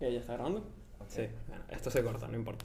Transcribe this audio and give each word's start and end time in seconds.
¿Ya, 0.00 0.08
ya 0.08 0.20
está 0.20 0.32
grabando? 0.32 0.64
Sí, 1.08 1.28
bueno, 1.46 1.62
esto 1.68 1.90
se 1.90 2.02
corta, 2.02 2.26
no 2.26 2.34
importa. 2.34 2.64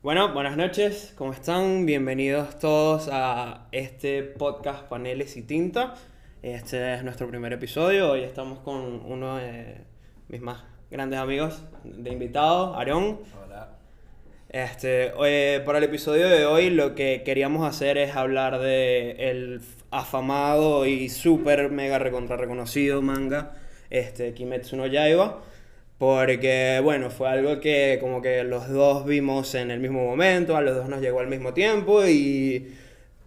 Bueno, 0.00 0.32
buenas 0.32 0.56
noches, 0.56 1.12
¿cómo 1.14 1.34
están? 1.34 1.84
Bienvenidos 1.84 2.58
todos 2.58 3.10
a 3.12 3.68
este 3.70 4.22
podcast 4.22 4.84
Paneles 4.84 5.36
y 5.36 5.42
Tinta. 5.42 5.92
Este 6.40 6.94
es 6.94 7.04
nuestro 7.04 7.28
primer 7.28 7.52
episodio. 7.52 8.12
Hoy 8.12 8.22
estamos 8.22 8.60
con 8.60 9.02
uno 9.04 9.36
de 9.36 9.82
mis 10.28 10.40
más 10.40 10.64
grandes 10.90 11.18
amigos 11.18 11.62
de 11.84 12.10
invitado, 12.10 12.74
Aarón. 12.74 13.20
Hola. 13.44 13.76
Este, 14.48 15.12
eh, 15.22 15.60
para 15.66 15.76
el 15.76 15.84
episodio 15.84 16.30
de 16.30 16.46
hoy 16.46 16.70
lo 16.70 16.94
que 16.94 17.24
queríamos 17.26 17.68
hacer 17.68 17.98
es 17.98 18.16
hablar 18.16 18.58
de 18.58 19.16
el 19.18 19.60
afamado 19.90 20.86
y 20.86 21.10
súper 21.10 21.70
mega 21.70 21.98
recontra 21.98 22.38
reconocido 22.38 23.02
manga 23.02 23.52
este, 23.90 24.34
Kimetsu 24.34 24.76
no 24.76 24.86
Yaiba. 24.86 25.42
Porque, 25.98 26.80
bueno, 26.82 27.10
fue 27.10 27.28
algo 27.28 27.60
que 27.60 27.98
como 28.00 28.20
que 28.20 28.44
los 28.44 28.68
dos 28.68 29.06
vimos 29.06 29.54
en 29.54 29.70
el 29.70 29.80
mismo 29.80 30.04
momento, 30.04 30.56
a 30.56 30.60
los 30.60 30.76
dos 30.76 30.88
nos 30.88 31.00
llegó 31.00 31.20
al 31.20 31.28
mismo 31.28 31.54
tiempo 31.54 32.06
y 32.06 32.74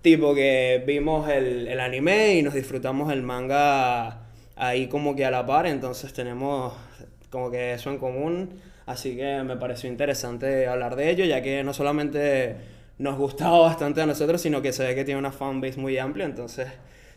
tipo 0.01 0.35
que 0.35 0.83
vimos 0.85 1.29
el, 1.29 1.67
el 1.67 1.79
anime 1.79 2.35
y 2.35 2.43
nos 2.43 2.53
disfrutamos 2.53 3.11
el 3.11 3.23
manga 3.23 4.19
ahí 4.55 4.87
como 4.87 5.15
que 5.15 5.25
a 5.25 5.31
la 5.31 5.45
par, 5.45 5.65
entonces 5.67 6.13
tenemos 6.13 6.73
como 7.29 7.49
que 7.49 7.73
eso 7.73 7.89
en 7.89 7.97
común, 7.97 8.61
así 8.85 9.15
que 9.15 9.41
me 9.43 9.55
pareció 9.57 9.89
interesante 9.89 10.67
hablar 10.67 10.95
de 10.95 11.09
ello, 11.09 11.25
ya 11.25 11.41
que 11.41 11.63
no 11.63 11.73
solamente 11.73 12.55
nos 12.97 13.17
gustaba 13.17 13.59
bastante 13.69 14.01
a 14.01 14.05
nosotros, 14.05 14.41
sino 14.41 14.61
que 14.61 14.73
se 14.73 14.85
ve 14.85 14.95
que 14.95 15.05
tiene 15.05 15.19
una 15.19 15.31
fanbase 15.31 15.79
muy 15.79 15.97
amplia, 15.97 16.25
entonces 16.25 16.67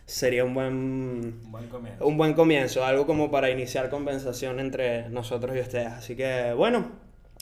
sería 0.07 0.45
un 0.45 0.55
buen 0.55 1.41
Un 1.45 1.53
buen 1.53 1.69
comienzo. 1.69 2.07
un 2.07 2.17
buen 2.17 2.35
comienzo, 2.35 2.85
algo 2.85 3.07
como 3.07 3.31
para 3.31 3.51
iniciar 3.51 3.91
conversación 3.91 4.61
entre 4.61 5.09
nosotros 5.09 5.57
y 5.57 5.61
ustedes. 5.61 5.89
Así 5.89 6.17
que, 6.17 6.53
bueno, 6.55 6.91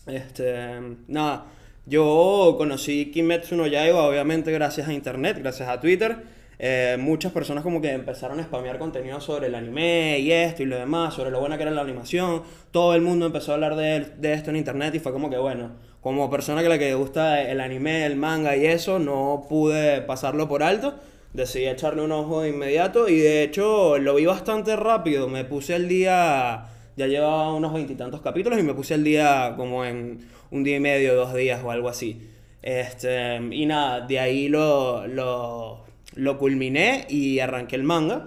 este, 0.06 0.80
nada, 1.08 1.46
yo 1.86 2.54
conocí 2.58 3.10
Kimetsu 3.10 3.56
no 3.56 3.66
Yaiba 3.66 4.02
obviamente 4.02 4.52
gracias 4.52 4.88
a 4.88 4.92
internet, 4.92 5.38
gracias 5.40 5.68
a 5.68 5.80
Twitter. 5.80 6.40
Eh, 6.62 6.98
muchas 7.00 7.32
personas 7.32 7.64
como 7.64 7.80
que 7.80 7.90
empezaron 7.90 8.38
a 8.38 8.42
spamear 8.44 8.78
contenido 8.78 9.18
sobre 9.18 9.46
el 9.46 9.54
anime 9.54 10.18
y 10.18 10.30
esto 10.30 10.62
y 10.62 10.66
lo 10.66 10.76
demás, 10.76 11.14
sobre 11.14 11.30
lo 11.30 11.40
buena 11.40 11.56
que 11.56 11.62
era 11.62 11.72
la 11.72 11.80
animación. 11.80 12.42
Todo 12.70 12.94
el 12.94 13.00
mundo 13.00 13.26
empezó 13.26 13.52
a 13.52 13.54
hablar 13.54 13.76
de, 13.76 14.00
de 14.18 14.34
esto 14.34 14.50
en 14.50 14.56
internet 14.56 14.94
y 14.94 14.98
fue 14.98 15.10
como 15.10 15.30
que, 15.30 15.38
bueno, 15.38 15.70
como 16.02 16.30
persona 16.30 16.62
que 16.62 16.68
le 16.68 16.78
que 16.78 16.94
gusta 16.94 17.42
el 17.42 17.60
anime, 17.60 18.04
el 18.04 18.16
manga 18.16 18.56
y 18.56 18.66
eso, 18.66 18.98
no 18.98 19.46
pude 19.48 20.02
pasarlo 20.02 20.48
por 20.48 20.62
alto. 20.62 20.94
Decidí 21.32 21.66
echarle 21.68 22.02
un 22.02 22.10
ojo 22.10 22.40
de 22.42 22.48
inmediato 22.48 23.08
y 23.08 23.18
de 23.18 23.44
hecho 23.44 23.98
lo 23.98 24.16
vi 24.16 24.26
bastante 24.26 24.74
rápido. 24.74 25.28
Me 25.28 25.44
puse 25.44 25.74
al 25.74 25.86
día, 25.86 26.66
ya 26.96 27.06
llevaba 27.06 27.54
unos 27.54 27.72
veintitantos 27.72 28.20
capítulos 28.20 28.58
y 28.58 28.64
me 28.64 28.74
puse 28.74 28.94
al 28.94 29.04
día 29.04 29.54
como 29.56 29.84
en 29.84 30.26
un 30.50 30.64
día 30.64 30.76
y 30.76 30.80
medio, 30.80 31.14
dos 31.14 31.32
días 31.32 31.62
o 31.64 31.70
algo 31.70 31.88
así. 31.88 32.28
Este, 32.62 33.36
y 33.52 33.64
nada, 33.66 34.00
de 34.00 34.18
ahí 34.18 34.48
lo, 34.48 35.06
lo, 35.06 35.84
lo 36.14 36.38
culminé 36.38 37.06
y 37.08 37.38
arranqué 37.38 37.76
el 37.76 37.84
manga. 37.84 38.26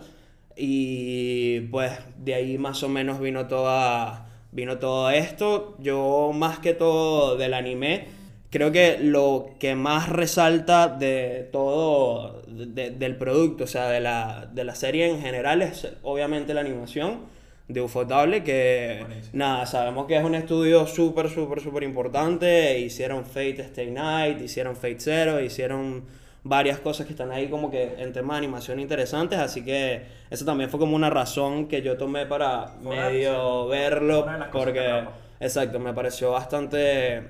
Y 0.56 1.62
pues 1.72 1.92
de 2.18 2.36
ahí 2.36 2.58
más 2.58 2.84
o 2.84 2.90
menos 2.90 3.20
vino 3.20 3.48
toda, 3.48 4.30
vino 4.52 4.78
todo 4.78 5.10
esto. 5.10 5.76
Yo 5.80 6.32
más 6.34 6.60
que 6.60 6.74
todo 6.74 7.36
del 7.36 7.54
anime, 7.54 8.06
creo 8.50 8.72
que 8.72 8.98
lo 9.00 9.50
que 9.60 9.76
más 9.76 10.10
resalta 10.10 10.88
de 10.88 11.50
todo, 11.52 12.43
de- 12.56 12.92
del 12.92 13.16
producto, 13.18 13.64
o 13.66 13.68
sea, 13.68 13.90
de 13.90 14.00
la, 14.00 14.50
de 14.54 14.64
la 14.64 14.76
serie 14.76 15.10
en 15.10 15.22
general, 15.22 15.62
es 15.62 15.88
obviamente 16.04 16.54
la 16.54 16.62
animación 16.62 17.22
de 17.68 17.82
Ufotable, 17.82 18.44
que 18.44 19.06
Buenísimo. 19.08 19.32
nada, 19.38 19.66
sabemos 19.66 20.06
que 20.08 20.18
es 20.18 20.24
un 20.24 20.36
estudio 20.36 20.86
súper, 20.86 21.30
súper, 21.30 21.62
súper 21.62 21.84
importante. 21.84 22.80
Hicieron 22.80 23.26
Fate 23.26 23.62
Stay 23.62 23.90
Night, 23.92 24.42
hicieron 24.42 24.76
Fate 24.76 25.00
Zero, 25.00 25.42
hicieron 25.42 26.04
varias 26.44 26.80
cosas 26.80 27.06
que 27.08 27.14
están 27.14 27.32
ahí 27.32 27.48
como 27.48 27.72
que 27.72 27.96
en 28.00 28.12
temas 28.12 28.36
de 28.36 28.40
animación 28.40 28.80
interesantes, 28.82 29.40
así 29.40 29.64
que 29.64 30.02
eso 30.30 30.44
también 30.44 30.70
fue 30.70 30.78
como 30.78 30.94
una 30.96 31.10
razón 31.10 31.68
que 31.70 31.82
yo 31.82 31.96
tomé 31.98 32.26
para 32.26 32.74
medio 32.82 33.64
sí, 33.64 33.70
verlo, 33.72 34.26
porque, 34.52 35.06
exacto, 35.40 35.80
me 35.80 35.94
pareció 35.94 36.32
bastante, 36.32 37.24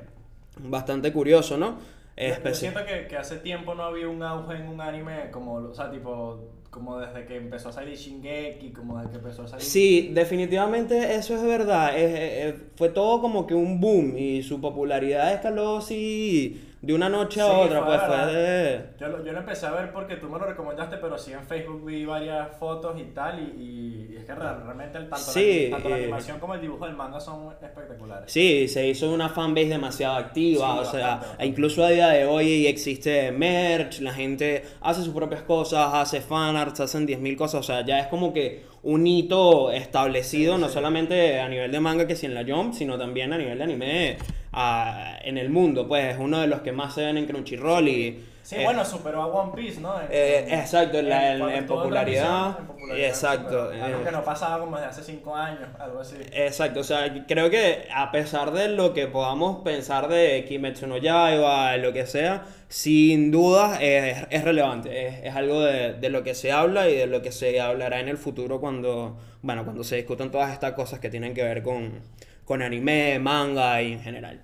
bastante 0.59 1.11
curioso, 1.13 1.57
¿no? 1.57 1.77
Yo- 2.15 2.23
Yo 2.51 2.55
siento 2.55 2.85
que, 2.85 3.07
que 3.07 3.17
hace 3.17 3.37
tiempo 3.37 3.73
no 3.75 3.83
había 3.83 4.07
un 4.07 4.21
auge 4.23 4.55
en 4.57 4.67
un 4.67 4.81
anime 4.81 5.31
como, 5.31 5.53
o 5.55 5.73
sea, 5.73 5.89
tipo, 5.91 6.39
como 6.69 6.99
desde 6.99 7.25
que 7.25 7.35
empezó 7.37 7.69
a 7.69 7.71
salir 7.71 7.95
Shingeki, 7.95 8.71
como 8.71 8.97
desde 8.97 9.11
que 9.11 9.17
empezó 9.17 9.43
a 9.43 9.47
salir... 9.47 9.65
Sí, 9.65 10.09
definitivamente 10.13 11.15
eso 11.15 11.35
es 11.35 11.43
verdad. 11.43 11.97
Es- 11.97 12.55
es- 12.55 12.61
fue 12.75 12.89
todo 12.89 13.21
como 13.21 13.45
que 13.47 13.55
un 13.55 13.79
boom 13.79 14.17
y 14.17 14.43
su 14.43 14.59
popularidad 14.61 15.33
escaló 15.33 15.77
así 15.77 16.61
de 16.83 16.93
una 16.93 17.07
noche 17.07 17.39
a 17.39 17.45
Sí, 17.45 17.51
otra. 17.55 17.85
Pues 17.85 18.01
fue 18.03 18.33
de... 18.33 18.85
Yo 18.99 19.07
lo, 19.07 19.23
yo 19.23 19.31
lo 19.31 19.39
empecé 19.39 19.65
a 19.65 19.71
ver 19.71 19.93
porque 19.93 20.17
tú 20.17 20.27
me 20.27 20.37
lo 20.37 20.45
recomendaste, 20.45 20.97
pero 20.97 21.17
sí 21.17 21.31
en 21.31 21.41
Facebook 21.43 21.85
vi 21.85 22.03
varias 22.05 22.57
fotos 22.57 22.99
y 22.99 23.05
tal, 23.13 23.39
y, 23.39 24.09
y 24.11 24.17
es 24.17 24.25
que 24.25 24.35
real- 24.35 24.61
realmente 24.65 24.97
el, 24.97 25.05
tanto, 25.09 25.23
Sí, 25.31 25.69
la, 25.69 25.77
tanto 25.77 25.89
la 25.89 25.97
eh, 25.97 26.03
animación 26.03 26.39
como 26.39 26.55
el 26.55 26.61
dibujo 26.61 26.85
del 26.85 26.95
manga 26.97 27.21
son 27.21 27.53
espectaculares. 27.61 28.29
Sí, 28.31 28.67
se 28.67 28.85
hizo 28.85 29.09
una 29.13 29.29
fanbase 29.29 29.69
demasiado 29.69 30.17
activa, 30.17 30.73
Sí, 30.73 30.79
o 30.81 30.91
sea, 30.91 31.15
bastante, 31.15 31.43
e 31.43 31.47
incluso 31.47 31.85
a 31.85 31.89
día 31.89 32.09
de 32.09 32.25
hoy 32.25 32.67
existe 32.67 33.31
merch, 33.31 34.01
la 34.01 34.11
gente 34.13 34.63
hace 34.81 35.03
sus 35.03 35.13
propias 35.15 35.43
cosas, 35.43 35.89
hace 35.93 36.19
fanarts, 36.19 36.81
hacen 36.81 37.07
10.000 37.07 37.37
cosas, 37.37 37.61
o 37.61 37.63
sea, 37.63 37.85
ya 37.85 37.99
es 37.99 38.07
como 38.07 38.33
que 38.33 38.65
un 38.83 39.07
hito 39.07 39.71
establecido, 39.71 40.57
no 40.57 40.67
solamente 40.67 41.39
a 41.39 41.47
nivel 41.47 41.71
de 41.71 41.79
manga 41.79 42.05
que 42.05 42.17
si 42.17 42.25
en 42.25 42.33
la 42.33 42.43
Jump, 42.45 42.73
sino 42.73 42.97
también 42.97 43.31
a 43.31 43.37
nivel 43.37 43.57
de 43.57 43.63
anime 43.63 44.17
ah, 44.53 45.17
en 45.23 45.37
el 45.37 45.49
mundo, 45.49 45.87
pues 45.87 46.13
es 46.13 46.17
uno 46.19 46.39
de 46.39 46.47
los 46.47 46.61
que 46.61 46.71
más 46.71 46.93
se 46.93 47.01
ven 47.05 47.17
en 47.17 47.25
Crunchyroll 47.25 47.87
y... 47.87 48.25
Sí, 48.43 48.57
eh, 48.57 48.65
bueno, 48.65 48.83
superó 48.83 49.21
a 49.21 49.27
One 49.27 49.53
Piece, 49.55 49.79
¿no? 49.79 50.01
En- 50.01 50.07
Eh, 50.11 50.39
exacto, 50.59 50.99
en 50.99 51.07
la- 51.07 51.33
en- 51.33 51.49
en 51.49 51.65
popularidad, 51.65 52.57
popularidad, 52.57 53.07
exacto, 53.07 53.65
superó. 53.67 53.83
Algo 53.85 53.99
eh. 53.99 54.03
que 54.03 54.11
no 54.11 54.23
pasaba 54.25 54.59
como 54.59 54.75
desde 54.75 54.89
hace 54.89 55.03
5 55.03 55.33
años, 55.33 55.69
algo 55.79 56.01
así. 56.01 56.17
Exacto, 56.33 56.81
o 56.81 56.83
sea, 56.83 57.25
creo 57.25 57.49
que 57.49 57.87
a 57.95 58.11
pesar 58.11 58.51
de 58.51 58.67
lo 58.67 58.93
que 58.93 59.07
podamos 59.07 59.63
pensar 59.63 60.09
de 60.09 60.43
Kimetsu 60.45 60.87
no 60.87 60.97
Yaiba, 60.97 61.77
lo 61.77 61.93
que 61.93 62.05
sea, 62.05 62.43
sin 62.67 63.31
duda 63.31 63.77
es, 63.81 64.27
es 64.29 64.43
relevante, 64.43 65.07
es, 65.07 65.23
es 65.23 65.35
algo 65.37 65.61
de, 65.61 65.93
de 65.93 66.09
lo 66.09 66.23
que 66.23 66.35
se 66.35 66.51
habla 66.51 66.89
y 66.89 66.97
de 66.97 67.07
lo 67.07 67.21
que 67.21 67.31
se 67.31 67.61
hablará 67.61 68.01
en 68.01 68.09
el 68.09 68.17
futuro 68.17 68.59
cuando, 68.59 69.17
bueno, 69.41 69.63
cuando 69.63 69.85
se 69.85 69.95
discutan 69.95 70.31
todas 70.31 70.51
estas 70.51 70.73
cosas 70.73 70.99
que 70.99 71.09
tienen 71.09 71.33
que 71.33 71.43
ver 71.43 71.63
con, 71.63 72.01
con 72.45 72.61
anime, 72.61 73.19
manga 73.19 73.81
y 73.81 73.93
en 73.93 74.01
general. 74.01 74.41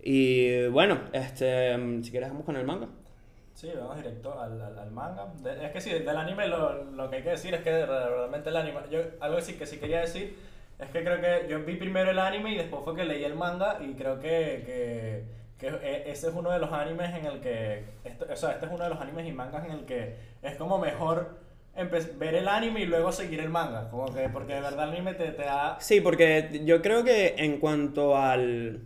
Y 0.00 0.66
bueno, 0.68 1.00
este, 1.12 1.74
si 2.02 2.10
quieres 2.10 2.28
vamos 2.30 2.44
con 2.44 2.56
el 2.56 2.64
manga. 2.64 2.88
Sí, 3.54 3.70
vamos 3.76 3.96
directo 3.96 4.38
al, 4.38 4.60
al, 4.60 4.78
al 4.78 4.90
manga. 4.90 5.26
De- 5.42 5.64
es 5.64 5.72
que 5.72 5.80
sí, 5.80 5.90
del 5.90 6.08
anime 6.16 6.46
lo, 6.46 6.84
lo 6.84 7.08
que 7.08 7.16
hay 7.16 7.22
que 7.22 7.30
decir 7.30 7.54
es 7.54 7.62
que 7.62 7.70
re- 7.86 7.86
realmente 8.10 8.50
el 8.50 8.56
anime... 8.56 8.80
Yo, 8.90 9.00
algo 9.20 9.40
sí 9.40 9.54
que 9.54 9.66
sí 9.66 9.78
quería 9.78 10.00
decir 10.00 10.36
es 10.78 10.90
que 10.90 11.02
creo 11.02 11.20
que 11.22 11.48
yo 11.48 11.64
vi 11.64 11.76
primero 11.76 12.10
el 12.10 12.18
anime 12.18 12.52
y 12.52 12.56
después 12.58 12.82
fue 12.84 12.94
que 12.94 13.04
leí 13.04 13.24
el 13.24 13.34
manga 13.34 13.78
y 13.80 13.94
creo 13.94 14.20
que, 14.20 14.62
que, 14.66 15.24
que 15.58 15.68
e- 15.68 16.10
ese 16.10 16.28
es 16.28 16.34
uno 16.34 16.50
de 16.50 16.58
los 16.58 16.70
animes 16.70 17.14
en 17.14 17.24
el 17.24 17.40
que... 17.40 17.84
Esto, 18.04 18.26
o 18.30 18.36
sea, 18.36 18.50
este 18.52 18.66
es 18.66 18.72
uno 18.72 18.84
de 18.84 18.90
los 18.90 19.00
animes 19.00 19.26
y 19.26 19.32
mangas 19.32 19.64
en 19.64 19.70
el 19.72 19.84
que 19.86 20.16
es 20.42 20.54
como 20.56 20.78
mejor 20.78 21.38
ver 22.18 22.34
el 22.34 22.48
anime 22.48 22.82
y 22.82 22.86
luego 22.86 23.12
seguir 23.12 23.40
el 23.40 23.48
manga. 23.50 23.88
Como 23.90 24.12
que, 24.14 24.28
porque 24.28 24.54
de 24.54 24.60
verdad 24.60 24.84
el 24.88 24.94
anime 24.94 25.14
te, 25.14 25.26
te 25.32 25.42
da... 25.42 25.76
Sí, 25.80 26.00
porque 26.00 26.62
yo 26.64 26.82
creo 26.82 27.04
que 27.04 27.34
en 27.38 27.58
cuanto 27.58 28.16
al... 28.16 28.80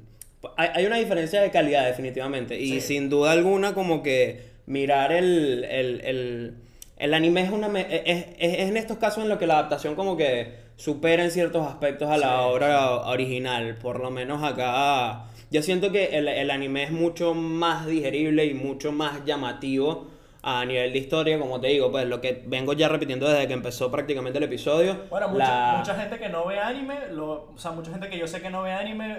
Hay, 0.57 0.69
hay 0.75 0.87
una 0.87 0.97
diferencia 0.97 1.41
de 1.43 1.51
calidad 1.51 1.87
definitivamente 1.87 2.59
y 2.59 2.73
Sí. 2.73 2.81
sin 2.81 3.11
duda 3.11 3.33
alguna 3.33 3.75
como 3.75 4.03
que 4.03 4.43
mirar 4.67 5.13
el, 5.13 5.65
el, 5.65 6.01
el, 6.03 6.55
el 6.97 7.15
anime 7.15 7.43
es, 7.43 7.51
una, 7.51 7.69
me- 7.69 7.83
es, 7.83 8.03
es- 8.07 8.27
es 8.39 8.69
en 8.69 8.77
estos 8.79 8.97
casos 8.99 9.23
en 9.23 9.29
los 9.29 9.39
que 9.39 9.47
la 9.47 9.55
adaptación 9.59 9.95
como 9.95 10.17
que 10.17 10.55
supera 10.77 11.25
en 11.25 11.31
ciertos 11.31 11.67
aspectos 11.67 12.09
a 12.09 12.17
la 12.17 12.29
Sí, 12.29 12.35
obra 12.45 12.91
original. 13.09 13.77
Por 13.83 14.01
lo 14.01 14.11
menos 14.11 14.43
acá 14.43 15.25
yo 15.51 15.63
siento 15.63 15.93
que 15.93 16.07
el, 16.17 16.27
el 16.27 16.51
anime 16.51 16.85
es 16.85 16.91
mucho 16.91 17.35
más 17.35 17.87
digerible 17.87 18.47
y 18.47 18.55
mucho 18.55 18.93
más 18.93 19.25
llamativo 19.27 20.09
a 20.43 20.65
nivel 20.65 20.93
de 20.93 20.99
historia, 20.99 21.39
como 21.39 21.61
te 21.61 21.69
digo, 21.69 21.91
pues 21.91 22.07
lo 22.07 22.21
que 22.21 22.43
vengo 22.47 22.73
ya 22.73 22.89
repitiendo 22.89 23.29
desde 23.29 23.47
que 23.47 23.53
empezó 23.55 23.91
prácticamente 23.91 24.39
el 24.39 24.45
episodio. 24.45 24.97
Bueno, 25.11 25.29
mucha, 25.29 25.73
la- 25.73 25.77
mucha 25.79 25.95
gente 25.95 26.19
que 26.19 26.29
no 26.31 26.47
ve 26.47 26.59
anime, 26.59 27.09
lo, 27.13 27.51
o 27.55 27.59
sea, 27.59 27.73
mucha 27.73 27.91
gente 27.91 28.09
que 28.09 28.19
yo 28.19 28.27
sé 28.27 28.41
que 28.41 28.49
no 28.51 28.63
ve 28.63 28.73
anime, 28.73 29.19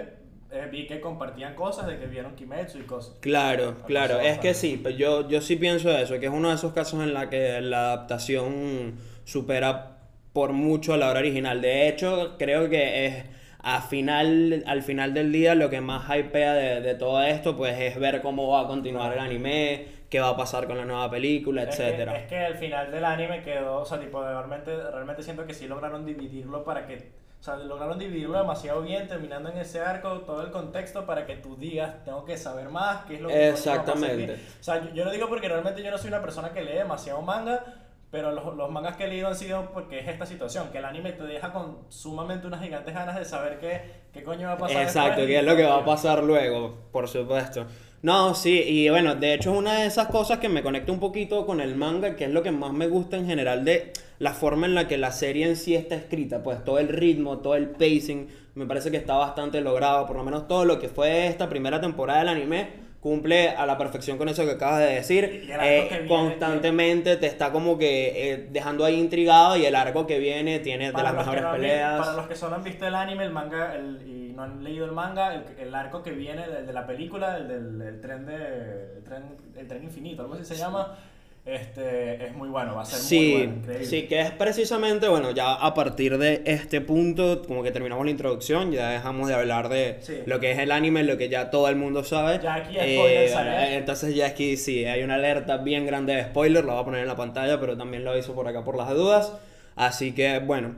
eh, 0.50 0.68
vi 0.70 0.86
que 0.86 1.00
compartían 1.00 1.54
cosas 1.54 1.86
de 1.86 1.98
que 1.98 2.06
vieron 2.06 2.34
Kimetsu 2.34 2.78
y 2.78 2.82
cosas. 2.82 3.16
Claro, 3.20 3.76
claro, 3.86 4.18
es 4.20 4.38
que 4.38 4.52
sí, 4.54 4.80
pero 4.82 4.96
yo, 4.96 5.28
yo 5.28 5.40
sí 5.40 5.56
pienso 5.56 5.90
eso, 5.96 6.18
que 6.18 6.26
es 6.26 6.32
uno 6.32 6.48
de 6.48 6.56
esos 6.56 6.72
casos 6.72 7.02
en 7.02 7.14
la 7.14 7.30
que 7.30 7.60
la 7.60 7.92
adaptación 7.92 8.94
supera 9.24 9.98
por 10.32 10.52
mucho 10.52 10.94
a 10.94 10.96
la 10.96 11.08
obra 11.10 11.20
original. 11.20 11.60
De 11.60 11.88
hecho, 11.88 12.36
creo 12.38 12.68
que 12.68 13.06
es 13.06 13.24
a 13.60 13.80
final, 13.82 14.64
al 14.66 14.82
final 14.82 15.14
del 15.14 15.30
día 15.30 15.54
lo 15.54 15.70
que 15.70 15.80
más 15.80 16.04
hypea 16.08 16.54
de, 16.54 16.80
de 16.80 16.94
todo 16.96 17.22
esto, 17.22 17.56
pues 17.56 17.78
es 17.80 17.98
ver 17.98 18.20
cómo 18.22 18.48
va 18.48 18.62
a 18.62 18.66
continuar 18.66 19.12
el 19.12 19.18
anime, 19.20 19.86
qué 20.12 20.20
va 20.20 20.28
a 20.28 20.36
pasar 20.36 20.66
con 20.66 20.76
la 20.76 20.84
nueva 20.84 21.10
película, 21.10 21.62
Es 21.62 21.74
que, 21.74 21.82
etcétera. 21.82 22.16
es 22.18 22.26
que 22.26 22.38
al 22.38 22.54
final 22.56 22.92
del 22.92 23.02
anime 23.02 23.42
quedó, 23.42 23.80
o 23.80 23.84
sea, 23.86 23.98
tipo, 23.98 24.22
realmente, 24.22 24.76
realmente 24.90 25.22
siento 25.22 25.46
que 25.46 25.54
sí 25.54 25.66
lograron 25.66 26.04
dividirlo 26.04 26.64
para 26.64 26.86
que 26.86 27.12
O 27.40 27.42
sea, 27.42 27.56
lograron 27.56 27.98
dividirlo 27.98 28.36
demasiado 28.36 28.82
bien, 28.82 29.08
terminando 29.08 29.48
en 29.48 29.56
ese 29.56 29.80
arco, 29.80 30.20
todo 30.20 30.42
el 30.42 30.50
contexto 30.50 31.06
para 31.06 31.24
que 31.24 31.36
tú 31.36 31.56
digas, 31.56 32.04
tengo 32.04 32.26
que 32.26 32.36
saber 32.36 32.68
más, 32.68 33.06
qué 33.06 33.14
es 33.14 33.20
lo 33.22 33.30
que 33.30 33.48
Exactamente. 33.48 34.34
O 34.34 34.62
sea, 34.62 34.82
yo, 34.82 34.90
yo, 34.92 35.04
lo 35.06 35.12
digo 35.12 35.30
porque 35.30 35.48
realmente 35.48 35.82
yo 35.82 35.90
no 35.90 35.96
soy 35.96 36.08
una 36.08 36.20
persona 36.20 36.52
que 36.52 36.60
lee 36.60 36.74
demasiado 36.74 37.22
manga, 37.22 37.64
pero 38.10 38.32
los, 38.32 38.54
los, 38.54 38.70
mangas 38.70 38.98
que 38.98 39.04
he 39.04 39.08
leído 39.08 39.28
han 39.28 39.34
sido 39.34 39.70
porque 39.72 40.00
es 40.00 40.08
esta 40.08 40.26
situación, 40.26 40.68
que 40.68 40.76
el 40.76 40.84
anime 40.84 41.12
te 41.12 41.24
deja 41.24 41.54
con 41.54 41.78
sumamente 41.88 42.46
unas 42.46 42.60
gigantes 42.60 42.92
ganas 42.92 43.16
de 43.16 43.24
saber 43.24 43.58
qué, 43.58 43.80
qué 44.12 44.22
coño 44.22 44.48
va 44.48 44.54
a 44.54 44.58
pasar. 44.58 44.82
Exacto, 44.82 45.24
qué 45.24 45.38
es 45.38 45.44
lo 45.44 45.56
que 45.56 45.64
va 45.64 45.78
a 45.78 45.84
pasar 45.86 46.22
luego, 46.22 46.76
por 46.92 47.08
supuesto. 47.08 47.64
No, 48.02 48.34
sí, 48.34 48.62
y 48.66 48.90
bueno, 48.90 49.14
de 49.14 49.34
hecho 49.34 49.52
es 49.52 49.58
una 49.58 49.74
de 49.74 49.86
esas 49.86 50.08
cosas 50.08 50.38
que 50.38 50.48
me 50.48 50.62
conecta 50.62 50.90
un 50.90 50.98
poquito 50.98 51.46
con 51.46 51.60
el 51.60 51.76
manga, 51.76 52.16
que 52.16 52.24
es 52.24 52.30
lo 52.30 52.42
que 52.42 52.50
más 52.50 52.72
me 52.72 52.88
gusta 52.88 53.16
en 53.16 53.26
general 53.26 53.64
de 53.64 53.92
la 54.18 54.32
forma 54.32 54.66
en 54.66 54.74
la 54.74 54.88
que 54.88 54.98
la 54.98 55.12
serie 55.12 55.46
en 55.46 55.56
sí 55.56 55.76
está 55.76 55.94
escrita, 55.94 56.42
pues 56.42 56.64
todo 56.64 56.80
el 56.80 56.88
ritmo, 56.88 57.38
todo 57.38 57.54
el 57.54 57.68
pacing, 57.70 58.26
me 58.56 58.66
parece 58.66 58.90
que 58.90 58.96
está 58.96 59.14
bastante 59.14 59.60
logrado, 59.60 60.06
por 60.06 60.16
lo 60.16 60.24
menos 60.24 60.48
todo 60.48 60.64
lo 60.64 60.80
que 60.80 60.88
fue 60.88 61.28
esta 61.28 61.48
primera 61.48 61.80
temporada 61.80 62.18
del 62.18 62.28
anime 62.28 62.82
cumple 63.02 63.48
a 63.48 63.66
la 63.66 63.76
perfección 63.76 64.16
con 64.16 64.28
eso 64.28 64.44
que 64.44 64.52
acabas 64.52 64.78
de 64.78 64.94
decir. 64.94 65.48
Eh, 65.60 66.06
constantemente 66.06 67.16
te 67.16 67.26
está 67.26 67.50
como 67.50 67.76
que 67.76 68.32
eh, 68.32 68.48
dejando 68.50 68.84
ahí 68.84 68.98
intrigado 68.98 69.56
y 69.56 69.66
el 69.66 69.74
arco 69.74 70.06
que 70.06 70.20
viene 70.20 70.60
tiene 70.60 70.92
de 70.92 71.02
las 71.02 71.12
mejores 71.12 71.44
peleas. 71.44 71.98
para 71.98 72.12
los 72.14 72.28
que 72.28 72.36
solo 72.36 72.54
han 72.54 72.62
visto 72.62 72.86
el 72.86 72.94
anime, 72.94 73.24
el 73.24 73.30
manga 73.30 73.76
y 74.06 74.21
no 74.34 74.42
han 74.42 74.64
leído 74.64 74.84
el 74.84 74.92
manga, 74.92 75.44
el, 75.58 75.74
arco 75.74 76.02
que 76.02 76.12
viene 76.12 76.46
de, 76.48 76.62
de, 76.62 76.72
la 76.72 76.86
película, 76.86 77.36
el 77.36 77.78
del 77.78 78.00
tren 78.00 78.26
de 78.26 78.96
el 78.96 79.04
tren, 79.04 79.22
el 79.56 79.68
tren 79.68 79.84
infinito, 79.84 80.22
algo 80.22 80.34
así 80.34 80.44
se 80.44 80.56
llama 80.56 80.96
este, 81.44 82.26
es 82.26 82.36
muy 82.36 82.48
bueno, 82.48 82.76
va 82.76 82.82
a 82.82 82.84
ser 82.84 83.00
sí, 83.00 83.34
muy 83.34 83.46
bueno, 83.46 83.84
Sí, 83.84 84.02
que 84.02 84.20
es 84.20 84.30
precisamente, 84.30 85.08
bueno, 85.08 85.32
ya 85.32 85.54
a 85.54 85.74
partir 85.74 86.16
de 86.16 86.42
este 86.44 86.80
punto, 86.80 87.42
como 87.42 87.64
que 87.64 87.72
terminamos 87.72 88.04
la 88.04 88.12
introducción, 88.12 88.70
ya 88.70 88.90
dejamos 88.90 89.26
de 89.26 89.34
hablar 89.34 89.68
de 89.68 89.98
lo 90.26 90.38
que 90.38 90.52
es 90.52 90.58
el 90.60 90.70
anime, 90.70 91.02
lo 91.02 91.18
que 91.18 91.28
ya 91.28 91.50
todo 91.50 91.68
el 91.68 91.74
mundo 91.74 92.04
sabe. 92.04 92.38
Ya 92.40 92.54
aquí 92.54 92.74
spoilers, 92.74 93.32
eh, 93.32 93.76
Entonces 93.76 94.14
ya 94.14 94.26
aquí 94.26 94.56
sí, 94.56 94.84
hay 94.84 95.02
una 95.02 95.16
alerta 95.16 95.56
bien 95.56 95.84
grande 95.84 96.14
de 96.14 96.24
spoiler, 96.26 96.64
lo 96.64 96.74
voy 96.74 96.82
a 96.82 96.84
poner 96.84 97.00
en 97.00 97.08
la 97.08 97.16
pantalla, 97.16 97.58
pero 97.58 97.76
también 97.76 98.04
lo 98.04 98.16
hizo 98.16 98.34
por 98.34 98.46
acá 98.46 98.62
por 98.62 98.76
las 98.76 98.90
dudas. 98.90 99.32
Así 99.74 100.12
que, 100.12 100.38
bueno, 100.38 100.76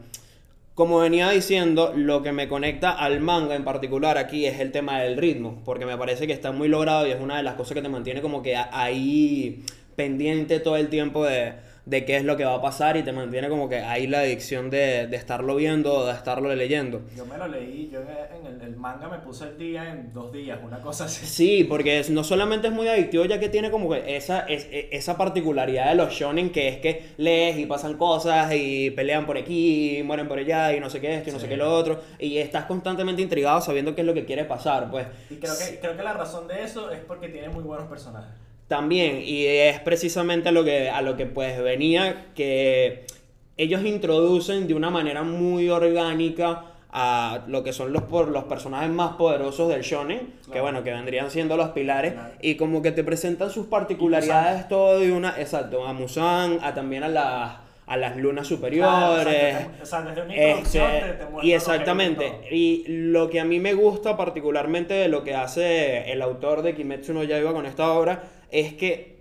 como 0.75 0.99
venía 0.99 1.31
diciendo, 1.31 1.93
lo 1.94 2.23
que 2.23 2.32
me 2.32 2.49
conecta 2.49 2.91
al 2.91 3.21
manga 3.21 3.55
en 3.55 3.65
particular 3.65 4.19
aquí 4.19 4.47
es 4.47 4.59
el 4.59 4.73
tema 4.73 5.00
del 5.00 5.17
ritmo, 5.17 5.62
porque 5.65 5.87
me 5.87 5.97
parece 5.97 6.26
que 6.26 6.32
está 6.32 6.50
muy 6.50 6.69
logrado 6.69 7.06
y 7.06 7.12
es 7.12 7.21
una 7.21 7.37
de 7.37 7.44
las 7.44 7.55
cosas 7.55 7.75
que 7.75 7.82
te 7.82 7.88
mantiene 7.88 8.21
como 8.23 8.43
que 8.43 8.56
ahí 8.56 9.65
pendiente 9.94 10.59
todo 10.59 10.76
el 10.76 10.88
tiempo 10.88 11.25
de, 11.25 11.53
de 11.86 12.04
qué 12.06 12.16
es 12.16 12.25
lo 12.25 12.36
que 12.36 12.44
va 12.44 12.54
a 12.54 12.62
pasar 12.62 12.96
y 12.96 13.02
te 13.02 13.12
mantiene 13.12 13.48
como 13.48 13.69
que 13.69 13.76
ahí 13.76 14.06
la 14.06 14.20
adicción 14.20 14.70
de, 14.70 15.06
de 15.06 15.16
estarlo 15.16 15.54
viendo 15.56 15.92
o 15.92 16.06
de 16.06 16.12
estarlo 16.12 16.54
leyendo. 16.54 17.02
Yo 17.14 17.26
me 17.26 17.36
lo 17.36 17.46
leí, 17.46 17.90
yo 17.92 18.00
en 18.00 18.46
el, 18.46 18.60
el, 18.62 18.76
manga 18.76 19.08
me 19.08 19.19
puse 19.19 19.44
el 19.44 19.58
día 19.58 19.90
en 19.90 20.12
dos 20.12 20.32
días, 20.32 20.58
una 20.62 20.81
cosa 20.81 21.04
así. 21.04 21.26
Sí, 21.26 21.64
porque 21.64 21.98
es, 21.98 22.08
no 22.08 22.25
solamente 22.25 22.69
es 22.69 22.72
muy 22.72 22.88
adictivo 22.88 23.26
ya 23.26 23.38
que 23.38 23.50
tiene 23.50 23.70
como 23.70 23.90
que 23.90 24.16
esa, 24.16 24.40
es, 24.40 24.66
e, 24.70 24.88
esa 24.92 25.19
particularidad 25.19 25.90
de 25.90 25.96
los 25.96 26.12
shonen 26.12 26.50
que 26.50 26.69
es 26.69 26.78
que 26.78 27.10
lees 27.19 27.58
y 27.58 27.66
pasan 27.66 27.98
cosas 27.98 28.50
y 28.54 28.90
pelean 28.90 29.26
por 29.26 29.37
aquí 29.37 29.98
y 29.98 30.02
mueren 30.02 30.26
por 30.26 30.38
allá 30.38 30.75
y 30.75 30.80
no 30.80 30.88
sé 30.88 31.00
qué 31.00 31.16
esto 31.16 31.30
y 31.30 31.32
no 31.34 31.38
sé 31.38 31.48
qué 31.48 31.56
lo 31.56 31.70
otro 31.70 32.00
y 32.19 32.38
estás 32.38 32.64
constantemente 32.64 33.20
intrigado 33.20 33.60
sabiendo 33.60 33.94
qué 33.94 34.00
es 34.00 34.06
lo 34.06 34.14
que 34.14 34.25
quiere 34.25 34.44
pasar, 34.44 34.90
pues. 34.90 35.06
Y 35.28 35.37
creo 35.37 35.52
que, 35.58 35.78
creo 35.80 35.96
que 35.96 36.02
la 36.02 36.14
razón 36.14 36.48
de 36.48 36.62
eso 36.62 36.90
es 36.90 37.00
porque 37.00 37.28
tiene 37.28 37.50
muy 37.50 37.62
buenos 37.62 37.88
personajes. 37.88 38.32
También, 38.75 39.23
y 39.25 39.47
es 39.47 39.79
precisamente 39.79 40.49
a 40.49 40.53
lo 40.53 40.65
que, 40.65 40.91
a 40.91 41.00
lo 41.00 41.17
que 41.17 41.26
pues 41.26 41.62
venía, 41.62 42.32
que 42.35 43.06
ellos 43.56 43.85
introducen 43.85 44.67
de 44.67 44.75
una 44.75 44.91
manera 44.91 45.23
muy 45.23 45.69
orgánica 45.69 46.65
a 46.91 47.44
lo 47.47 47.62
que 47.62 47.73
son 47.73 47.93
los, 47.93 48.03
por, 48.03 48.26
los 48.26 48.43
personajes 48.44 48.91
más 48.91 49.12
poderosos 49.12 49.69
del 49.69 49.82
shonen, 49.82 50.35
que 50.53 50.61
bueno, 50.61 50.82
que 50.82 50.91
vendrían 50.91 51.31
siendo 51.31 51.56
los 51.56 51.69
pilares, 51.69 52.15
y 52.43 52.56
como 52.56 52.82
que 52.82 52.91
te 52.91 53.05
presentan 53.05 53.49
sus 53.49 53.67
particularidades 53.67 54.67
todo 54.67 54.99
de 54.99 55.12
una, 55.12 55.41
exacto, 55.41 55.87
a 55.87 55.93
Musan, 55.93 56.59
a 56.61 56.75
también 56.75 57.05
a 57.05 57.09
las 57.09 57.53
a 57.87 57.97
las 57.97 58.17
lunas 58.17 58.47
superiores. 58.47 59.56
y 61.43 61.53
exactamente. 61.53 62.32
Y 62.50 62.85
lo 62.88 63.29
que 63.29 63.41
a 63.41 63.44
mí 63.44 63.61
me 63.61 63.75
gusta 63.75 64.17
particularmente 64.17 64.94
de 64.94 65.09
lo 65.09 65.23
que 65.23 65.35
hace 65.35 66.11
el 66.11 66.23
autor 66.23 66.62
de 66.62 66.75
Kimetsu 66.75 67.12
no 67.12 67.23
Yaiba 67.23 67.53
con 67.53 67.67
esta 67.67 67.93
obra 67.93 68.23
es 68.50 68.75
que 68.75 69.14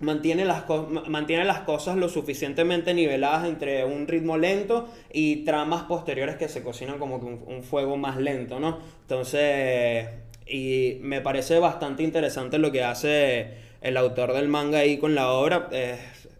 mantiene 0.00 0.44
las, 0.44 0.64
mantiene 1.08 1.44
las 1.44 1.60
cosas 1.60 1.96
lo 1.96 2.08
suficientemente 2.08 2.94
niveladas 2.94 3.46
entre 3.46 3.84
un 3.84 4.06
ritmo 4.06 4.36
lento 4.36 4.88
y 5.12 5.44
tramas 5.44 5.84
posteriores 5.84 6.36
que 6.36 6.48
se 6.48 6.62
cocinan 6.62 6.98
como 6.98 7.20
que 7.20 7.26
un, 7.26 7.62
fuego 7.62 7.96
más 7.96 8.16
lento, 8.16 8.60
¿no? 8.60 8.78
Entonces, 9.02 10.06
y 10.46 10.98
me 11.00 11.20
parece 11.20 11.58
bastante 11.58 12.02
interesante 12.02 12.58
lo 12.58 12.72
que 12.72 12.82
hace 12.82 13.64
el 13.80 13.96
autor 13.96 14.32
del 14.32 14.48
manga 14.48 14.78
ahí 14.78 14.98
con 14.98 15.14
la 15.14 15.30
obra 15.30 15.68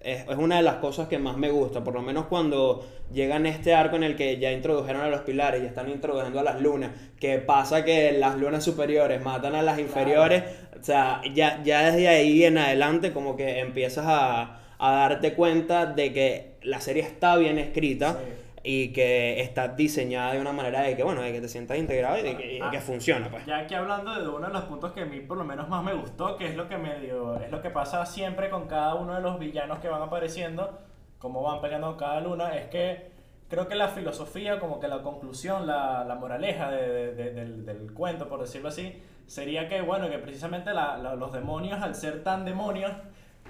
es, 0.05 0.25
una 0.37 0.57
de 0.57 0.63
las 0.63 0.77
cosas 0.77 1.09
que 1.09 1.19
más 1.19 1.37
me 1.37 1.51
gusta, 1.51 1.83
por 1.83 1.95
lo 1.95 2.03
menos 2.03 2.27
cuando 2.27 2.87
llegan 3.13 3.47
este 3.47 3.75
arco 3.75 3.97
en 3.97 4.05
el 4.05 4.17
que 4.17 4.39
ya 4.39 4.53
introdujeron 4.53 5.03
a 5.03 5.09
los 5.09 5.23
pilares 5.23 5.63
y 5.63 5.67
están 5.67 5.91
introduciendo 5.91 6.41
a 6.41 6.43
las 6.43 6.61
lunas, 6.61 6.91
que 7.19 7.39
pasa 7.39 7.85
que 7.85 8.13
las 8.13 8.37
lunas 8.37 8.63
superiores 8.63 9.23
matan 9.23 9.55
a 9.55 9.63
las 9.63 9.79
inferiores, 9.79 10.43
o 10.81 10.85
sea, 10.85 11.23
ya, 11.35 11.63
ya 11.65 11.91
desde 11.91 12.09
ahí 12.09 12.45
en 12.45 12.59
adelante 12.59 13.13
como 13.13 13.37
que 13.37 13.61
empiezas 13.61 14.05
a, 14.07 14.61
a 14.79 14.93
darte 14.93 15.35
cuenta 15.35 15.87
de 15.87 16.13
que 16.13 16.55
la 16.63 16.81
serie 16.81 17.03
está 17.03 17.37
bien 17.37 17.59
escrita 17.59 18.19
y 18.67 18.95
que 18.95 19.43
está 19.43 19.69
diseñada 19.69 20.33
de 20.33 20.41
una 20.41 20.53
manera 20.53 20.81
de 20.81 20.97
que, 20.97 21.03
bueno, 21.03 21.21
de 21.21 21.33
que 21.33 21.41
te 21.43 21.49
sientas 21.49 21.77
integrado 21.77 22.19
y 22.19 22.23
de 22.23 22.37
que, 22.37 22.61
ah, 22.63 22.73
funciona, 22.81 23.29
pues. 23.29 23.45
Ya 23.45 23.59
aquí 23.59 23.75
hablando 23.75 24.19
de 24.19 24.27
uno 24.27 24.47
de 24.47 24.53
los 24.55 24.65
puntos 24.65 24.93
que 24.93 25.03
a 25.03 25.05
mí 25.05 25.21
por 25.21 25.37
lo 25.37 25.45
menos 25.45 25.69
más 25.69 25.85
me 25.85 25.93
gustó, 25.93 26.39
que 26.39 26.47
es 26.47 26.57
lo 26.57 26.67
que 26.67 26.79
medio, 26.79 27.39
es 27.39 27.51
lo 27.51 27.61
que 27.61 27.69
pasa 27.69 28.07
siempre 28.07 28.49
con 28.49 28.67
cada 28.67 28.95
uno 28.95 29.15
de 29.15 29.21
los 29.21 29.39
villanos 29.39 29.81
que 29.81 29.89
van 29.89 30.01
apareciendo, 30.01 30.79
cómo 31.19 31.43
van 31.43 31.61
peleando 31.61 31.95
cada 31.99 32.21
luna, 32.21 32.57
es 32.57 32.69
que 32.69 33.13
creo 33.51 33.69
que 33.69 33.75
la 33.75 33.89
filosofía, 33.89 34.59
como 34.59 34.81
que 34.81 34.89
la 34.89 35.03
conclusión, 35.03 35.67
la, 35.67 36.03
la 36.05 36.15
moraleja 36.15 36.71
de, 36.71 37.13
del, 37.15 37.67
del, 37.67 37.93
cuento, 37.93 38.31
por 38.31 38.41
decirlo 38.41 38.69
así, 38.69 39.03
sería 39.27 39.69
que, 39.69 39.83
bueno, 39.83 40.09
que 40.09 40.19
precisamente 40.19 40.73
la, 40.73 40.97
los 41.17 41.33
demonios, 41.35 41.83
al 41.83 41.95
ser 41.95 42.25
tan 42.25 42.47
demonios, 42.47 42.93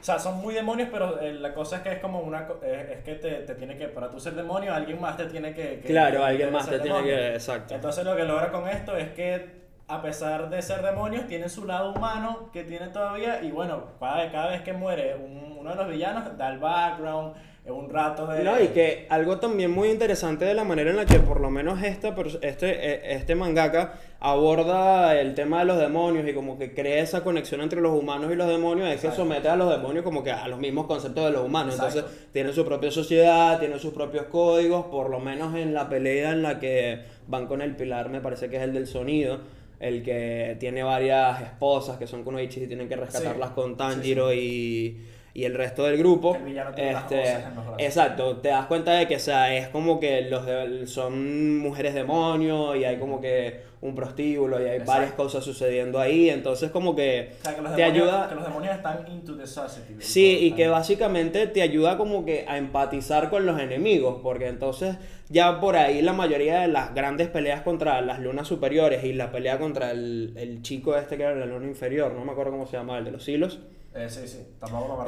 o 0.04 0.06
sea, 0.06 0.18
son 0.18 0.38
muy 0.38 0.52
demonios, 0.52 0.90
pero 0.92 1.18
eh, 1.18 1.32
la 1.32 1.54
cosa 1.54 1.76
es 1.76 1.82
que 1.82 1.92
es 1.92 1.98
como 1.98 2.20
una... 2.20 2.46
Eh, 2.62 2.96
es 2.98 3.04
que 3.04 3.14
te, 3.14 3.30
te, 3.36 3.54
tiene 3.54 3.78
que... 3.78 3.88
Para 3.88 4.10
tú 4.10 4.20
ser 4.20 4.34
demonio, 4.34 4.74
alguien 4.74 5.00
más 5.00 5.16
te 5.16 5.24
tiene 5.24 5.54
que... 5.54 5.80
claro, 5.80 6.22
alguien 6.22 6.52
más 6.52 6.68
te 6.68 6.78
tiene 6.78 7.02
que... 7.02 7.32
Exacto. 7.32 7.74
Entonces 7.74 8.04
lo 8.04 8.14
que 8.14 8.24
logra 8.24 8.52
con 8.52 8.68
esto 8.68 8.94
es 8.98 9.08
que 9.12 9.64
a 9.88 10.02
pesar 10.02 10.50
de 10.50 10.60
ser 10.60 10.82
demonios, 10.82 11.26
tiene 11.26 11.48
su 11.48 11.64
lado 11.64 11.94
humano 11.94 12.50
que 12.52 12.64
tiene 12.64 12.88
todavía. 12.88 13.42
Y 13.42 13.50
bueno, 13.50 13.92
cada, 13.98 14.30
cada 14.30 14.50
vez 14.50 14.60
que 14.60 14.74
muere 14.74 15.16
uno 15.16 15.70
de 15.70 15.76
los 15.76 15.88
villanos, 15.88 16.36
da 16.36 16.52
el 16.52 16.58
background 16.58 17.34
un 17.72 17.88
rato 17.88 18.26
de... 18.26 18.44
No, 18.44 18.62
y 18.62 18.68
que 18.68 19.06
algo 19.08 19.38
también 19.38 19.70
muy 19.70 19.88
interesante 19.88 20.44
de 20.44 20.52
la 20.52 20.64
manera 20.64 20.90
en 20.90 20.96
la 20.96 21.06
que 21.06 21.18
por 21.18 21.40
lo 21.40 21.50
menos 21.50 21.82
esta, 21.82 22.14
este, 22.42 22.68
e, 22.68 23.14
este 23.16 23.34
mangaka 23.34 23.94
aborda 24.20 25.18
el 25.18 25.34
tema 25.34 25.60
de 25.60 25.64
los 25.64 25.78
demonios 25.78 26.28
y 26.28 26.34
como 26.34 26.58
que 26.58 26.74
crea 26.74 27.02
esa 27.02 27.24
conexión 27.24 27.62
entre 27.62 27.80
los 27.80 27.98
humanos 27.98 28.30
y 28.30 28.36
los 28.36 28.48
demonios, 28.48 28.90
es 28.90 29.00
que 29.00 29.10
somete 29.12 29.48
a 29.48 29.56
los 29.56 29.70
demonios 29.70 30.04
como 30.04 30.22
que 30.22 30.30
a 30.30 30.46
los 30.46 30.58
mismos 30.58 30.86
conceptos 30.86 31.24
de 31.24 31.30
los 31.30 31.44
humanos. 31.44 31.74
Entonces 31.74 32.04
tiene 32.32 32.52
su 32.52 32.66
propia 32.66 32.90
sociedad, 32.90 33.58
tiene 33.58 33.78
sus 33.78 33.94
propios 33.94 34.26
códigos, 34.26 34.86
por 34.86 35.08
lo 35.08 35.20
menos 35.20 35.54
en 35.56 35.72
la 35.72 35.88
pelea 35.88 36.32
en 36.32 36.42
la 36.42 36.60
que 36.60 37.00
van 37.28 37.46
con 37.46 37.62
el 37.62 37.76
pilar, 37.76 38.10
me 38.10 38.20
parece 38.20 38.50
que 38.50 38.56
es 38.56 38.62
el 38.62 38.74
del 38.74 38.86
sonido 38.86 39.40
el 39.80 40.02
que 40.02 40.56
tiene 40.60 40.82
varias 40.82 41.42
esposas 41.42 41.98
que 41.98 42.06
son 42.06 42.24
kunoichis 42.24 42.62
y 42.62 42.66
tienen 42.66 42.88
que 42.88 42.96
rescatarlas 42.96 43.50
con 43.50 43.76
Tanjiro 43.76 44.32
y 44.32 44.98
y 45.36 45.44
el 45.44 45.54
resto 45.54 45.84
del 45.84 45.98
grupo. 45.98 46.38
este, 46.76 47.44
exacto, 47.78 48.36
te 48.36 48.48
das 48.50 48.66
cuenta 48.66 48.92
de 48.92 49.08
que 49.08 49.18
sea, 49.18 49.54
es 49.54 49.66
como 49.68 49.98
que 49.98 50.22
los 50.22 50.88
son 50.88 51.58
mujeres 51.58 51.92
demonios 51.92 52.76
y 52.76 52.84
hay 52.84 52.98
como 52.98 53.20
que 53.20 53.74
un 53.80 53.96
prostíbulo 53.96 54.64
y 54.64 54.68
hay 54.68 54.78
varias 54.78 55.12
cosas 55.12 55.44
sucediendo 55.44 55.98
ahí, 55.98 56.30
entonces 56.30 56.70
como 56.70 56.94
que, 56.94 57.32
te 57.74 57.82
ayuda... 57.82 58.28
Que 58.28 58.36
los 58.36 58.44
demonios 58.44 58.76
están 58.76 59.04
into 59.10 59.36
the 59.36 59.46
society. 59.46 59.96
Sí, 59.98 60.38
y 60.40 60.52
que 60.52 60.68
básicamente 60.68 61.48
te 61.48 61.62
ayuda 61.62 61.98
como 61.98 62.24
que 62.24 62.46
a 62.48 62.56
empatizar 62.56 63.28
con 63.28 63.44
los 63.44 63.60
enemigos, 63.60 64.20
porque 64.22 64.46
entonces 64.46 64.96
ya 65.28 65.60
por 65.60 65.76
ahí 65.76 66.00
la 66.00 66.12
mayoría 66.12 66.60
de 66.60 66.68
las 66.68 66.94
grandes 66.94 67.28
peleas 67.28 67.62
contra 67.62 68.00
las 68.02 68.20
lunas 68.20 68.46
superiores 68.46 69.02
y 69.02 69.12
la 69.12 69.32
pelea 69.32 69.58
contra 69.58 69.90
el, 69.90 70.32
el 70.36 70.62
chico 70.62 70.96
este 70.96 71.16
que 71.16 71.24
era 71.24 71.34
la 71.34 71.46
luna 71.46 71.66
inferior, 71.66 72.14
no 72.14 72.24
me 72.24 72.32
acuerdo 72.32 72.52
cómo 72.52 72.66
se 72.66 72.76
llama, 72.76 72.98
el 72.98 73.04
de 73.04 73.10
los 73.10 73.28
hilos. 73.28 73.58
Eh, 73.94 74.08
sí, 74.08 74.26
sí. 74.26 74.44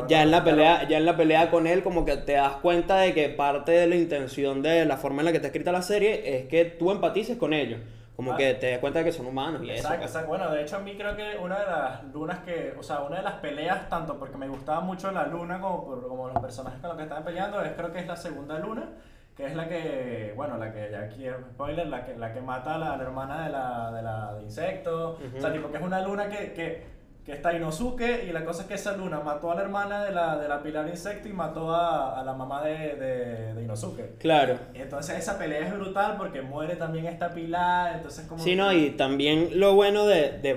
Ya 0.09 0.23
en 0.23 0.31
la 0.31 0.45
pelea, 0.45 0.88
ya 0.88 0.99
en 0.99 1.07
la 1.07 1.16
pelea 1.16 1.50
con 1.50 1.66
él, 1.66 1.83
como 1.83 2.05
que 2.05 2.16
te 2.19 2.33
das 2.35 2.57
cuenta 2.62 2.99
de 2.99 3.12
que 3.14 3.28
parte 3.28 3.73
de 3.73 3.87
la 3.88 3.97
intención 3.97 4.62
de 4.62 4.85
la 4.85 4.97
forma 4.97 5.23
en 5.23 5.26
la 5.26 5.33
que 5.33 5.38
está 5.38 5.49
escrita 5.49 5.73
la 5.73 5.83
serie 5.83 6.37
es 6.37 6.47
que 6.47 6.64
tú 6.64 6.90
empatices 6.90 7.37
con 7.37 7.52
ellos. 7.52 7.81
Como 8.14 8.33
ah. 8.33 8.37
que 8.37 8.55
te 8.55 8.71
das 8.71 8.78
cuenta 8.78 9.00
de 9.00 9.05
que 9.05 9.12
son 9.12 9.26
humanos 9.26 9.61
y 9.62 9.71
exacto, 9.71 9.97
eso. 9.97 10.05
Exacto, 10.05 10.28
bueno, 10.28 10.50
de 10.50 10.62
hecho 10.62 10.76
a 10.76 10.78
mí 10.78 10.95
creo 10.97 11.14
que 11.16 11.37
una 11.37 11.59
de 11.59 11.66
las 11.66 12.05
lunas 12.14 12.38
que, 12.38 12.75
o 12.78 12.83
sea, 12.83 13.00
una 13.00 13.16
de 13.16 13.23
las 13.23 13.35
peleas, 13.35 13.90
tanto 13.90 14.19
porque 14.19 14.38
me 14.38 14.49
gustaba 14.49 14.81
mucho 14.81 15.11
la 15.11 15.26
luna 15.26 15.61
como, 15.61 15.85
por, 15.85 16.09
como 16.09 16.28
los 16.28 16.40
personajes 16.40 16.81
con 16.81 16.88
los 16.88 16.97
que 16.97 17.02
estaban 17.02 17.25
peleando, 17.25 17.62
es 17.62 17.73
creo 17.73 17.93
que 17.93 17.99
es 17.99 18.07
la 18.07 18.16
segunda 18.16 18.59
luna 18.59 18.88
que 19.37 19.45
es 19.45 19.55
la 19.55 19.69
que, 19.69 20.33
bueno, 20.35 20.57
la 20.57 20.73
que 20.73 20.88
ya 20.90 21.00
aquí 21.00 21.26
es 21.26 21.35
spoiler, 21.52 21.87
la 21.88 22.07
que, 22.07 22.16
la 22.16 22.33
que 22.33 22.40
mata 22.40 22.76
a 22.76 22.78
la, 22.78 22.97
la 22.97 23.02
hermana 23.02 23.45
de 23.45 23.50
la, 23.50 23.93
de 23.93 24.02
la 24.02 24.35
de 24.35 24.43
insecto. 24.45 25.19
O 25.37 25.40
sea, 25.40 25.52
tipo 25.52 25.71
que 25.71 25.76
es 25.76 25.83
una 25.83 26.00
luna 26.00 26.31
que, 26.31 26.55
que, 26.55 26.87
que 27.26 27.33
está 27.33 27.52
Inosuke 27.52 28.25
y 28.28 28.33
la 28.33 28.45
cosa 28.45 28.62
es 28.62 28.68
que 28.68 28.75
esa 28.75 28.97
luna 28.97 29.18
mató 29.18 29.50
a 29.50 29.56
la 29.56 29.62
hermana 29.62 30.04
de 30.04 30.12
la, 30.12 30.38
de 30.38 30.49
la 30.49 30.62
pilar 30.62 30.88
insecto 30.88 31.28
y 31.28 31.33
mató 31.33 31.75
a, 31.75 32.21
a 32.21 32.25
la 32.25 32.33
mamá 32.35 32.62
de, 32.64 32.95
de, 32.95 33.54
de 33.54 33.62
Inosuke. 33.64 34.14
Claro. 34.18 34.59
Entonces 34.75 35.18
esa 35.18 35.37
pelea 35.37 35.66
es 35.66 35.75
brutal 35.75 36.14
porque 36.16 36.40
muere 36.40 36.76
también 36.76 37.06
esta 37.06 37.30
pilar, 37.35 37.97
entonces 37.97 38.26
como... 38.26 38.42
Sí, 38.42 38.54
no, 38.54 38.73
y 38.73 38.90
también 38.90 39.50
lo 39.59 39.75
bueno 39.75 40.06
de, 40.06 40.38
de, 40.38 40.54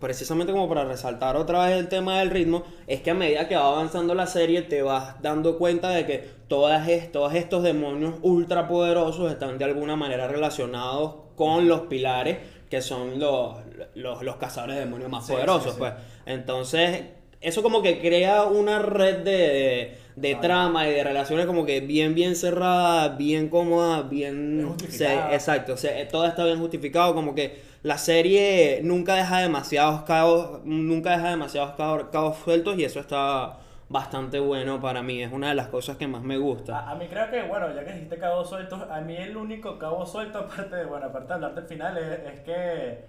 precisamente 0.00 0.52
como 0.52 0.68
para 0.70 0.84
resaltar 0.86 1.36
otra 1.36 1.66
vez 1.66 1.76
el 1.78 1.88
tema 1.88 2.18
del 2.20 2.30
ritmo, 2.30 2.64
es 2.86 3.02
que 3.02 3.10
a 3.10 3.14
medida 3.14 3.46
que 3.46 3.56
va 3.56 3.68
avanzando 3.68 4.14
la 4.14 4.26
serie 4.26 4.62
te 4.62 4.80
vas 4.82 5.20
dando 5.20 5.58
cuenta 5.58 5.90
de 5.90 6.06
que 6.06 6.30
todas 6.48 6.88
es- 6.88 7.12
todos 7.12 7.34
estos 7.34 7.62
demonios 7.62 8.14
ultra 8.22 8.68
poderosos 8.68 9.30
están 9.30 9.58
de 9.58 9.64
alguna 9.66 9.96
manera 9.96 10.28
relacionados 10.28 11.16
con 11.36 11.68
los 11.68 11.80
pilares 11.82 12.38
que 12.70 12.82
son 12.82 13.18
los, 13.18 13.56
los, 13.94 14.22
los 14.22 14.36
cazadores 14.36 14.76
de 14.76 14.80
demonios 14.84 15.10
más 15.10 15.26
Sí, 15.26 15.32
poderosos, 15.32 15.72
sí, 15.72 15.78
pues. 15.78 15.92
Entonces, 16.26 17.02
eso 17.40 17.62
como 17.62 17.82
que 17.82 18.00
crea 18.00 18.44
una 18.44 18.78
red 18.80 19.18
de, 19.18 19.98
de, 20.16 20.34
Ah. 20.34 20.40
trama 20.40 20.88
y 20.88 20.92
de 20.92 21.04
relaciones 21.04 21.46
como 21.46 21.64
que 21.66 21.80
bien, 21.80 22.14
bien 22.14 22.34
cerrada, 22.34 23.08
bien 23.10 23.48
cómoda, 23.48 24.02
bien... 24.02 24.74
Se- 24.88 25.06
exacto, 25.32 25.74
o 25.74 25.76
sea, 25.76 26.06
todo 26.08 26.26
está 26.26 26.44
bien 26.44 26.58
justificado, 26.58 27.14
como 27.14 27.34
que 27.34 27.60
la 27.82 27.98
serie 27.98 28.80
nunca 28.82 29.14
deja 29.14 29.38
demasiados 29.40 30.02
cabos, 30.02 30.60
nunca 30.64 31.10
deja 31.16 31.30
demasiados 31.30 31.74
cabos, 31.76 32.06
cabos 32.10 32.36
sueltos 32.42 32.76
y 32.78 32.84
eso 32.84 32.98
está 32.98 33.58
bastante 33.88 34.40
bueno 34.40 34.80
para 34.80 35.02
mí, 35.02 35.22
es 35.22 35.32
una 35.32 35.48
de 35.48 35.54
las 35.54 35.68
cosas 35.68 35.96
que 35.96 36.06
más 36.08 36.22
me 36.22 36.38
gusta. 36.38 36.80
A, 36.80 36.90
a 36.92 36.94
mí 36.96 37.06
creo 37.08 37.30
que, 37.30 37.42
bueno, 37.42 37.72
ya 37.74 37.84
que 37.84 37.92
dijiste 37.92 38.18
cabos 38.18 38.48
sueltos, 38.48 38.82
a 38.90 39.00
mí 39.00 39.16
el 39.16 39.36
único 39.36 39.78
cabo 39.78 40.04
suelto, 40.06 40.38
aparte 40.50 40.76
de, 40.76 40.84
bueno, 40.84 41.06
aparte 41.06 41.28
de 41.28 41.34
hablar 41.34 41.54
del 41.54 41.64
final, 41.64 41.96
es, 41.96 42.34
es 42.34 42.40
que 42.40 43.04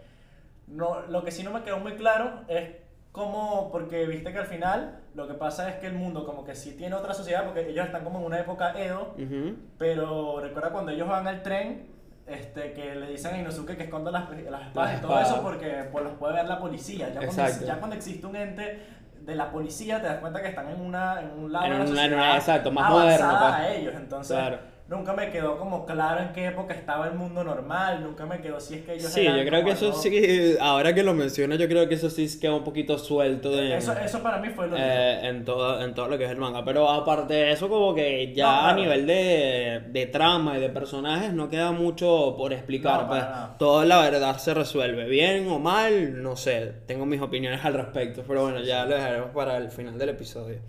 no, 0.67 1.01
lo 1.07 1.24
que 1.24 1.31
sí 1.31 1.43
no 1.43 1.51
me 1.51 1.63
quedó 1.63 1.79
muy 1.79 1.93
claro 1.93 2.41
es 2.48 2.69
cómo, 3.12 3.69
porque 3.72 4.05
viste 4.05 4.31
que 4.31 4.39
al 4.39 4.46
final 4.46 5.00
lo 5.15 5.27
que 5.27 5.34
pasa 5.34 5.67
es 5.69 5.75
que 5.77 5.88
el 5.88 5.93
mundo 5.93 6.25
como 6.25 6.43
que 6.46 6.53
sí 6.53 6.75
tiene 6.77 6.96
otra 6.96 7.13
sociedad, 7.15 7.46
porque 7.46 7.67
ellos 7.69 7.86
están 7.86 8.03
como 8.03 8.19
en 8.19 8.25
una 8.25 8.39
época 8.39 8.79
Edo, 8.79 9.15
Ujú. 9.17 9.55
pero 9.79 10.39
recuerda 10.41 10.69
cuando 10.69 10.91
ellos 10.91 11.07
van 11.07 11.27
al 11.27 11.41
tren, 11.41 11.88
este, 12.27 12.74
que 12.74 12.93
le 12.93 13.07
dicen 13.07 13.34
a 13.34 13.39
Inosuke 13.39 13.77
que 13.77 13.84
esconda 13.84 14.12
las, 14.12 14.29
las 14.29 14.67
espadas 14.67 15.00
y 15.00 15.01
todo 15.01 15.19
eso 15.19 15.41
porque 15.41 15.86
pues, 15.91 16.03
los 16.03 16.13
puede 16.15 16.34
ver 16.34 16.46
la 16.46 16.60
policía. 16.60 17.10
Ya 17.13 17.22
cuando, 17.25 17.65
ya 17.65 17.77
cuando 17.79 17.96
existe 17.96 18.27
un 18.27 18.36
ente 18.36 18.81
de 19.27 19.36
la 19.36 19.51
policía, 19.51 20.01
te 20.01 20.07
das 20.07 20.17
cuenta 20.19 20.41
que 20.41 20.48
están 20.48 20.69
en, 20.69 20.79
una, 20.81 21.19
en 21.22 21.31
un 21.38 21.51
lado 21.51 21.65
En 21.65 21.72
de 21.74 21.77
la 21.79 21.86
sociedad 21.88 22.13
una- 22.13 22.36
exacto, 22.38 22.72
más 22.72 22.89
moderno, 22.89 23.29
pues. 23.39 23.53
a 23.53 23.67
ellos. 23.69 23.93
Entonces, 23.96 24.36
Claro. 24.38 24.57
Nunca 24.89 25.13
me 25.13 25.29
quedó 25.32 25.58
como 25.58 25.86
claro 25.86 26.22
en 26.22 26.34
qué 26.34 26.48
época 26.48 26.74
estaba 26.74 27.08
el 27.08 27.13
mundo 27.15 27.44
normal, 27.44 28.01
nunca 28.03 28.25
me 28.25 28.39
quedó 28.39 28.60
si 28.60 28.75
es 28.75 28.86
que 28.86 28.94
ellos 28.94 29.12
Sí, 29.12 29.22
eran 29.25 29.38
yo 29.39 29.46
creo 29.46 29.65
que 29.65 29.72
eso 29.72 29.91
sí, 29.94 30.56
ahora 30.62 30.94
que 30.94 31.03
lo 31.03 31.13
mencionas, 31.13 31.58
yo 31.60 31.67
creo 31.67 31.88
que 31.89 31.96
eso 31.96 32.10
sí 32.10 32.27
queda 32.39 32.53
un 32.53 32.63
poquito 32.63 32.98
suelto 32.98 33.51
de... 33.51 33.75
Eso, 33.77 33.94
eso 33.94 34.24
para 34.24 34.38
mí 34.38 34.50
fue 34.50 34.67
lo 34.67 34.77
Eh, 34.77 35.27
en 35.27 35.44
todo 35.44 35.82
en 35.82 35.94
todo 35.94 36.08
lo 36.08 36.17
que 36.17 36.24
es 36.25 36.32
el 36.32 36.38
manga. 36.38 36.63
Pero 36.63 36.89
aparte 36.89 37.34
de 37.34 37.51
eso 37.51 37.67
como 37.70 37.94
que 37.94 38.34
ya 38.34 38.46
No, 38.62 38.67
a 38.70 38.74
nivel 38.74 39.06
de, 39.06 39.82
de 39.89 40.06
trama 40.08 40.58
y 40.58 40.62
de 40.62 40.70
personajes 40.70 41.34
no 41.34 41.50
queda 41.50 41.72
mucho 41.72 42.36
por 42.38 42.53
explicar 42.53 43.01
No, 43.03 43.08
pues. 43.10 43.24
todo 43.60 43.84
la 43.86 44.00
verdad 44.01 44.38
se 44.38 44.53
resuelve 44.53 45.06
bien 45.06 45.50
o 45.50 45.60
mal 45.60 46.22
no 46.24 46.36
sé 46.38 46.72
tengo 46.86 47.06
mis 47.06 47.22
opiniones 47.22 47.63
al 47.65 47.74
respecto 47.74 48.24
pero 48.27 48.44
bueno 48.44 48.62
ya 48.62 48.86
lo 48.86 48.96
dejaremos 48.96 49.32
para 49.32 49.58
el 49.58 49.70
final 49.70 49.98
del 49.98 50.10
episodio 50.10 50.60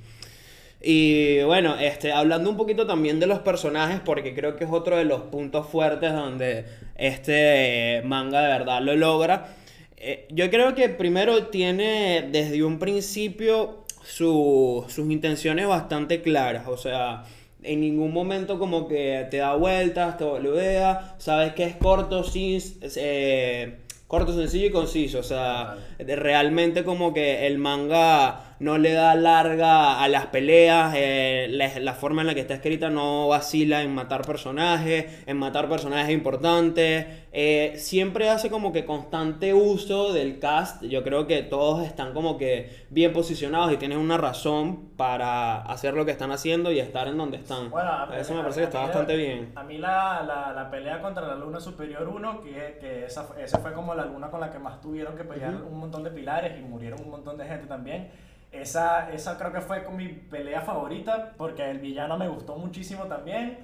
y 0.80 1.42
bueno, 1.42 1.76
este, 1.78 2.12
hablando 2.12 2.50
un 2.50 2.56
poquito 2.56 2.86
también 2.86 3.18
de 3.20 3.26
los 3.26 3.40
personajes, 3.40 4.00
porque 4.04 4.34
creo 4.34 4.56
que 4.56 4.64
es 4.64 4.70
otro 4.70 4.96
de 4.96 5.04
los 5.04 5.22
puntos 5.22 5.66
fuertes 5.68 6.12
donde 6.12 6.64
este 6.96 7.98
eh, 7.98 8.02
manga 8.02 8.40
de 8.42 8.48
verdad 8.48 8.80
lo 8.82 8.94
logra. 8.96 9.48
Eh, 9.96 10.26
yo 10.30 10.48
creo 10.50 10.74
que 10.76 10.88
primero 10.88 11.46
tiene 11.48 12.28
desde 12.30 12.62
un 12.62 12.78
principio 12.78 13.84
su- 14.04 14.84
sus 14.88 15.10
intenciones 15.10 15.66
bastante 15.66 16.22
claras, 16.22 16.68
o 16.68 16.76
sea, 16.76 17.24
en 17.64 17.80
ningún 17.80 18.12
momento 18.12 18.58
como 18.60 18.86
que 18.86 19.26
te 19.30 19.38
da 19.38 19.54
vueltas, 19.56 20.16
te 20.16 20.24
boludea, 20.24 21.16
sabes 21.18 21.54
que 21.54 21.64
es 21.64 21.74
corto, 21.76 22.22
sin, 22.22 22.60
eh, 22.96 23.78
corto, 24.06 24.32
sencillo 24.32 24.66
y 24.68 24.70
conciso, 24.70 25.18
o 25.18 25.22
sea, 25.24 25.76
realmente 25.98 26.84
como 26.84 27.12
que 27.12 27.46
el 27.48 27.58
manga 27.58 28.47
no 28.60 28.78
le 28.78 28.92
da 28.92 29.14
larga 29.14 30.02
a 30.02 30.08
las 30.08 30.26
peleas, 30.26 30.92
eh, 30.96 31.46
la, 31.50 31.78
la 31.80 31.94
forma 31.94 32.22
en 32.22 32.26
la 32.28 32.34
que 32.34 32.40
está 32.40 32.54
escrita 32.54 32.90
no 32.90 33.28
vacila 33.28 33.82
en 33.82 33.94
matar 33.94 34.22
personajes, 34.22 35.22
en 35.26 35.36
matar 35.36 35.68
personajes 35.68 36.10
importantes, 36.12 37.06
eh, 37.32 37.74
siempre 37.76 38.28
hace 38.30 38.50
como 38.50 38.72
que 38.72 38.84
constante 38.84 39.54
uso 39.54 40.12
del 40.12 40.38
cast, 40.38 40.82
yo 40.84 41.04
creo 41.04 41.26
que 41.26 41.42
todos 41.42 41.86
están 41.86 42.12
como 42.14 42.36
que 42.38 42.86
bien 42.90 43.12
posicionados 43.12 43.72
y 43.72 43.76
tienen 43.76 43.98
una 43.98 44.16
razón 44.16 44.88
para 44.96 45.62
hacer 45.62 45.94
lo 45.94 46.04
que 46.04 46.10
están 46.10 46.32
haciendo 46.32 46.72
y 46.72 46.80
estar 46.80 47.06
en 47.06 47.16
donde 47.18 47.36
están. 47.36 47.70
Bueno, 47.70 47.90
a- 47.92 48.08
Eso 48.18 48.34
me 48.34 48.40
parece 48.40 48.60
que 48.60 48.66
está 48.66 48.80
bastante 48.80 49.16
bien. 49.16 49.52
A 49.54 49.62
mí 49.62 49.78
la, 49.78 50.22
la, 50.26 50.52
la 50.52 50.70
pelea 50.70 51.00
contra 51.00 51.26
la 51.26 51.36
Luna 51.36 51.60
Superior 51.60 52.08
1, 52.08 52.40
que, 52.42 52.78
que 52.80 53.04
esa, 53.04 53.22
fue- 53.24 53.44
esa 53.44 53.58
fue 53.58 53.72
como 53.72 53.94
la 53.94 54.04
luna 54.06 54.30
con 54.30 54.40
la 54.40 54.50
que 54.50 54.58
más 54.58 54.80
tuvieron 54.80 55.16
que 55.16 55.22
pelear 55.24 55.54
un 55.54 55.78
montón 55.78 56.02
de 56.02 56.10
pilares 56.10 56.58
y 56.58 56.62
murieron 56.62 57.00
un 57.04 57.10
montón 57.10 57.36
de 57.36 57.44
gente 57.46 57.66
también. 57.66 58.08
Esa, 58.52 59.12
esa 59.12 59.36
creo 59.38 59.52
que 59.52 59.60
fue 59.60 59.84
con 59.84 59.96
mi 59.96 60.08
pelea 60.08 60.62
favorita, 60.62 61.32
porque 61.36 61.70
el 61.70 61.78
villano 61.78 62.16
me 62.16 62.28
gustó 62.28 62.56
muchísimo 62.56 63.04
también. 63.04 63.58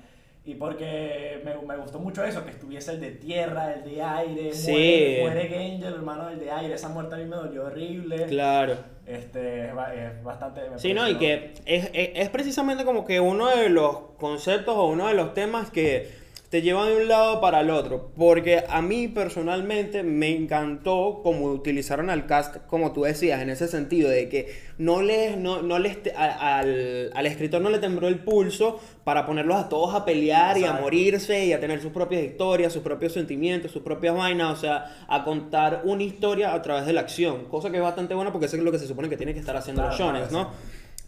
Y 0.46 0.56
porque 0.56 1.40
me, 1.42 1.54
me 1.66 1.76
gustó 1.78 1.98
mucho 1.98 2.22
eso, 2.22 2.44
que 2.44 2.50
estuviese 2.50 2.90
el 2.92 3.00
de 3.00 3.12
tierra, 3.12 3.72
el 3.72 3.82
de 3.84 4.02
aire, 4.02 4.52
Sí. 4.52 4.70
muere, 4.72 5.20
muere 5.22 5.48
Genji, 5.48 5.84
el 5.86 5.94
hermano 5.94 6.26
del 6.28 6.38
de 6.38 6.50
aire, 6.50 6.74
esa 6.74 6.90
muerte 6.90 7.14
a 7.14 7.18
mí 7.18 7.24
me 7.24 7.36
dolió 7.36 7.64
horrible. 7.64 8.26
Claro. 8.26 8.76
Este, 9.06 9.68
es, 9.68 9.74
ba- 9.74 9.94
es 9.94 10.22
bastante... 10.22 10.60
Sí, 10.76 10.92
¿no? 10.92 11.08
Y 11.08 11.16
que 11.16 11.54
es, 11.64 11.88
es, 11.94 12.10
es 12.14 12.28
precisamente 12.28 12.84
como 12.84 13.06
que 13.06 13.20
uno 13.20 13.46
de 13.56 13.70
los 13.70 13.96
conceptos 14.18 14.76
o 14.76 14.84
uno 14.88 15.08
de 15.08 15.14
los 15.14 15.32
temas 15.32 15.70
que 15.70 16.10
te 16.54 16.62
llevan 16.62 16.87
de 16.87 16.99
un 16.99 17.08
lado 17.08 17.40
para 17.40 17.62
el 17.62 17.70
otro. 17.70 18.12
Porque 18.16 18.62
a 18.68 18.80
mí 18.80 19.08
personalmente 19.08 20.04
me 20.04 20.28
encantó 20.28 21.18
como 21.25 21.46
utilizaron 21.46 22.11
al 22.11 22.26
cast, 22.26 22.58
como 22.68 22.92
tú 22.92 23.02
decías, 23.02 23.42
en 23.42 23.50
ese 23.50 23.66
sentido, 23.66 24.08
de 24.08 24.28
que 24.28 24.54
no 24.78 25.02
les, 25.02 25.37
no, 25.37 25.62
no 25.62 25.80
les 25.80 25.99
a- 26.16 26.58
al, 26.58 27.11
al 27.12 27.26
escritor 27.26 27.61
no 27.61 27.70
le 27.70 27.80
tembló 27.80 28.06
el 28.06 28.20
pulso 28.20 28.78
para 29.02 29.26
ponerlos 29.26 29.56
a 29.56 29.68
todos 29.68 29.96
a 29.96 30.04
pelear 30.04 30.56
y 30.56 30.62
a 30.62 30.75
morirse 30.75 31.44
y 31.44 31.52
a 31.52 31.58
tener 31.58 31.82
sus 31.82 31.90
propias 31.90 32.23
historias, 32.23 32.73
sus 32.73 32.84
propios 32.84 33.12
sentimientos, 33.12 33.73
sus 33.73 33.82
propias 33.82 34.14
vainas, 34.14 34.56
o 34.56 34.61
sea, 34.61 35.04
a 35.08 35.25
contar 35.25 35.80
una 35.82 36.04
historia 36.04 36.54
a 36.54 36.62
través 36.62 36.87
de 36.87 36.92
la 36.92 37.00
acción. 37.00 37.46
Cosa 37.46 37.73
que 37.73 37.78
es 37.78 37.82
bastante 37.82 38.14
buena 38.14 38.30
porque 38.30 38.46
eso 38.46 38.56
es 38.56 38.62
lo 38.62 38.70
que 38.70 38.78
se 38.78 38.87
supone 38.87 39.08
que 39.08 39.16
tiene 39.16 39.34
que 39.34 39.40
estar 39.40 39.56
haciendo 39.56 39.82
Claro, 39.82 40.12
los 40.12 40.28
claro, 40.28 40.44
¿no? 40.44 40.50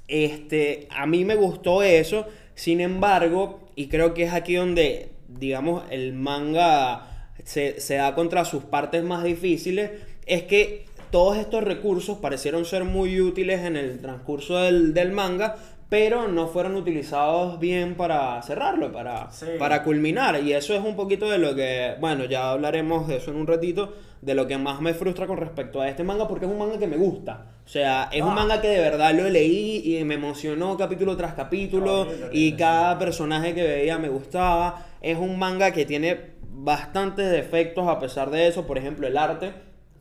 Este, 0.08 0.88
a 0.90 1.06
mí 1.06 1.24
me 1.24 1.36
gustó 1.36 1.84
eso, 1.84 2.26
sin 2.56 2.80
embargo, 2.80 3.60
y 3.76 3.86
creo 3.88 4.12
que 4.12 4.24
es 4.24 4.32
aquí 4.32 4.54
donde, 4.54 5.10
digamos, 5.38 5.84
el 5.90 6.12
manga 6.12 7.30
se, 7.44 7.80
se 7.80 7.94
da 7.96 8.14
contra 8.14 8.44
sus 8.44 8.64
partes 8.64 9.02
más 9.04 9.22
difíciles, 9.24 9.90
es 10.26 10.42
que 10.44 10.86
todos 11.10 11.36
estos 11.36 11.62
recursos 11.64 12.18
parecieron 12.18 12.64
ser 12.64 12.84
muy 12.84 13.20
útiles 13.20 13.60
en 13.60 13.76
el 13.76 14.00
transcurso 14.00 14.56
del, 14.58 14.92
del 14.94 15.12
manga, 15.12 15.56
pero 15.88 16.26
no 16.26 16.48
fueron 16.48 16.74
utilizados 16.74 17.60
bien 17.60 17.94
para 17.94 18.42
cerrarlo, 18.42 18.90
para, 18.90 19.30
Sí. 19.30 19.46
para 19.56 19.84
culminar. 19.84 20.42
Y 20.42 20.52
eso 20.52 20.74
es 20.74 20.82
un 20.84 20.96
poquito 20.96 21.30
de 21.30 21.38
lo 21.38 21.54
que, 21.54 21.94
bueno, 22.00 22.24
ya 22.24 22.50
hablaremos 22.50 23.06
de 23.06 23.18
eso 23.18 23.30
en 23.30 23.36
un 23.36 23.46
ratito, 23.46 23.94
de 24.20 24.34
lo 24.34 24.48
que 24.48 24.58
más 24.58 24.80
me 24.80 24.94
frustra 24.94 25.28
con 25.28 25.36
respecto 25.36 25.80
a 25.80 25.88
este 25.88 26.02
manga, 26.02 26.26
porque 26.26 26.46
es 26.46 26.50
un 26.50 26.58
manga 26.58 26.76
que 26.78 26.88
me 26.88 26.96
gusta. 26.96 27.46
O 27.64 27.68
sea, 27.68 28.08
es 28.12 28.20
un 28.22 28.30
Ah. 28.30 28.34
manga 28.34 28.60
que 28.60 28.66
de 28.68 28.80
verdad 28.80 29.14
lo 29.14 29.28
leí 29.30 29.96
y 29.96 30.02
me 30.02 30.14
emocionó 30.14 30.76
capítulo 30.76 31.16
tras 31.16 31.34
capítulo 31.34 32.00
horrible, 32.00 32.28
y 32.32 32.52
cada 32.54 32.98
personaje 32.98 33.54
que 33.54 33.62
veía 33.62 33.96
me 33.98 34.08
gustaba. 34.08 34.84
Es 35.06 35.18
un 35.18 35.38
manga 35.38 35.70
que 35.70 35.86
tiene 35.86 36.32
bastantes 36.50 37.30
defectos 37.30 37.86
a 37.86 38.00
pesar 38.00 38.30
de 38.30 38.48
eso, 38.48 38.66
por 38.66 38.76
ejemplo 38.76 39.06
el 39.06 39.16
arte, 39.16 39.52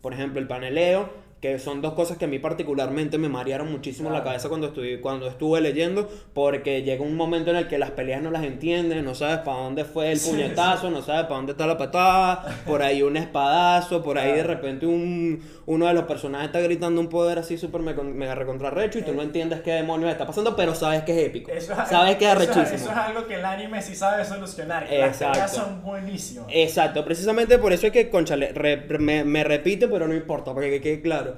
por 0.02 0.14
ejemplo 0.14 0.40
el 0.40 0.48
paneleo, 0.48 1.12
que 1.46 1.60
son 1.60 1.82
dos 1.82 1.94
cosas 1.94 2.18
que 2.18 2.25
a 2.25 2.28
mí 2.28 2.40
particularmente 2.40 3.18
me 3.18 3.30
marearon 3.30 3.72
muchísimo 3.72 4.10
la 4.10 4.16
Claro. 4.16 4.25
cabeza 4.32 4.50
cuando 4.50 4.68
estuve, 4.68 5.00
cuando 5.00 5.28
estuve 5.28 5.62
leyendo, 5.62 6.10
porque 6.34 6.82
llega 6.82 7.04
un 7.04 7.16
momento 7.16 7.52
en 7.52 7.58
el 7.58 7.68
que 7.68 7.78
las 7.78 7.92
peleas 7.92 8.22
no 8.22 8.32
las 8.32 8.44
entiendes, 8.44 9.04
no 9.04 9.14
sabes 9.14 9.40
para 9.40 9.58
dónde 9.60 9.86
fue 9.86 10.12
el 10.12 10.18
Sí, 10.20 10.32
puñetazo, 10.32 10.90
no 10.90 11.02
sabes 11.04 11.24
para 11.24 11.36
dónde 11.36 11.52
está 11.52 11.68
la 11.68 11.78
patada, 11.78 12.46
por 12.66 12.82
ahí 12.82 13.04
un 13.04 13.16
espadazo, 13.18 14.02
por 14.02 14.18
ahí 14.18 14.32
de 14.34 14.44
repente 14.44 14.86
un, 14.88 15.40
uno 15.68 15.86
de 15.88 15.94
los 15.94 16.06
personajes 16.06 16.48
está 16.48 16.60
gritando 16.62 17.00
un 17.00 17.10
poder 17.10 17.38
así 17.40 17.58
súper 17.58 17.82
mega, 17.82 18.02
mega 18.04 18.34
recontrarrecho 18.36 19.00
y 19.00 19.02
tú 19.04 19.14
no 19.14 19.22
entiendes 19.22 19.62
qué 19.62 19.72
demonios 19.74 20.12
está 20.12 20.25
pasando, 20.25 20.56
pero 20.56 20.74
sabes 20.74 21.04
que 21.04 21.12
es 21.20 21.28
épico, 21.28 21.52
Eso 21.52 21.74
es- 21.74 21.90
sabes 21.90 22.16
que 22.16 22.25
es 22.25 22.32
eso 22.32 22.42
arrechísimo. 22.42 22.75
Eso 22.75 22.92
es 22.92 22.98
algo 22.98 23.28
que 23.28 23.36
el 23.36 23.46
anime 23.46 23.82
sí 23.82 23.96
sabe 23.96 24.25
solucionar. 24.25 24.88
que 24.88 24.98
Las 24.98 25.10
Exacto. 25.10 25.34
peleas 25.34 25.54
son 25.56 25.84
buenísimas. 25.84 26.48
Exacto, 26.52 27.06
precisamente 27.06 27.58
por 27.60 27.72
eso 27.74 27.88
es 27.88 27.94
que, 27.94 28.10
conchale, 28.10 28.52
re- 28.54 28.86
me, 29.00 29.24
me 29.24 29.44
repite, 29.44 29.88
pero 29.88 30.08
no 30.08 30.14
importa, 30.16 30.54
para 30.54 30.68
que 30.68 30.82
quede 30.82 31.02
claro. 31.02 31.35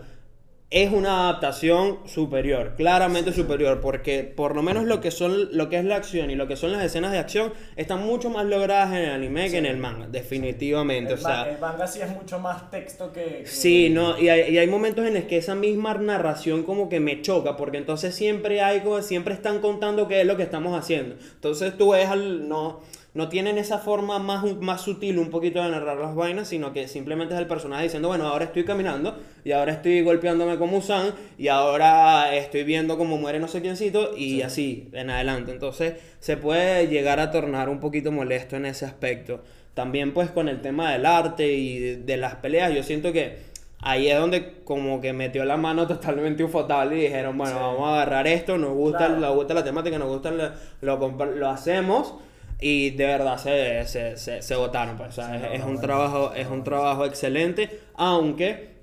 Es 0.70 0.92
una 0.92 1.30
adaptación 1.30 2.00
superior, 2.08 2.74
claramente 2.76 3.32
superior, 3.32 3.80
porque 3.80 4.24
por 4.26 4.54
lo 4.54 4.62
menos 4.62 4.84
lo 4.84 5.00
que 5.00 5.12
son 5.12 5.56
lo 5.56 5.70
que 5.70 5.78
es 5.78 5.86
la 5.86 5.96
acción 5.96 6.30
y 6.30 6.36
lo 6.36 6.46
que 6.48 6.58
son 6.58 6.74
las 6.74 6.84
escenas 6.84 7.14
de 7.14 7.20
acción 7.20 7.54
están 7.78 8.06
mucho 8.06 8.30
más 8.30 8.46
logradas 8.46 8.90
en 8.90 8.98
el 8.98 9.10
anime 9.12 9.50
que 9.50 9.60
en 9.60 9.66
el 9.66 9.78
manga, 9.78 10.08
definitivamente, 10.08 11.14
El, 11.14 11.20
o 11.20 11.22
sea, 11.22 11.50
el 11.50 11.58
manga 11.60 11.88
sí 11.88 12.02
es 12.02 12.10
mucho 12.10 12.40
más 12.40 12.70
texto 12.70 13.14
que... 13.14 13.24
que- 13.44 13.48
Sí, 13.48 13.90
no, 13.90 14.20
y 14.20 14.28
hay, 14.28 14.54
y 14.54 14.58
hay 14.58 14.68
momentos 14.68 15.06
en 15.08 15.14
los 15.14 15.24
que 15.24 15.38
esa 15.38 15.56
misma 15.56 15.94
narración 15.94 16.64
como 16.64 16.90
que 16.90 17.00
me 17.00 17.22
choca, 17.22 17.56
porque 17.56 17.78
entonces 17.78 18.14
siempre 18.14 18.62
hay 18.62 18.82
como, 18.82 19.02
siempre 19.02 19.34
están 19.34 19.60
contando 19.60 20.10
qué 20.10 20.20
es 20.20 20.28
lo 20.28 20.36
que 20.36 20.44
estamos 20.44 20.78
haciendo. 20.78 21.16
Entonces 21.36 21.78
tú 21.78 21.92
ves 21.92 22.08
al, 22.10 22.50
no, 22.50 22.82
no 23.14 23.30
tienen 23.30 23.58
esa 23.58 23.80
forma 23.80 24.20
más, 24.20 24.44
más 24.62 24.82
sutil 24.82 25.18
un 25.18 25.30
poquito 25.32 25.64
de 25.64 25.70
narrar 25.70 25.98
las 25.98 26.14
vainas, 26.14 26.48
sino 26.50 26.72
que 26.74 26.88
simplemente 26.88 27.34
es 27.34 27.40
el 27.40 27.48
personaje 27.48 27.84
diciendo, 27.84 28.10
bueno, 28.10 28.28
ahora 28.28 28.46
estoy 28.46 28.64
caminando, 28.64 29.18
y 29.44 29.54
ahora 29.54 29.74
estoy 29.74 30.02
golpeándome 30.04 30.58
como 30.58 30.78
Usan, 30.78 31.14
y 31.38 31.48
ahora 31.48 32.36
estoy 32.36 32.64
viendo 32.64 32.98
cómo 32.98 33.18
muere 33.18 33.40
no 33.40 33.48
sé 33.48 33.62
quiéncito, 33.62 34.16
y 34.16 34.44
así 34.44 34.90
en 34.94 35.10
adelante. 35.10 35.52
Entonces 35.52 35.96
se 36.20 36.38
puede 36.38 36.88
llegar 36.88 37.20
a 37.20 37.32
tornar 37.32 37.70
un 37.70 37.80
poquito 37.80 38.12
molesto 38.12 38.56
en 38.56 38.66
ese 38.68 38.86
aspecto. 38.86 39.42
También 39.74 40.14
pues 40.14 40.30
con 40.32 40.48
el 40.50 40.62
tema 40.62 40.92
del 40.92 41.06
arte 41.06 41.54
y 41.54 41.80
de, 41.80 41.96
de 41.98 42.18
las 42.18 42.36
peleas, 42.36 42.74
yo 42.74 42.84
siento 42.84 43.12
que 43.14 43.48
ahí 43.80 44.08
es 44.10 44.18
donde 44.20 44.56
como 44.64 45.02
que 45.02 45.14
metió 45.14 45.46
la 45.46 45.56
mano 45.58 45.86
totalmente 45.88 46.44
ufotable 46.44 46.98
y 46.98 47.02
dijeron, 47.02 47.38
bueno, 47.38 47.54
Sí. 47.54 47.60
vamos 47.62 47.88
a 47.88 47.94
agarrar 47.94 48.28
esto, 48.28 48.58
nos 48.58 48.72
gusta, 48.74 48.98
Claro. 49.08 49.18
nos 49.20 49.36
gusta 49.36 49.54
la 49.54 49.64
temática, 49.64 49.98
nos 50.00 50.10
gusta, 50.10 50.32
lo, 50.32 50.52
lo, 50.82 51.26
lo 51.26 51.50
hacemos 51.50 52.16
y 52.60 52.92
de 52.92 53.06
verdad 53.06 53.38
se, 53.38 53.86
se, 53.88 54.18
se, 54.18 54.42
se 54.42 54.56
votaron. 54.56 54.98
Pues, 54.98 55.10
o 55.10 55.12
sea, 55.14 55.36
Sí, 55.36 55.38
es, 55.38 55.42
no, 55.42 55.54
es 55.54 55.66
no, 55.66 55.66
un 55.66 55.80
trabajo, 55.82 56.34
es 56.36 56.48
un 56.48 56.64
trabajo 56.64 57.06
excelente, 57.06 57.82
aunque 57.96 58.78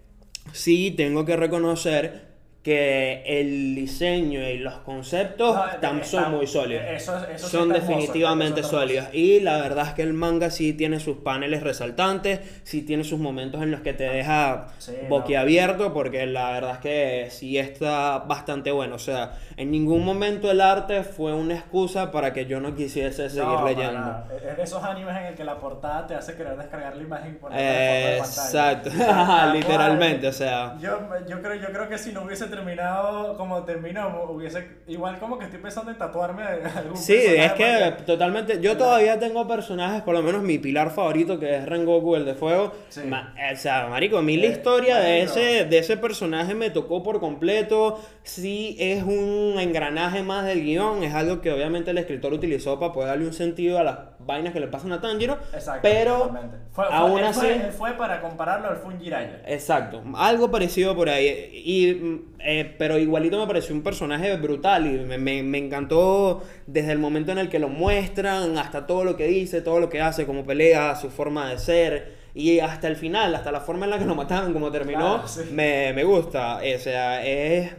sí 0.53 0.93
tengo 0.97 1.25
que 1.25 1.37
reconocer 1.37 2.34
que 2.65 3.23
el 3.27 3.75
diseño 3.75 4.41
y 4.49 4.57
los 4.57 4.73
conceptos 4.79 5.55
No, 5.55 5.99
eh, 5.99 6.05
son 6.05 6.31
muy 6.33 6.47
sólidos. 6.47 6.83
eso- 6.89 7.19
eso 7.29 7.47
sí 7.47 7.53
son 7.53 7.71
hermoso, 7.71 7.75
definitivamente 7.93 8.61
eso 8.61 8.69
hermoso. 8.71 8.81
sólidos. 8.87 9.09
Y 9.13 9.41
la 9.41 9.59
verdad 9.61 9.89
es 9.89 9.93
que 9.93 10.01
el 10.03 10.15
manga 10.15 10.49
sí 10.49 10.73
tiene 10.73 10.99
sus 10.99 11.19
paneles 11.19 11.63
resaltantes, 11.63 12.41
sí 12.63 12.81
tiene 12.81 13.05
sus 13.05 13.19
momentos 13.21 13.63
en 13.63 13.71
los 13.71 13.83
que 13.83 13.93
te 13.93 14.05
deja 14.05 14.69
Sí, 14.79 14.93
no. 15.03 15.09
boquiabierto, 15.11 15.93
porque 15.93 16.25
la 16.25 16.53
verdad 16.53 16.73
es 16.73 16.79
que 16.79 17.27
sí 17.31 17.59
está 17.59 18.21
bastante 18.21 18.71
bueno. 18.73 18.95
O 18.95 18.99
sea, 18.99 19.33
en 19.59 19.71
ningún 19.71 20.03
momento 20.03 20.51
el 20.51 20.63
arte 20.63 21.03
fue 21.05 21.35
una 21.35 21.55
excusa 21.57 22.11
para 22.11 22.33
que 22.33 22.47
yo 22.47 22.61
no 22.61 22.75
quisiese 22.75 23.29
seguir 23.29 23.45
No, 23.59 23.67
leyendo. 23.67 24.25
Es 24.49 24.57
de 24.57 24.63
esos 24.63 24.83
animes 24.83 25.15
en 25.19 25.25
el 25.27 25.35
que 25.35 25.45
la 25.45 25.59
portada 25.59 26.07
te 26.07 26.15
hace 26.15 26.35
querer 26.35 26.57
descargar 26.57 26.97
la 26.97 27.03
imagen 27.03 27.37
fondo 27.39 27.55
de 27.55 27.63
pantalla. 27.63 28.17
Exacto, 28.17 28.89
literalmente, 29.53 30.29
o 30.29 30.33
sea. 30.33 30.77
Yo, 30.81 30.99
yo, 31.29 31.43
creo, 31.43 31.57
yo 31.57 31.67
creo 31.69 31.89
que 31.91 31.99
si 31.99 32.11
no 32.13 32.23
hubiese 32.23 32.47
terminado 32.55 33.37
como 33.37 33.63
terminó, 33.65 34.25
hubiese. 34.31 34.83
Igual 34.87 35.19
como 35.19 35.39
que 35.39 35.45
estoy 35.47 35.61
pensando 35.61 35.91
en 35.91 35.99
tatuarme 35.99 36.43
algún 36.77 36.97
Sí, 36.97 37.15
es 37.15 37.53
que 37.53 37.65
porque- 37.91 38.03
totalmente. 38.05 38.61
Yo 38.61 38.77
todavía 38.77 39.19
tengo 39.19 39.47
personajes, 39.47 40.03
por 40.03 40.15
lo 40.15 40.23
menos 40.23 40.43
mi 40.43 40.59
pilar 40.59 40.91
favorito, 40.91 41.39
que 41.39 41.57
es 41.57 41.67
Rengoku, 41.67 42.15
el 42.17 42.25
de 42.25 42.35
fuego. 42.35 42.73
Sí. 42.89 43.01
Ma- 43.07 43.35
o 43.53 43.57
sea, 43.57 43.87
marico, 43.89 44.19
a 44.19 44.23
mí 44.23 44.37
la 44.37 44.47
Eh, 44.47 44.51
historia 44.51 44.99
de 44.99 45.23
ese, 45.23 45.65
de 45.65 45.79
ese 45.79 45.97
personaje 45.97 46.55
me 46.55 46.71
tocó 46.71 47.03
por 47.03 47.21
completo. 47.21 48.01
Sí, 48.23 48.77
es 48.79 49.03
un 49.03 49.57
engranaje 49.59 50.23
más 50.23 50.45
del 50.47 50.63
guion. 50.63 51.03
Es 51.03 51.15
algo 51.15 51.41
que 51.41 51.53
obviamente 51.53 51.91
el 51.91 51.99
escritor 51.99 52.33
utilizó 52.33 52.79
para 52.79 52.93
poder 52.93 53.09
darle 53.11 53.27
un 53.27 53.33
sentido 53.35 53.79
a 53.79 53.85
las 53.85 53.99
vainas 54.27 54.53
que 54.53 54.61
le 54.61 54.69
pasan 54.69 54.93
a 54.93 55.01
Tanjiro. 55.01 55.39
Exacto, 55.53 55.81
pero. 55.83 56.31
Fue, 56.73 56.85
fue- 56.87 56.95
aún 56.95 57.19
él 57.19 57.25
así. 57.25 57.41
Fue, 57.41 57.53
él 57.55 57.73
fue 57.73 57.93
para 57.93 58.21
compararlo 58.21 58.69
al 58.69 58.77
Funjiraya. 58.77 59.43
Exacto, 59.47 60.03
algo 60.17 60.51
parecido 60.51 60.95
por 60.97 61.09
ahí. 61.09 61.27
Y, 61.65 62.23
eh, 62.41 62.75
pero 62.79 62.99
igualito 62.99 63.39
me 63.39 63.47
pareció 63.47 63.75
un 63.75 63.83
personaje 63.83 64.37
brutal 64.37 64.87
y 64.87 64.99
me, 65.05 65.19
me- 65.19 65.43
me 65.43 65.59
encantó 65.59 66.43
desde 66.67 66.93
el 66.93 66.99
momento 66.99 67.33
en 67.33 67.39
el 67.39 67.49
que 67.49 67.59
lo 67.59 67.69
muestran 67.69 68.59
hasta 68.59 68.87
todo 68.87 69.05
lo 69.05 69.17
que 69.17 69.27
dice, 69.27 69.61
todo 69.61 69.81
lo 69.81 69.89
que 69.89 70.01
hace, 70.01 70.27
cómo 70.27 70.45
pelea, 70.45 70.95
su 70.97 71.11
forma 71.11 71.49
de 71.51 71.59
ser. 71.59 72.25
Y 72.37 72.59
hasta 72.59 72.89
el 72.89 72.97
final, 72.97 73.33
hasta 73.37 73.53
la 73.53 73.61
forma 73.61 73.85
en 73.85 73.91
la 73.93 73.99
que 74.01 74.05
lo 74.05 74.17
mataban, 74.17 74.53
como 74.53 74.73
terminó, 74.73 75.23
Claro, 75.23 75.29
sí. 75.29 75.43
me, 75.53 75.93
me 75.93 76.03
gusta. 76.03 76.57
O 76.57 76.79
sea, 76.81 77.25
es, 77.25 77.71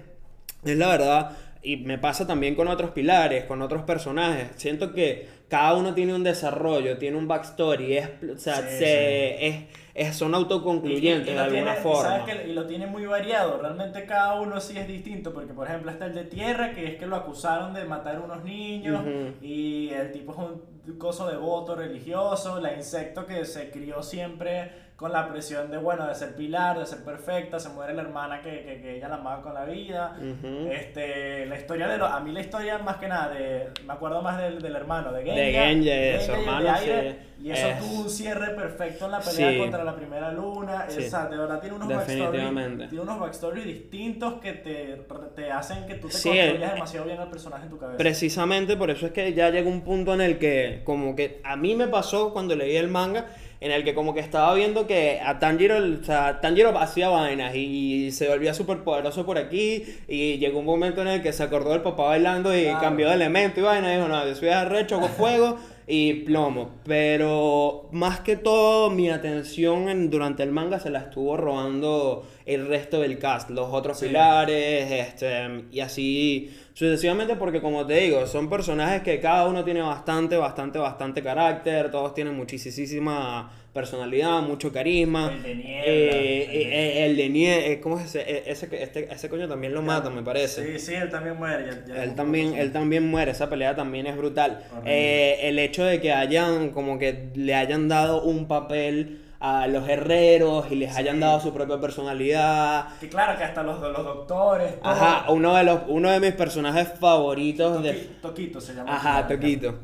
es 0.63 0.77
la 0.77 0.87
verdad. 0.87 1.31
Y 1.65 1.77
me 1.77 1.97
pasa 1.97 2.27
también 2.27 2.53
con 2.55 2.67
otros 2.67 2.91
pilares, 2.91 3.45
con 3.45 3.61
otros 3.61 3.83
personajes. 3.83 4.49
Siento 4.55 4.93
que 4.93 5.27
cada 5.47 5.73
uno 5.73 5.93
tiene 5.95 6.13
un 6.13 6.23
desarrollo, 6.23 6.97
tiene 6.99 7.17
un 7.17 7.27
backstory. 7.27 7.97
Es, 7.97 8.09
o 8.33 8.37
sea, 8.37 8.57
Sí, 8.57 8.77
se- 8.77 9.47
Es, 9.47 9.55
es- 9.95 10.15
son 10.15 10.35
autoconcluyentes 10.35 11.27
Y- 11.27 11.31
y- 11.31 11.33
y 11.33 11.35
de 11.35 11.39
alguna 11.41 11.63
tiene- 11.73 11.81
forma. 11.81 12.01
sabes 12.19 12.35
que- 12.35 12.47
y 12.49 12.53
lo 12.53 12.67
tiene 12.67 12.85
muy 12.85 13.05
variado. 13.07 13.59
Realmente 13.59 14.05
cada 14.05 14.39
uno 14.39 14.59
sí 14.61 14.77
es 14.77 14.87
distinto. 14.87 15.33
Porque, 15.33 15.53
por 15.53 15.67
ejemplo, 15.67 15.89
está 15.89 16.05
el 16.05 16.13
de 16.13 16.25
tierra, 16.25 16.71
que 16.73 16.85
es 16.85 16.95
que 16.97 17.07
lo 17.07 17.15
acusaron 17.15 17.73
de 17.73 17.83
matar 17.85 18.17
a 18.17 18.19
unos 18.21 18.43
niños. 18.43 19.01
Y 19.41 19.89
el 19.89 20.11
tipo 20.11 20.33
es 20.33 20.37
un 20.37 20.74
coso 20.93 21.27
de 21.29 21.37
voto 21.37 21.75
religioso. 21.75 22.59
La 22.59 22.73
insecto 22.73 23.25
que 23.25 23.45
se 23.45 23.69
crió 23.71 24.01
siempre 24.03 24.85
con 24.95 25.11
la 25.11 25.27
presión 25.29 25.69
de, 25.71 25.77
bueno, 25.77 26.07
de 26.07 26.15
ser 26.15 26.35
pilar, 26.35 26.79
de 26.79 26.85
ser 26.85 27.03
perfecta. 27.03 27.59
Se 27.59 27.67
muere 27.67 27.93
la 27.93 28.01
hermana 28.03 28.39
que, 28.41 28.63
que, 28.63 28.81
que 28.81 28.95
ella 28.95 29.09
la 29.09 29.15
amaba 29.15 29.41
con 29.41 29.53
la 29.53 29.65
vida. 29.65 30.15
Ujú. 30.17 30.69
Este, 30.71 31.45
la 31.47 31.57
historia 31.57 31.87
de 31.89 31.97
los, 31.97 32.09
a 32.09 32.19
mí 32.21 32.31
la 32.31 32.39
historia 32.39 32.77
más 32.77 32.95
que 32.95 33.07
nada 33.09 33.29
de, 33.33 33.71
me 33.85 33.91
acuerdo 33.91 34.21
más 34.21 34.37
del, 34.41 34.61
del 34.61 34.73
hermano, 34.75 35.11
de 35.11 35.23
Genja, 35.23 35.41
De 35.41 35.51
Genja, 35.51 35.91
de 35.91 36.21
su 36.25 36.31
hermano, 36.31 36.71
Aire, 36.73 37.11
sí. 37.37 37.43
y 37.47 37.51
eso 37.51 37.67
Es- 37.67 37.79
tuvo 37.79 38.01
un 38.03 38.09
cierre 38.09 38.51
perfecto 38.55 39.05
en 39.05 39.11
la 39.11 39.19
pelea 39.19 39.51
Sí. 39.51 39.57
contra 39.57 39.83
la 39.83 39.95
primera 39.97 40.31
luna, 40.31 40.85
Sí. 40.87 41.03
o 41.05 41.09
sea, 41.09 41.25
de 41.27 41.37
verdad 41.37 41.59
tiene 41.59 41.75
unos 41.75 41.89
backstories, 41.89 42.87
tiene 42.89 43.01
unos 43.01 43.19
backstories 43.19 43.65
distintos 43.65 44.35
que 44.35 44.53
te, 44.53 45.05
te 45.35 45.51
hacen 45.51 45.85
que 45.87 45.95
tú 45.95 46.07
te 46.07 46.13
construyas 46.13 46.53
eh, 46.55 46.73
demasiado 46.73 47.05
bien 47.05 47.19
al 47.19 47.29
personaje 47.29 47.63
en 47.65 47.69
tu 47.69 47.77
cabeza. 47.77 47.97
Precisamente 47.97 48.77
por 48.77 48.89
eso 48.91 49.07
es 49.07 49.11
que 49.11 49.33
ya 49.33 49.49
llega 49.49 49.69
un 49.69 49.81
punto 49.81 50.13
en 50.13 50.21
el 50.21 50.37
que, 50.39 50.74
como 50.83 51.15
que 51.15 51.39
a 51.43 51.55
mí 51.55 51.75
me 51.75 51.87
pasó 51.87 52.33
cuando 52.33 52.55
leí 52.55 52.75
el 52.75 52.87
manga, 52.87 53.27
en 53.61 53.71
el 53.71 53.83
que 53.83 53.95
como 53.95 54.13
que 54.13 54.19
estaba 54.19 54.53
viendo 54.53 54.85
que 54.85 55.19
a 55.25 55.39
Tanjiro, 55.39 55.77
o 55.77 56.03
sea, 56.03 56.39
Tanjiro 56.41 56.77
hacía 56.77 57.09
vainas 57.09 57.55
y 57.55 58.11
se 58.11 58.27
volvía 58.27 58.53
súper 58.53 58.79
poderoso 58.79 59.25
por 59.25 59.37
aquí 59.37 59.83
y 60.07 60.37
llegó 60.37 60.59
un 60.59 60.65
momento 60.65 61.01
en 61.01 61.07
el 61.07 61.21
que 61.23 61.33
se 61.33 61.41
acordó 61.43 61.71
del 61.71 61.81
papá 61.81 62.03
bailando 62.03 62.55
y 62.55 62.63
Claro. 62.63 62.79
cambió 62.81 63.07
de 63.09 63.15
elemento 63.15 63.59
y 63.61 63.63
vaina 63.63 63.91
y 63.93 63.95
dijo, 63.97 64.07
no, 64.09 64.27
yo 64.27 64.35
soy 64.35 64.49
arrecho 64.49 64.99
con 64.99 65.09
fuego 65.09 65.57
y 65.87 66.13
plomo. 66.23 66.71
Pero 66.85 67.89
más 67.91 68.19
que 68.21 68.35
todo 68.35 68.89
mi 68.89 69.09
atención 69.09 69.87
en- 69.89 70.09
durante 70.09 70.43
el 70.43 70.51
manga 70.51 70.79
se 70.79 70.89
la 70.89 70.99
estuvo 70.99 71.37
robando 71.37 72.25
el 72.45 72.67
resto 72.67 73.01
del 73.01 73.19
cast, 73.19 73.49
los 73.51 73.67
otros 73.71 73.99
Sí. 73.99 74.07
pilares, 74.07 74.91
este, 74.91 75.65
y 75.71 75.79
así 75.81 76.51
sucesivamente 76.73 77.35
porque 77.35 77.61
como 77.61 77.85
te 77.85 77.95
digo, 78.01 78.25
son 78.27 78.49
personajes 78.49 79.01
que 79.03 79.19
cada 79.19 79.47
uno 79.47 79.63
tiene 79.63 79.81
bastante, 79.81 80.35
bastante, 80.37 80.79
bastante 80.79 81.21
carácter, 81.23 81.89
todos 81.91 82.13
tienen 82.13 82.35
muchísima 82.35 83.51
personalidad, 83.75 84.41
mucho 84.41 84.71
carisma. 84.71 85.31
El 85.33 85.43
de 85.43 85.55
Niebla, 85.55 85.83
Eh, 85.85 86.43
el 86.45 86.51
de- 86.51 86.75
eh, 86.75 87.05
el 87.05 87.17
de 87.17 87.29
Niebla, 87.29 87.81
¿cómo 87.81 87.99
es 87.99 88.05
ese? 88.05 88.21
Eh, 88.21 88.43
Ese, 88.47 88.69
este, 88.81 89.13
ese 89.13 89.29
coño 89.29 89.47
también 89.49 89.73
lo 89.73 89.81
mata, 89.81 90.09
me 90.09 90.23
parece. 90.23 90.65
Sí, 90.65 90.79
sí, 90.79 90.93
él 90.95 91.09
también 91.09 91.35
muere. 91.37 91.65
ya- 91.65 91.93
ya- 91.95 92.03
Él 92.03 92.15
también, 92.15 92.55
él 92.55 92.71
también 92.71 93.05
muere, 93.05 93.31
esa 93.31 93.49
pelea 93.49 93.75
también 93.75 94.07
es 94.07 94.15
brutal. 94.15 94.63
Eh, 94.85 95.39
el 95.43 95.59
hecho 95.59 95.83
de 95.83 95.99
que 95.99 96.13
hayan, 96.13 96.69
como 96.69 96.97
que 96.97 97.29
le 97.35 97.53
hayan 97.53 97.87
dado 97.89 98.23
un 98.23 98.47
papel 98.47 99.21
a 99.41 99.67
los 99.67 99.87
herreros 99.89 100.65
y 100.71 100.75
les 100.75 100.93
Sí. 100.93 100.99
hayan 100.99 101.19
dado 101.19 101.39
su 101.41 101.53
propia 101.53 101.79
personalidad. 101.79 102.87
Que 102.99 103.09
claro, 103.09 103.37
que 103.37 103.43
hasta 103.43 103.61
los, 103.61 103.79
los 103.81 104.03
doctores. 104.03 104.79
todo. 104.79 104.89
Ajá, 104.89 105.31
uno 105.31 105.53
de 105.55 105.63
los, 105.65 105.81
uno 105.89 106.09
de 106.09 106.19
mis 106.21 106.31
personajes 106.31 106.93
favoritos 106.97 107.83
de. 107.83 107.93
Toquito 108.21 108.61
se 108.61 108.73
llama. 108.73 108.95
Ajá, 108.95 109.27
Toquito. 109.27 109.75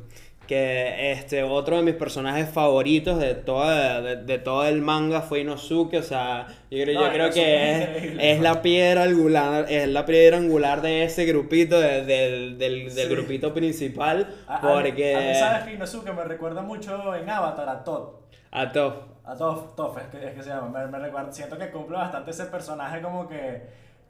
Que 0.51 1.13
este, 1.13 1.43
otro 1.43 1.77
de 1.77 1.83
mis 1.83 1.95
personajes 1.95 2.49
favoritos 2.49 3.17
de, 3.19 3.35
toda, 3.35 4.01
de, 4.01 4.17
de 4.17 4.37
todo 4.37 4.65
el 4.65 4.81
manga 4.81 5.21
fue 5.21 5.39
Inosuke. 5.39 5.93
O 5.99 6.03
sea, 6.03 6.45
yo 6.69 6.83
creo, 6.83 6.99
No, 6.99 7.07
yo 7.07 7.13
creo 7.13 7.29
que 7.31 7.83
es 7.83 8.13
es, 8.19 8.41
la 8.41 8.61
piedra 8.61 9.03
angular, 9.03 9.65
es 9.69 9.87
la 9.87 10.05
piedra 10.05 10.35
angular 10.35 10.81
de 10.81 11.05
ese 11.05 11.23
grupito, 11.23 11.79
de- 11.79 12.03
del, 12.03 12.57
del, 12.57 12.93
del 12.93 13.07
Sí. 13.07 13.13
grupito 13.15 13.53
principal. 13.53 14.27
A- 14.45 14.59
porque. 14.59 15.15
A 15.15 15.19
mí, 15.21 15.35
sabes 15.35 15.63
que 15.63 15.73
Inosuke 15.75 16.11
me 16.11 16.25
recuerda 16.25 16.61
mucho 16.61 17.15
en 17.15 17.29
Avatar 17.29 17.69
a 17.69 17.81
Todd. 17.85 18.09
A 18.51 18.69
Toph. 18.73 18.95
A 19.23 19.35
Toph, 19.37 19.75
Toph 19.77 19.97
es 19.99 20.03
que, 20.07 20.27
es 20.27 20.33
que 20.33 20.43
se 20.43 20.49
llama. 20.49 20.67
Me, 20.67 20.85
me 20.87 20.99
recuerda, 20.99 21.31
siento 21.31 21.57
que 21.57 21.69
cumple 21.71 21.95
bastante 21.95 22.31
ese 22.31 22.47
personaje 22.47 23.01
como 23.01 23.25
que, 23.29 23.61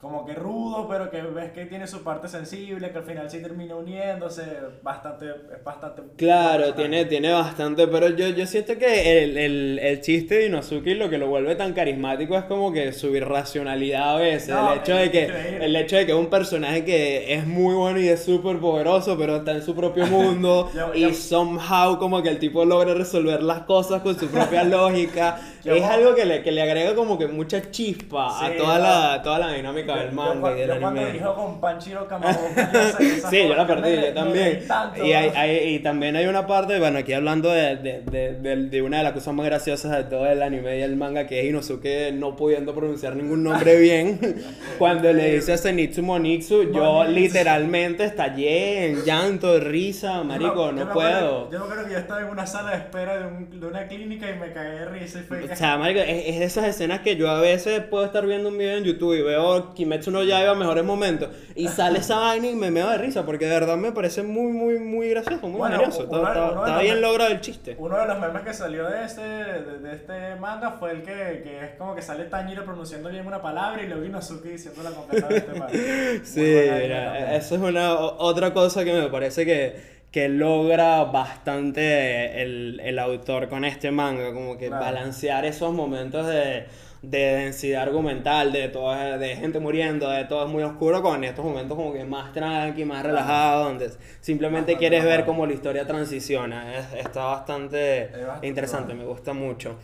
como 0.02 0.26
que 0.26 0.34
rudo, 0.34 0.88
pero 0.88 1.08
que 1.12 1.22
ves 1.22 1.52
que 1.52 1.64
tiene 1.66 1.86
su 1.86 2.02
parte 2.02 2.26
sensible, 2.26 2.90
que 2.90 2.98
al 2.98 3.04
final 3.04 3.30
sí 3.30 3.40
termina 3.40 3.76
uniéndose. 3.76 4.42
Bastante, 4.82 5.26
es 5.26 5.62
bastante. 5.62 6.02
Claro, 6.16 6.74
tiene, 6.74 7.04
tiene 7.04 7.30
bastante, 7.32 7.86
pero 7.86 8.08
yo, 8.08 8.28
yo 8.30 8.44
siento 8.46 8.76
que 8.76 9.22
el, 9.22 9.38
el, 9.38 9.78
el 9.78 10.00
chiste 10.00 10.34
de 10.38 10.46
Inosuke 10.46 10.96
lo 10.96 11.08
que 11.08 11.18
lo 11.18 11.28
vuelve 11.28 11.54
tan 11.54 11.72
carismático 11.72 12.36
es 12.36 12.42
como 12.46 12.72
que 12.72 12.92
su 12.92 13.14
irracionalidad 13.14 14.16
a 14.16 14.18
veces, 14.18 14.48
No, 14.48 14.72
el 14.72 14.80
hecho 14.80 14.96
de 14.96 15.10
que 15.12 15.22
increíble. 15.22 15.64
el 15.66 15.76
hecho 15.76 15.96
de 15.96 16.06
que 16.06 16.10
es 16.12 16.18
un 16.18 16.26
personaje 16.30 16.84
que 16.84 17.34
es 17.34 17.46
muy 17.46 17.74
bueno 17.76 18.00
y 18.00 18.08
es 18.08 18.24
súper 18.24 18.58
poderoso, 18.58 19.16
pero 19.16 19.36
está 19.36 19.52
en 19.52 19.62
su 19.62 19.72
propio 19.74 20.06
mundo 20.08 20.68
Ya- 20.74 20.90
y 20.94 21.00
ya- 21.02 21.14
somehow 21.14 21.96
como 22.00 22.20
que 22.24 22.28
el 22.28 22.40
tipo 22.40 22.64
logra 22.64 22.92
resolver 22.94 23.40
las 23.40 23.60
cosas 23.60 24.02
con 24.02 24.18
su 24.18 24.26
propia 24.26 24.64
lógica, 24.64 25.40
es 25.64 25.84
algo 25.84 26.16
que 26.16 26.24
le, 26.24 26.42
que 26.42 26.50
le 26.50 26.60
agrega 26.62 26.96
como 26.96 27.16
que 27.16 27.28
mucha 27.28 27.70
chispa 27.70 28.30
Sí, 28.40 28.46
a 28.46 28.56
toda 28.56 28.78
no. 28.78 28.84
la, 28.84 29.22
toda 29.22 29.38
la 29.38 29.52
dinámica 29.52 29.91
época 29.94 30.04
del 30.06 30.12
manga 30.14 30.50
yo, 30.50 30.56
y 30.56 30.60
del 30.60 30.68
yo 30.68 30.80
cuando 30.80 31.00
anime. 31.00 31.12
dijo 31.18 31.34
con 31.34 31.60
Panchiro 31.60 32.08
Sí, 33.30 33.48
yo 33.48 33.54
la 33.54 33.66
perdí, 33.66 33.96
yo 33.96 34.12
también. 34.14 34.64
tanto, 34.66 35.04
Y, 35.06 35.12
hay- 35.12 35.30
¿no? 35.30 35.38
hay- 35.38 35.74
y 35.74 35.78
también 35.80 36.16
hay 36.16 36.26
una 36.26 36.46
parte, 36.46 36.78
bueno, 36.78 36.98
aquí 36.98 37.12
hablando 37.12 37.50
de, 37.50 37.76
de, 37.76 38.02
de, 38.02 38.56
de- 38.68 38.82
una 38.82 38.98
de 38.98 39.04
las 39.04 39.12
cosas 39.12 39.34
más 39.34 39.46
graciosas 39.46 39.96
de 39.96 40.04
todo 40.04 40.26
el 40.26 40.42
anime 40.42 40.78
y 40.78 40.82
el 40.82 40.96
manga, 40.96 41.26
que 41.26 41.40
es 41.40 41.46
Inosuke 41.46 42.12
no 42.12 42.36
pudiendo 42.36 42.74
pronunciar 42.74 43.16
ningún 43.16 43.42
nombre 43.42 43.78
bien. 43.78 44.18
Cuando 44.78 45.12
le 45.12 45.34
dice 45.34 45.52
a 45.54 45.58
Zenitsu 45.58 46.02
Monitsu, 46.02 46.72
yo 46.72 47.04
literalmente 47.04 48.04
estallé 48.04 48.86
en 48.86 49.04
llanto, 49.04 49.58
risa, 49.60 50.22
marico, 50.24 50.72
no 50.72 50.80
yo 50.80 50.86
me 50.86 50.92
puedo. 50.92 51.08
acuerdo- 51.08 51.50
Yo 51.50 51.58
me 51.58 51.64
acuerdo 51.64 51.84
que 51.86 51.92
yo 51.92 51.98
estaba 51.98 52.20
en 52.22 52.28
una 52.28 52.46
sala 52.46 52.70
de 52.72 52.76
espera 52.78 53.18
de, 53.18 53.26
un- 53.26 53.60
de 53.60 53.66
una 53.66 53.86
clínica 53.86 54.30
y 54.30 54.38
me 54.38 54.52
cagué 54.52 54.70
de 54.80 54.84
risa 54.86 55.20
y 55.20 55.22
fue 55.22 55.44
O 55.44 55.56
sea, 55.56 55.76
marico, 55.78 56.00
es, 56.00 56.26
es 56.28 56.38
de 56.38 56.44
esas 56.44 56.66
escenas 56.66 57.00
que 57.00 57.16
yo 57.16 57.30
a 57.30 57.40
veces 57.40 57.80
puedo 57.84 58.04
estar 58.04 58.26
viendo 58.26 58.48
un 58.48 58.58
video 58.58 58.76
en 58.78 58.84
YouTube 58.84 59.14
y 59.18 59.22
veo 59.22 59.72
Kimetsu 59.82 60.10
no 60.10 60.22
Yaiba 60.22 60.54
mejores 60.54 60.84
momentos 60.84 61.28
y 61.54 61.66
sale 61.78 61.98
esa 61.98 62.16
vaina 62.18 62.48
y 62.48 62.54
me 62.54 62.70
meo 62.70 62.88
de 62.90 62.98
risa 62.98 63.24
porque 63.26 63.46
de 63.46 63.52
verdad 63.52 63.76
me 63.76 63.92
parece 63.92 64.22
muy, 64.22 64.52
muy, 64.52 64.78
muy 64.78 65.08
gracioso, 65.10 65.46
muy 65.48 65.58
Bueno, 65.58 65.76
generoso. 65.76 66.06
uno- 66.08 66.18
Está, 66.18 66.28
está- 66.32 66.50
uno 66.52 66.60
está 66.64 66.74
los- 66.74 66.82
bien 66.82 67.00
logrado 67.00 67.30
el 67.32 67.40
chiste. 67.40 67.76
Uno 67.78 67.98
de 67.98 68.06
los 68.06 68.18
memes 68.20 68.42
que 68.42 68.54
salió 68.54 68.88
de 68.88 69.04
este, 69.04 69.20
de, 69.22 69.78
de 69.80 69.92
este 69.94 70.36
manga 70.36 70.72
fue 70.72 70.92
el 70.92 71.02
que, 71.02 71.40
que 71.42 71.64
es 71.64 71.70
como 71.76 71.94
que 71.94 72.02
sale 72.02 72.24
Tanjiro 72.24 72.64
pronunciando 72.64 73.08
bien 73.10 73.26
una 73.26 73.42
palabra 73.42 73.82
y 73.82 73.88
luego 73.88 74.04
Inosuke 74.04 74.50
diciéndola 74.50 74.90
completamente 74.90 75.58
mal. 75.58 75.68
Sí, 76.24 76.40
mira, 76.40 77.34
eso 77.36 77.54
es 77.56 77.60
una 77.60 77.94
otra 77.98 78.52
cosa 78.52 78.84
que 78.84 78.92
me 78.92 79.08
parece 79.08 79.44
que, 79.44 79.91
que 80.12 80.28
logra 80.28 81.04
bastante 81.04 82.42
el, 82.42 82.80
el 82.84 82.98
autor 82.98 83.48
con 83.48 83.64
este 83.64 83.90
manga, 83.90 84.32
como 84.32 84.56
que 84.58 84.68
Claro. 84.68 84.84
balancear 84.84 85.44
esos 85.46 85.72
momentos 85.72 86.26
de, 86.26 86.64
de 87.00 87.18
densidad 87.18 87.82
argumental, 87.82 88.52
de 88.52 88.68
todo, 88.68 88.94
de 89.18 89.36
gente 89.36 89.58
muriendo, 89.58 90.10
de 90.10 90.24
todo 90.26 90.44
es 90.44 90.50
muy 90.52 90.62
oscuro, 90.62 91.00
con 91.02 91.24
estos 91.24 91.44
momentos 91.44 91.76
como 91.76 91.92
que 91.94 92.04
más 92.04 92.32
tranqui, 92.34 92.84
más 92.84 93.02
relajado, 93.04 93.64
donde 93.64 93.90
simplemente 94.20 94.72
Bastante 94.72 94.78
quieres 94.78 95.04
ver 95.04 95.24
cómo 95.24 95.46
la 95.46 95.54
historia 95.54 95.86
transiciona. 95.86 96.76
Es- 96.78 96.92
está 97.06 97.24
bastante, 97.24 98.10
bastante 98.12 98.46
interesante, 98.46 98.92
bueno. 98.92 99.02
me 99.04 99.08
gusta 99.08 99.32
mucho. 99.32 99.78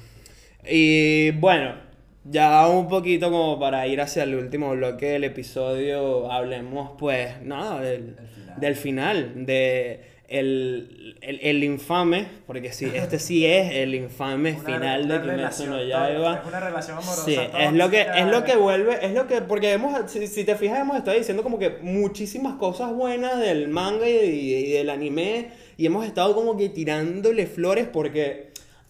Y 0.69 1.31
bueno, 1.33 1.73
ya 2.25 2.67
un 2.69 2.89
poquito 2.89 3.31
como 3.31 3.59
para 3.59 3.87
ir 3.87 4.01
hacia 4.01 4.25
el 4.25 4.35
último 4.35 4.71
bloque 4.73 5.07
del 5.07 5.25
episodio, 5.25 6.31
hablemos 6.31 6.91
pues, 6.99 7.41
nada, 7.43 7.81
del, 7.81 8.17
final. 8.17 8.61
del 8.61 8.77
final, 8.77 9.47
de 9.47 10.18
el, 10.29 11.17
el, 11.23 11.41
el 11.43 11.65
infame, 11.65 12.29
porque 12.47 12.71
sí, 12.73 12.91
este 12.95 13.19
sí 13.19 13.47
es 13.47 13.73
el 13.75 13.95
infame 13.95 14.53
Una- 14.53 14.63
final 14.65 15.05
una 15.07 15.19
de 15.19 15.31
Kimetsu 15.31 15.67
no 15.67 15.83
Yaiba. 15.83 16.35
Es 16.43 16.47
una 16.47 16.61
relación 16.61 16.99
amorosa. 16.99 17.25
Sí, 17.25 17.37
es 17.59 17.73
lo 17.73 17.89
que 17.91 18.03
es 18.15 18.27
lo 18.27 18.45
que 18.45 18.57
vuelve, 18.57 18.99
es 19.05 19.15
lo 19.15 19.27
que 19.27 19.41
porque 19.41 19.73
hemos 19.73 20.11
si, 20.11 20.27
si 20.27 20.45
te 20.45 20.55
fijas 20.55 20.81
hemos 20.81 20.99
estado 20.99 21.17
diciendo 21.17 21.43
como 21.43 21.59
que 21.59 21.79
muchísimas 21.81 22.57
cosas 22.57 22.93
buenas 22.93 23.41
del 23.41 23.69
manga 23.69 24.07
y, 24.09 24.13
y- 24.17 24.55
y 24.67 24.71
del 24.73 24.91
anime 24.91 25.49
y 25.79 25.87
hemos 25.87 26.05
estado 26.07 26.35
como 26.35 26.57
que 26.59 26.69
tirándole 26.69 27.47
flores 27.47 27.89
porque 27.91 28.49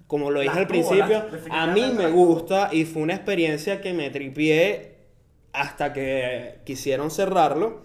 como 0.09 0.31
lo 0.33 0.41
dije 0.41 0.55
Las 0.55 0.59
al 0.63 0.67
tuvo, 0.67 0.89
principio, 0.89 1.25
las- 1.31 1.43
a 1.51 1.67
mí 1.69 1.83
me 1.97 2.09
gusta 2.11 2.71
y 2.73 2.85
fue 2.85 3.03
una 3.03 3.15
experiencia 3.15 3.81
que 3.81 3.93
me 3.93 4.11
tripié 4.11 4.95
hasta 5.53 5.93
que 5.93 6.57
quisieron 6.65 7.11
cerrarlo. 7.13 7.83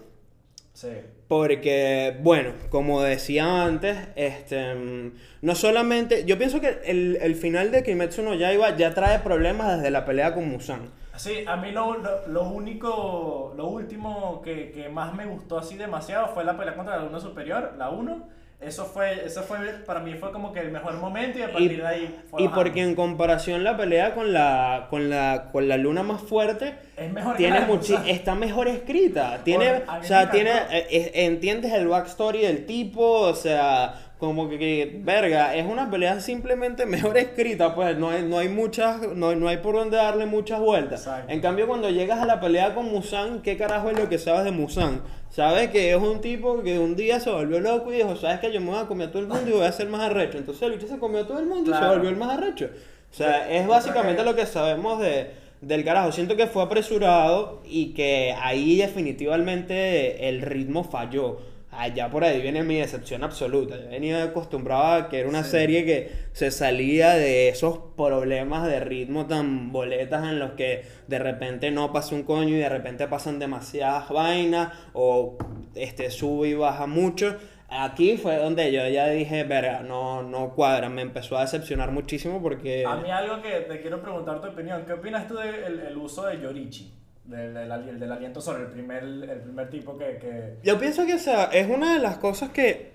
Sí. 0.72 0.88
Porque, 1.28 2.18
bueno, 2.20 2.52
como 2.68 3.02
decía 3.02 3.64
antes, 3.64 3.96
este, 4.14 5.12
no 5.40 5.54
solamente, 5.54 6.24
yo 6.26 6.36
pienso 6.36 6.60
que 6.60 6.80
el, 6.84 7.18
el 7.20 7.34
final 7.34 7.70
de 7.70 7.82
Kimetsu 7.82 8.22
no 8.22 8.34
Yaiba 8.34 8.76
ya 8.76 8.92
trae 8.92 9.20
problemas 9.20 9.78
desde 9.78 9.90
la 9.90 10.04
pelea 10.04 10.34
con 10.34 10.48
Musan. 10.48 10.90
Sí, 11.16 11.44
a 11.46 11.56
mí 11.56 11.70
lo, 11.70 11.96
lo, 11.98 12.26
lo 12.26 12.42
único, 12.42 13.54
lo 13.56 13.68
último 13.68 14.42
que, 14.42 14.70
que 14.72 14.88
más 14.88 15.14
me 15.14 15.24
gustó 15.26 15.58
así 15.58 15.76
demasiado 15.76 16.28
fue 16.28 16.44
la 16.44 16.58
pelea 16.58 16.74
contra 16.74 16.96
el 16.96 17.00
alumno 17.02 17.20
superior, 17.20 17.74
la 17.78 17.88
1. 17.90 18.28
Eso 18.60 18.86
fue, 18.86 19.26
eso 19.26 19.42
fue, 19.42 19.58
para 19.84 20.00
mí 20.00 20.14
fue 20.14 20.32
como 20.32 20.52
que 20.52 20.60
el 20.60 20.70
mejor 20.70 20.94
momento 20.94 21.38
y 21.38 21.42
a 21.42 21.52
partir 21.52 21.82
de 21.82 21.86
ahí 21.86 22.20
fue 22.30 22.40
y 22.40 22.44
bajando. 22.46 22.62
porque 22.62 22.82
en 22.82 22.94
comparación 22.94 23.62
la 23.62 23.76
pelea 23.76 24.14
con 24.14 24.32
la, 24.32 24.86
con 24.88 25.10
la, 25.10 25.50
con 25.52 25.68
la 25.68 25.76
luna 25.76 26.02
más 26.02 26.22
fuerte, 26.22 26.74
Es 26.96 27.12
mejor 27.12 27.36
tiene 27.36 27.66
está 28.06 28.34
mejor 28.34 28.68
escrita. 28.68 29.40
Tiene, 29.44 29.80
mí 29.80 29.82
o 30.00 30.04
sea, 30.04 30.30
tiene, 30.30 30.52
eh, 30.70 30.86
eh, 30.90 31.10
entiendes 31.26 31.72
el 31.74 31.88
backstory 31.88 32.40
del 32.40 32.64
tipo, 32.64 33.04
o 33.04 33.34
sea, 33.34 34.03
como 34.24 34.48
que, 34.48 34.58
que, 34.58 35.00
verga, 35.02 35.54
es 35.54 35.66
una 35.66 35.90
pelea 35.90 36.20
simplemente 36.20 36.86
mejor 36.86 37.16
escrita, 37.18 37.74
pues 37.74 37.96
no 37.96 38.10
hay, 38.10 38.22
no 38.22 38.38
hay 38.38 38.48
muchas, 38.48 39.00
no, 39.14 39.34
no 39.34 39.48
hay 39.48 39.58
por 39.58 39.74
dónde 39.74 39.96
darle 39.96 40.26
muchas 40.26 40.60
vueltas. 40.60 41.00
Exacto. 41.00 41.32
En 41.32 41.40
cambio, 41.40 41.66
cuando 41.66 41.90
llegas 41.90 42.20
a 42.20 42.26
la 42.26 42.40
pelea 42.40 42.74
con 42.74 42.90
Musan, 42.90 43.42
¿qué 43.42 43.56
carajo 43.56 43.90
es 43.90 43.98
lo 43.98 44.08
que 44.08 44.18
sabes 44.18 44.44
de 44.44 44.50
Musan? 44.50 45.02
Sabes 45.30 45.70
que 45.70 45.90
es 45.90 45.96
un 45.96 46.20
tipo 46.20 46.62
que 46.62 46.78
un 46.78 46.94
día 46.94 47.18
se 47.18 47.28
volvió 47.28 47.58
loco 47.58 47.92
y 47.92 47.96
dijo, 47.96 48.14
sabes 48.14 48.38
que 48.38 48.52
yo 48.52 48.60
me 48.60 48.70
voy 48.70 48.78
a 48.78 48.86
comer 48.86 49.08
a 49.08 49.10
todo 49.10 49.22
el 49.22 49.28
mundo 49.28 49.48
y 49.48 49.52
voy 49.52 49.66
a 49.66 49.72
ser 49.72 49.88
más 49.88 50.02
arrecho. 50.02 50.38
Entonces 50.38 50.62
el 50.62 50.72
bicho 50.72 50.86
se 50.86 50.98
comió 50.98 51.22
a 51.22 51.26
todo 51.26 51.40
el 51.40 51.46
mundo 51.46 51.70
y 51.70 51.74
se 51.74 51.84
volvió 51.84 52.08
el 52.08 52.16
más 52.16 52.38
arrecho. 52.38 52.70
O 53.10 53.16
sea, 53.16 53.50
es 53.50 53.66
básicamente 53.66 54.24
lo 54.24 54.34
que 54.34 54.46
sabemos 54.46 55.00
de, 55.00 55.30
del 55.60 55.84
carajo. 55.84 56.12
Siento 56.12 56.36
que 56.36 56.46
fue 56.46 56.62
apresurado 56.62 57.62
y 57.64 57.94
que 57.94 58.34
ahí 58.40 58.76
definitivamente 58.76 60.28
el 60.28 60.42
ritmo 60.42 60.84
falló. 60.84 61.53
Allá 61.76 62.08
por 62.08 62.22
ahí 62.24 62.40
viene 62.40 62.62
mi 62.62 62.76
decepción 62.78 63.24
absoluta. 63.24 63.76
Yo 63.76 63.88
venía 63.88 64.22
acostumbrado 64.22 64.84
a 64.94 65.08
que 65.08 65.18
era 65.20 65.28
una 65.28 65.42
Sí. 65.42 65.50
serie 65.50 65.84
que 65.84 66.12
se 66.32 66.50
salía 66.50 67.10
de 67.14 67.48
esos 67.48 67.78
problemas 67.96 68.66
de 68.66 68.80
ritmo 68.80 69.26
tan 69.26 69.72
boletas 69.72 70.22
en 70.24 70.38
los 70.38 70.52
que 70.52 70.84
de 71.08 71.18
repente 71.18 71.70
no 71.72 71.92
pasa 71.92 72.14
un 72.14 72.22
coño 72.22 72.50
y 72.50 72.58
de 72.60 72.68
repente 72.68 73.08
pasan 73.08 73.38
demasiadas 73.38 74.08
vainas 74.08 74.72
o 74.92 75.36
este 75.74 76.10
sube 76.10 76.48
y 76.48 76.54
baja 76.54 76.86
mucho. 76.86 77.36
Aquí 77.68 78.18
fue 78.18 78.36
donde 78.36 78.70
yo 78.70 78.86
ya 78.88 79.08
dije, 79.08 79.42
verga, 79.42 79.80
no, 79.80 80.22
no 80.22 80.54
cuadra. 80.54 80.88
Me 80.88 81.02
empezó 81.02 81.36
a 81.36 81.40
decepcionar 81.40 81.90
muchísimo 81.90 82.40
porque... 82.40 82.84
A 82.86 82.96
mí 82.96 83.10
algo 83.10 83.42
que 83.42 83.50
te 83.62 83.80
quiero 83.80 84.00
preguntar 84.00 84.40
tu 84.40 84.46
opinión. 84.48 84.84
¿Qué 84.86 84.92
opinas 84.92 85.26
tú 85.26 85.34
del 85.34 85.80
el 85.80 85.96
uso 85.96 86.24
de 86.26 86.40
Yorichi? 86.40 86.92
Del, 87.24 87.54
del, 87.54 87.72
ali- 87.72 87.98
del 87.98 88.12
aliento 88.12 88.40
sobre 88.40 88.64
el 88.64 88.68
primer, 88.68 89.02
el 89.02 89.40
primer 89.40 89.70
tipo 89.70 89.96
que... 89.96 90.18
que... 90.18 90.56
Yo 90.62 90.78
pienso 90.78 91.06
que 91.06 91.14
o 91.14 91.18
sea, 91.18 91.44
es 91.44 91.68
una 91.70 91.94
de 91.94 92.00
las 92.00 92.18
cosas 92.18 92.50
que 92.50 92.92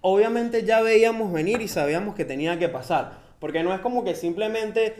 obviamente 0.00 0.64
ya 0.64 0.80
veíamos 0.80 1.32
venir 1.32 1.60
y 1.60 1.66
sabíamos 1.68 2.14
que 2.14 2.24
tenía 2.24 2.58
que 2.58 2.68
pasar. 2.68 3.18
Porque 3.40 3.62
no 3.62 3.74
es 3.74 3.80
como 3.80 4.04
que 4.04 4.14
simplemente... 4.14 4.94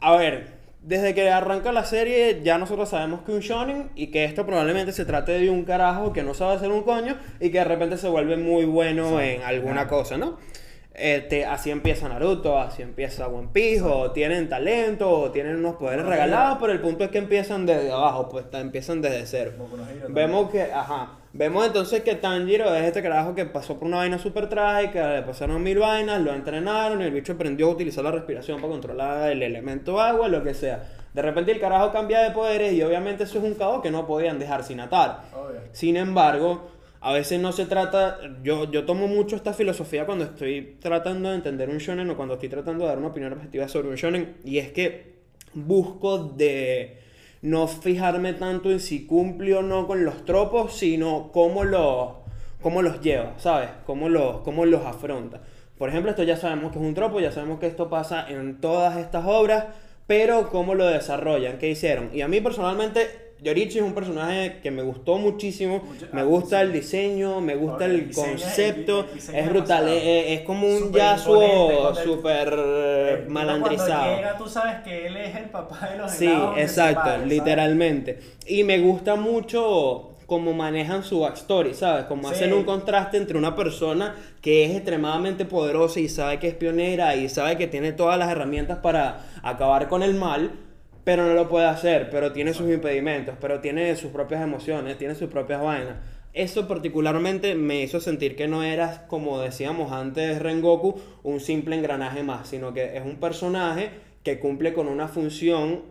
A 0.00 0.16
ver, 0.16 0.48
desde 0.82 1.14
que 1.14 1.30
arranca 1.30 1.72
la 1.72 1.84
serie 1.84 2.40
ya 2.42 2.58
nosotros 2.58 2.88
sabemos 2.88 3.20
que 3.22 3.32
un 3.32 3.40
shonen 3.40 3.90
y 3.94 4.08
que 4.08 4.24
esto 4.24 4.46
probablemente 4.46 4.92
se 4.92 5.04
trate 5.04 5.32
de 5.32 5.50
un 5.50 5.64
carajo 5.64 6.12
que 6.12 6.22
no 6.22 6.34
sabe 6.34 6.54
hacer 6.54 6.70
un 6.70 6.82
coño 6.82 7.18
y 7.38 7.50
que 7.50 7.58
de 7.58 7.64
repente 7.64 7.98
se 7.98 8.08
vuelve 8.08 8.36
muy 8.36 8.64
bueno 8.64 9.20
en 9.20 9.42
alguna 9.42 9.86
cosa, 9.86 10.16
¿no? 10.16 10.38
Este, 10.92 11.46
así 11.46 11.70
empieza 11.70 12.08
Naruto, 12.08 12.58
así 12.58 12.82
empieza 12.82 13.28
One 13.28 13.48
Piece, 13.52 13.82
o 13.82 14.10
tienen 14.10 14.48
talento, 14.48 15.08
o 15.08 15.30
tienen 15.30 15.56
unos 15.56 15.76
poderes 15.76 16.04
Boku 16.04 16.10
regalados, 16.10 16.58
pero 16.60 16.72
el 16.72 16.80
punto 16.80 17.04
es 17.04 17.10
que 17.10 17.18
empiezan 17.18 17.64
desde 17.64 17.92
abajo, 17.92 18.28
pues 18.28 18.46
empiezan 18.52 19.00
desde 19.00 19.24
cero. 19.24 19.52
No. 19.56 19.68
Vemos 20.08 20.50
que, 20.50 20.62
ajá, 20.62 21.18
vemos 21.32 21.64
entonces 21.64 22.02
que 22.02 22.16
Tanjiro 22.16 22.74
es 22.74 22.84
este 22.84 23.02
carajo 23.02 23.34
que 23.34 23.46
pasó 23.46 23.78
por 23.78 23.86
una 23.86 23.98
vaina 23.98 24.18
súper 24.18 24.48
trágica, 24.48 25.14
le 25.14 25.22
pasaron 25.22 25.62
mil 25.62 25.78
vainas, 25.78 26.20
lo 26.20 26.34
entrenaron 26.34 27.00
y 27.00 27.04
el 27.04 27.12
bicho 27.12 27.34
aprendió 27.34 27.68
a 27.68 27.70
utilizar 27.70 28.02
la 28.02 28.10
respiración 28.10 28.60
para 28.60 28.72
controlar 28.72 29.30
el 29.30 29.42
elemento 29.42 30.00
agua, 30.00 30.28
lo 30.28 30.42
que 30.42 30.54
sea. 30.54 30.82
De 31.14 31.22
repente 31.22 31.52
el 31.52 31.60
carajo 31.60 31.92
cambia 31.92 32.20
de 32.20 32.30
poderes 32.30 32.72
y 32.72 32.82
obviamente 32.82 33.24
eso 33.24 33.38
es 33.38 33.44
un 33.44 33.54
caos 33.54 33.80
que 33.80 33.90
no 33.90 34.06
podían 34.06 34.38
dejar 34.38 34.64
sin 34.64 34.80
atar. 34.80 35.22
Obvio. 35.34 35.60
Sin 35.72 35.96
embargo, 35.96 36.68
a 37.00 37.12
veces 37.12 37.40
no 37.40 37.52
se 37.52 37.64
trata, 37.64 38.18
yo, 38.42 38.70
yo 38.70 38.84
tomo 38.84 39.08
mucho 39.08 39.34
esta 39.34 39.54
filosofía 39.54 40.04
cuando 40.04 40.24
estoy 40.24 40.76
tratando 40.80 41.30
de 41.30 41.36
entender 41.36 41.70
un 41.70 41.78
shonen 41.78 42.10
o 42.10 42.16
cuando 42.16 42.34
estoy 42.34 42.50
tratando 42.50 42.84
de 42.84 42.90
dar 42.90 42.98
una 42.98 43.08
opinión 43.08 43.32
objetiva 43.32 43.68
sobre 43.68 43.88
un 43.88 43.94
shonen 43.94 44.36
y 44.44 44.58
es 44.58 44.70
que 44.72 45.14
busco 45.54 46.18
de 46.18 46.98
no 47.42 47.66
fijarme 47.68 48.34
tanto 48.34 48.70
en 48.70 48.80
si 48.80 49.06
cumple 49.06 49.54
o 49.54 49.62
no 49.62 49.86
con 49.86 50.04
los 50.04 50.26
tropos, 50.26 50.76
sino 50.76 51.30
cómo 51.32 51.64
los, 51.64 52.10
cómo 52.60 52.82
los 52.82 53.00
lleva, 53.00 53.34
¿sabes? 53.38 53.70
Cómo 53.86 54.10
los, 54.10 54.42
cómo 54.42 54.66
los 54.66 54.84
afronta. 54.84 55.40
Por 55.78 55.88
ejemplo, 55.88 56.10
esto 56.10 56.22
ya 56.22 56.36
sabemos 56.36 56.72
que 56.72 56.78
es 56.78 56.84
un 56.84 56.94
tropo, 56.94 57.20
ya 57.20 57.32
sabemos 57.32 57.58
que 57.58 57.66
esto 57.66 57.88
pasa 57.88 58.28
en 58.28 58.60
todas 58.60 58.98
estas 58.98 59.24
obras, 59.24 59.64
pero 60.06 60.50
cómo 60.50 60.74
lo 60.74 60.86
desarrollan, 60.86 61.56
qué 61.56 61.70
hicieron. 61.70 62.10
Y 62.12 62.20
a 62.20 62.28
mí 62.28 62.42
personalmente, 62.42 63.29
Yorichi 63.42 63.78
es 63.78 63.84
un 63.84 63.94
personaje 63.94 64.58
que 64.62 64.70
me 64.70 64.82
gustó 64.82 65.16
muchísimo, 65.18 65.78
Mucho- 65.84 66.06
me 66.12 66.20
ah, 66.20 66.24
gusta 66.24 66.56
sí. 66.60 66.66
el 66.66 66.72
diseño, 66.72 67.40
me 67.40 67.54
gusta 67.56 67.86
El 67.86 68.10
concepto, 68.12 69.06
el 69.12 69.34
es 69.34 69.48
brutal, 69.48 69.88
es, 69.88 69.94
demasiado. 70.04 70.28
es 70.34 70.40
como 70.42 70.66
un 70.68 70.92
Yasuo 70.92 71.94
súper 71.96 72.54
eh, 72.56 73.24
malandrizado. 73.28 73.88
Cuando 74.02 74.16
llega, 74.16 74.36
tú 74.38 74.46
sabes 74.48 74.76
que 74.84 75.06
él 75.06 75.16
es 75.16 75.36
el 75.36 75.44
papá 75.50 75.88
de 75.90 75.98
los 75.98 76.10
Sí, 76.10 76.30
exacto, 76.56 77.10
literalmente. 77.26 78.18
Y 78.46 78.64
me 78.64 78.78
gusta 78.78 79.16
mucho 79.16 80.06
cómo 80.26 80.52
manejan 80.52 81.02
su 81.02 81.20
backstory, 81.20 81.74
¿sabes? 81.74 82.04
Cómo 82.04 82.28
Sí. 82.28 82.34
hacen 82.34 82.52
un 82.52 82.62
contraste 82.62 83.16
entre 83.16 83.36
una 83.36 83.56
persona 83.56 84.14
que 84.40 84.64
es 84.64 84.76
extremadamente 84.76 85.44
poderosa 85.44 85.98
y 85.98 86.08
sabe 86.08 86.38
que 86.38 86.46
es 86.48 86.54
pionera 86.54 87.16
y 87.16 87.28
sabe 87.28 87.56
que 87.58 87.66
tiene 87.66 87.92
todas 87.92 88.16
las 88.16 88.30
herramientas 88.30 88.78
para 88.78 89.24
acabar 89.42 89.88
con 89.88 90.04
el 90.04 90.14
mal, 90.14 90.52
pero 91.04 91.24
no 91.24 91.34
lo 91.34 91.48
puede 91.48 91.66
hacer, 91.66 92.10
pero 92.10 92.32
tiene 92.32 92.52
sus 92.54 92.70
impedimentos, 92.70 93.34
pero 93.40 93.60
tiene 93.60 93.94
sus 93.96 94.10
propias 94.12 94.42
emociones, 94.42 94.98
tiene 94.98 95.14
sus 95.14 95.28
propias 95.30 95.62
vainas. 95.62 95.96
Eso 96.32 96.68
particularmente 96.68 97.54
me 97.56 97.80
hizo 97.82 98.00
sentir 98.00 98.36
que 98.36 98.46
no 98.46 98.62
eras, 98.62 99.00
como 99.08 99.40
decíamos 99.40 99.90
antes, 99.92 100.40
Rengoku, 100.40 101.00
un 101.24 101.40
simple 101.40 101.76
engranaje 101.76 102.22
más, 102.22 102.46
sino 102.48 102.72
que 102.72 102.96
es 102.96 103.04
un 103.04 103.16
personaje 103.16 103.90
que 104.22 104.38
cumple 104.38 104.72
con 104.72 104.86
una 104.86 105.08
función 105.08 105.82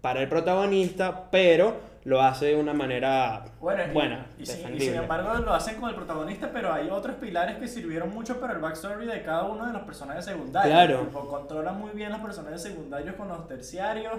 para 0.00 0.20
el 0.22 0.28
protagonista, 0.28 1.30
pero 1.30 1.76
lo 2.04 2.20
hace 2.20 2.46
de 2.46 2.56
una 2.56 2.74
manera 2.74 3.44
Bueno, 3.60 3.82
buena, 3.94 4.26
y, 4.38 4.44
sin- 4.44 4.56
y 4.56 4.58
defendible. 4.58 4.86
sin 4.86 4.94
embargo 5.02 5.34
lo 5.38 5.54
hacen 5.54 5.76
con 5.76 5.88
el 5.88 5.94
protagonista, 5.94 6.50
pero 6.52 6.72
hay 6.72 6.88
otros 6.90 7.16
pilares 7.16 7.56
que 7.56 7.66
sirvieron 7.68 8.12
mucho 8.12 8.38
para 8.40 8.52
el 8.54 8.58
backstory 8.58 9.06
de 9.06 9.22
cada 9.22 9.44
uno 9.44 9.66
de 9.66 9.72
los 9.72 9.82
personajes 9.82 10.24
secundarios. 10.24 10.70
Claro. 10.74 10.98
Tipo, 11.00 11.26
controlan 11.28 11.78
muy 11.78 11.92
bien 11.92 12.10
los 12.10 12.20
personajes 12.20 12.60
secundarios 12.62 13.14
con 13.14 13.28
los 13.28 13.46
terciarios, 13.48 14.14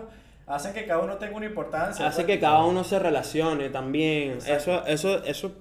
hacen 0.48 0.74
que 0.74 0.86
cada 0.86 1.00
uno 1.00 1.18
tenga 1.18 1.36
una 1.36 1.46
importancia. 1.46 2.08
hace 2.08 2.24
pues, 2.24 2.36
que 2.36 2.40
cada 2.40 2.64
uno 2.66 2.84
se 2.84 3.00
relacione 3.00 3.70
también. 3.70 4.34
Exacto. 4.34 4.84
Eso, 4.86 4.86
eso, 4.88 5.24
eso, 5.26 5.52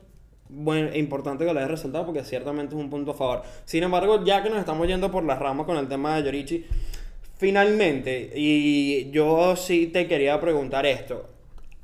bueno, 0.48 0.94
importante 0.94 1.44
que 1.44 1.52
lo 1.52 1.58
hayas 1.58 1.70
resaltado 1.70 2.06
porque 2.06 2.24
ciertamente 2.24 2.74
es 2.74 2.80
un 2.80 2.90
punto 2.90 3.12
a 3.12 3.14
favor. 3.14 3.42
Sin 3.64 3.82
embargo, 3.82 4.24
ya 4.24 4.42
que 4.42 4.50
nos 4.50 4.58
estamos 4.58 4.86
yendo 4.86 5.10
por 5.10 5.24
las 5.24 5.38
ramas 5.38 5.66
con 5.66 5.76
el 5.76 5.88
tema 5.88 6.16
de 6.16 6.24
Yorichi, 6.24 6.66
finalmente, 7.36 8.32
y 8.34 9.10
yo 9.10 9.56
sí 9.56 9.86
te 9.86 10.06
quería 10.06 10.40
preguntar 10.40 10.86
esto. 10.86 11.30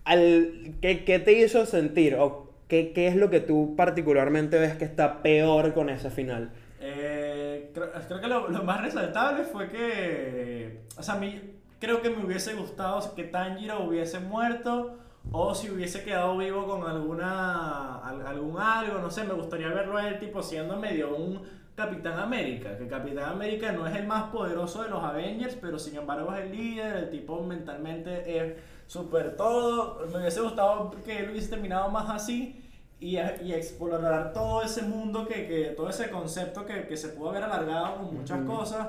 Al, 0.04 0.74
¿qué, 0.80 1.04
qué 1.04 1.18
te 1.18 1.32
hizo 1.32 1.66
sentir 1.66 2.16
o 2.16 2.52
qué, 2.68 2.92
qué 2.92 3.06
es 3.08 3.16
lo 3.16 3.30
que 3.30 3.40
tú 3.40 3.74
particularmente 3.76 4.58
ves 4.58 4.76
que 4.76 4.84
está 4.84 5.22
peor 5.22 5.72
con 5.72 5.88
ese 5.88 6.10
final? 6.10 6.50
Eh, 6.80 7.70
creo, 7.74 7.90
creo 7.92 8.20
que 8.20 8.26
lo, 8.26 8.48
lo 8.48 8.62
más 8.64 8.80
resaltable 8.80 9.44
fue 9.44 9.68
que, 9.68 10.80
o 10.96 11.02
sea, 11.02 11.14
a 11.14 11.18
mí 11.18 11.59
creo 11.80 12.02
que 12.02 12.10
me 12.10 12.24
hubiese 12.24 12.54
gustado 12.54 13.14
que 13.14 13.24
Tanjiro 13.24 13.84
hubiese 13.84 14.20
muerto 14.20 14.96
o 15.32 15.54
si 15.54 15.70
hubiese 15.70 16.02
quedado 16.04 16.36
vivo 16.38 16.66
con 16.66 16.88
alguna 16.88 17.96
al- 17.98 18.26
algún 18.26 18.58
algo, 18.60 18.98
no 19.00 19.10
sé, 19.10 19.24
me 19.24 19.34
gustaría 19.34 19.68
verlo 19.68 19.98
a 19.98 20.08
él 20.08 20.18
tipo 20.18 20.42
siendo 20.42 20.76
medio 20.76 21.14
un 21.16 21.42
Capitán 21.76 22.18
América, 22.18 22.76
que 22.76 22.86
Capitán 22.86 23.30
América 23.30 23.72
no 23.72 23.86
es 23.86 23.96
el 23.96 24.06
más 24.06 24.24
poderoso 24.24 24.82
de 24.82 24.90
los 24.90 25.02
Avengers, 25.02 25.56
pero 25.60 25.78
sin 25.78 25.96
embargo 25.96 26.32
es 26.34 26.40
el 26.44 26.52
líder, 26.52 26.96
el 26.96 27.10
tipo 27.10 27.42
mentalmente 27.42 28.36
es 28.38 28.54
súper 28.86 29.36
todo, 29.36 30.00
me 30.12 30.18
hubiese 30.18 30.40
gustado 30.42 30.90
que 31.04 31.18
él 31.20 31.30
hubiese 31.30 31.48
terminado 31.48 31.88
más 31.90 32.10
así 32.10 32.62
y, 32.98 33.16
y 33.16 33.52
explorar 33.54 34.32
todo 34.34 34.62
ese 34.62 34.82
mundo, 34.82 35.26
que, 35.26 35.46
que 35.46 35.64
todo 35.76 35.88
ese 35.88 36.10
concepto 36.10 36.66
que, 36.66 36.86
que 36.86 36.96
se 36.98 37.08
pudo 37.10 37.30
haber 37.30 37.44
alargado 37.44 37.96
con 37.96 38.14
muchas 38.14 38.40
cosas, 38.42 38.88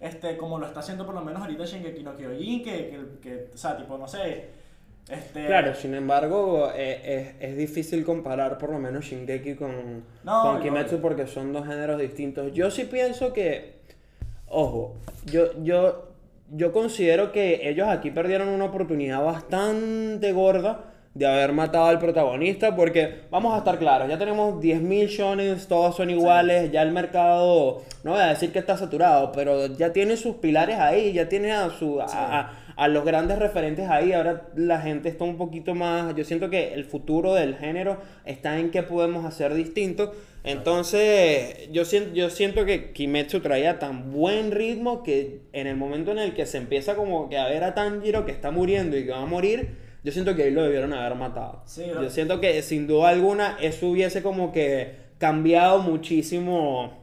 este, 0.00 0.36
como 0.36 0.58
lo 0.58 0.66
está 0.66 0.80
haciendo 0.80 1.04
por 1.04 1.14
lo 1.14 1.20
menos 1.20 1.42
ahorita 1.42 1.64
Shingeki 1.64 2.02
no 2.02 2.16
Kyojin, 2.16 2.64
que, 2.64 2.70
que, 2.70 3.00
que, 3.22 3.48
o 3.54 3.56
sea, 3.56 3.76
tipo, 3.76 3.98
no 3.98 4.08
sé, 4.08 4.48
este... 5.08 5.46
Claro, 5.46 5.74
sin 5.74 5.94
embargo, 5.94 6.70
eh, 6.74 7.34
es, 7.40 7.50
es 7.50 7.56
difícil 7.56 8.04
comparar 8.04 8.58
por 8.58 8.70
lo 8.70 8.78
menos 8.78 9.04
Shingeki 9.04 9.56
con, 9.56 10.04
No, 10.24 10.42
con 10.42 10.60
Kimetsu 10.62 10.96
no. 10.96 11.02
porque 11.02 11.26
son 11.26 11.52
dos 11.52 11.66
géneros 11.66 12.00
distintos. 12.00 12.52
Yo 12.52 12.70
sí 12.70 12.84
pienso 12.84 13.32
que, 13.32 13.74
ojo, 14.46 14.94
yo, 15.26 15.60
yo, 15.62 16.08
yo 16.50 16.72
considero 16.72 17.32
que 17.32 17.68
ellos 17.68 17.88
aquí 17.88 18.10
perdieron 18.10 18.48
una 18.48 18.66
oportunidad 18.66 19.22
bastante 19.24 20.32
gorda 20.32 20.89
de 21.14 21.26
haber 21.26 21.52
matado 21.52 21.86
al 21.86 21.98
protagonista 21.98 22.76
porque, 22.76 23.22
vamos 23.30 23.54
a 23.54 23.58
estar 23.58 23.78
claros, 23.78 24.08
ya 24.08 24.18
tenemos 24.18 24.62
10.000 24.62 25.08
shonens, 25.08 25.66
todos 25.66 25.96
son 25.96 26.10
iguales, 26.10 26.70
ya 26.70 26.82
el 26.82 26.92
mercado, 26.92 27.82
no 28.04 28.12
voy 28.12 28.20
a 28.20 28.26
decir 28.26 28.52
que 28.52 28.60
está 28.60 28.76
saturado, 28.76 29.32
pero 29.32 29.66
ya 29.66 29.92
tiene 29.92 30.16
sus 30.16 30.36
pilares 30.36 30.78
ahí, 30.78 31.12
ya 31.12 31.28
tiene 31.28 31.52
a, 31.52 31.70
su, 31.70 32.00
a, 32.00 32.52
a 32.80 32.88
los 32.88 33.04
grandes 33.04 33.38
referentes 33.38 33.90
ahí. 33.90 34.14
Ahora 34.14 34.48
la 34.56 34.80
gente 34.80 35.10
está 35.10 35.24
un 35.24 35.36
poquito 35.36 35.74
más. 35.74 36.14
Yo 36.16 36.24
siento 36.24 36.48
que 36.48 36.72
el 36.72 36.86
futuro 36.86 37.34
del 37.34 37.56
género 37.56 37.98
está 38.24 38.58
en 38.58 38.70
qué 38.70 38.82
podemos 38.82 39.26
hacer 39.26 39.52
distinto. 39.52 40.14
Entonces, 40.44 41.68
yo 41.72 41.84
siento, 41.84 42.14
yo 42.14 42.30
siento 42.30 42.64
que 42.64 42.92
Kimetsu 42.92 43.40
traía 43.40 43.78
tan 43.78 44.10
buen 44.10 44.50
ritmo 44.50 45.02
que 45.02 45.40
en 45.52 45.66
el 45.66 45.76
momento 45.76 46.12
en 46.12 46.18
el 46.18 46.32
que 46.32 46.46
se 46.46 46.56
empieza 46.56 46.94
como 46.94 47.28
que 47.28 47.36
a 47.36 47.48
ver 47.48 47.64
a 47.64 47.74
Tanjiro 47.74 48.24
que 48.24 48.32
está 48.32 48.50
muriendo 48.50 48.96
y 48.96 49.04
que 49.04 49.10
va 49.10 49.22
a 49.22 49.26
morir, 49.26 49.76
yo 50.02 50.12
siento 50.12 50.34
que 50.34 50.44
ahí 50.44 50.50
lo 50.50 50.62
debieron 50.62 50.92
haber 50.92 51.14
matado. 51.14 51.62
Sí, 51.64 51.84
yo 51.86 52.10
siento 52.10 52.40
que 52.40 52.62
sin 52.62 52.86
duda 52.86 53.08
alguna 53.10 53.56
eso 53.60 53.88
hubiese 53.88 54.22
como 54.22 54.52
que 54.52 54.94
cambiado 55.18 55.80
muchísimo 55.80 56.99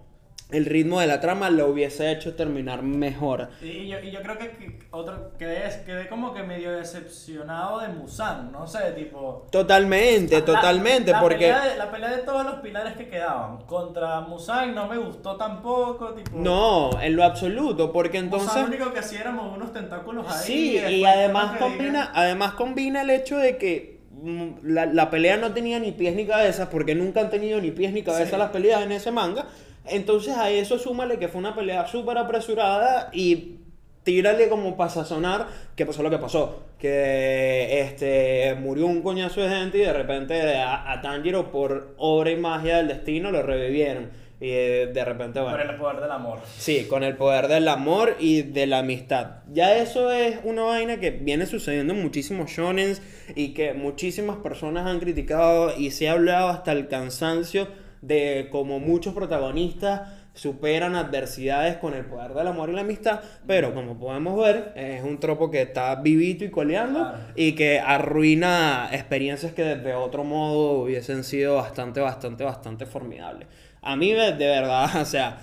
el 0.49 0.65
ritmo 0.65 1.01
de 1.01 1.07
la 1.07 1.19
trama, 1.19 1.49
lo 1.49 1.67
hubiese 1.67 2.09
hecho 2.11 2.35
terminar 2.35 2.81
mejor. 2.81 3.49
Y, 3.61 3.65
y 3.67 3.87
yo, 3.89 3.99
y 3.99 4.11
yo 4.11 4.21
creo 4.21 4.37
que, 4.37 4.51
que 4.51 4.79
otro, 4.91 5.31
quedé, 5.37 5.63
quedé 5.85 6.07
como 6.07 6.33
que 6.33 6.43
medio 6.43 6.71
decepcionado 6.71 7.79
de 7.79 7.89
Musan, 7.89 8.51
no 8.51 8.65
sé, 8.65 8.79
tipo... 8.95 9.45
Totalmente, 9.51 10.39
La- 10.39 10.45
totalmente, 10.45 11.11
la 11.11 11.19
porque... 11.19 11.35
Pelea 11.37 11.65
de, 11.67 11.75
la 11.77 11.91
pelea 11.91 12.11
de 12.11 12.17
todos 12.19 12.45
los 12.45 12.55
pilares 12.55 12.93
que 12.95 13.09
quedaban. 13.09 13.57
Contra 13.65 14.21
Musan 14.21 14.73
no 14.73 14.87
me 14.87 14.97
gustó 14.97 15.35
tampoco, 15.35 16.13
tipo... 16.13 16.37
No, 16.37 16.91
en 17.01 17.15
lo 17.15 17.23
absoluto, 17.23 17.91
porque 17.91 18.17
entonces... 18.17 18.47
Musan 18.49 18.69
lo 18.69 18.75
único 18.77 18.93
que 18.93 18.99
hacía 18.99 19.19
éramos 19.21 19.53
unos 19.55 19.73
tentáculos 19.73 20.25
ahí. 20.29 20.43
Sí, 20.45 20.77
y 20.77 21.03
además 21.05 21.57
combina, 21.57 22.05
digan- 22.05 22.11
además 22.13 22.53
combina 22.53 23.01
el 23.01 23.09
hecho 23.09 23.37
de 23.37 23.57
que 23.57 23.99
mm, 24.21 24.49
la, 24.63 24.85
la 24.85 25.09
pelea 25.09 25.35
no 25.37 25.53
tenía 25.53 25.79
ni 25.79 25.91
pies 25.91 26.15
ni 26.15 26.25
cabeza, 26.25 26.69
porque 26.69 26.95
nunca 26.95 27.19
han 27.19 27.29
tenido 27.29 27.59
ni 27.59 27.71
pies 27.71 27.91
ni 27.91 28.01
cabeza 28.03 28.31
Sí. 28.31 28.37
las 28.37 28.51
peleas 28.51 28.81
en 28.83 28.91
ese 28.93 29.11
manga. 29.11 29.45
Entonces 29.89 30.35
a 30.37 30.49
eso 30.49 30.77
súmale 30.77 31.19
que 31.19 31.27
fue 31.27 31.39
una 31.39 31.55
pelea 31.55 31.87
súper 31.87 32.17
apresurada 32.17 33.09
y 33.13 33.57
tírale 34.03 34.47
como 34.47 34.77
para 34.77 34.89
sazonar 34.89 35.47
que 35.75 35.85
pasó 35.85 36.03
lo 36.03 36.09
que 36.09 36.17
pasó. 36.17 36.63
Que 36.79 37.81
este 37.81 38.55
murió 38.59 38.85
un 38.85 39.01
coñazo 39.01 39.41
de 39.41 39.49
gente 39.49 39.79
y 39.79 39.81
de 39.81 39.93
repente 39.93 40.55
a, 40.55 40.91
a 40.91 41.01
Tanjiro 41.01 41.51
por 41.51 41.93
obra 41.97 42.31
y 42.31 42.37
magia 42.37 42.77
del 42.77 42.87
destino 42.87 43.31
lo 43.31 43.41
revivieron. 43.41 44.09
Y 44.39 44.51
eh, 44.51 44.91
de 44.93 45.03
repente, 45.03 45.39
bueno. 45.39 45.57
Por 45.57 45.65
el 45.65 45.75
poder 45.77 46.01
del 46.01 46.11
amor. 46.11 46.39
Sí, 46.57 46.85
con 46.87 47.03
el 47.03 47.15
poder 47.15 47.47
del 47.47 47.67
amor 47.67 48.15
y 48.19 48.43
de 48.43 48.67
la 48.67 48.79
amistad. 48.79 49.39
Ya 49.51 49.75
eso 49.77 50.11
es 50.11 50.37
una 50.43 50.61
vaina 50.61 50.99
que 50.99 51.09
viene 51.09 51.47
sucediendo 51.47 51.93
en 51.93 52.03
muchísimos 52.03 52.51
shonens 52.51 53.01
y 53.35 53.55
que 53.55 53.73
muchísimas 53.73 54.37
personas 54.37 54.85
han 54.85 54.99
criticado 54.99 55.75
y 55.75 55.89
se 55.89 56.07
ha 56.07 56.11
hablado 56.11 56.49
hasta 56.49 56.71
el 56.71 56.87
cansancio 56.87 57.67
de 58.07 58.47
cómo 58.51 58.79
muchos 58.79 59.13
protagonistas 59.13 60.01
superan 60.33 60.95
adversidades 60.95 61.77
con 61.77 61.95
el 61.95 62.05
poder 62.05 62.33
del 62.33 62.45
amor 62.47 62.69
y 62.69 62.73
la 62.73 62.81
amistad, 62.81 63.21
pero 63.47 63.73
como 63.73 63.97
podemos 63.97 64.37
ver, 64.37 64.71
es 64.75 65.03
un 65.03 65.19
tropo 65.19 65.49
que 65.49 65.63
está 65.63 65.95
vivito 65.95 66.45
y 66.45 66.51
coleando 66.51 66.99
Claro. 66.99 67.17
y 67.35 67.53
que 67.53 67.79
arruina 67.79 68.89
experiencias 68.91 69.53
que 69.53 69.63
de 69.63 69.93
otro 69.95 70.23
modo 70.23 70.81
hubiesen 70.83 71.23
sido 71.23 71.55
bastante, 71.55 72.01
bastante, 72.01 72.43
bastante 72.43 72.85
formidables. 72.85 73.47
A 73.81 73.95
mí, 73.95 74.11
de 74.13 74.33
de 74.33 74.47
verdad, 74.47 74.89
o 75.01 75.05
sea, 75.05 75.39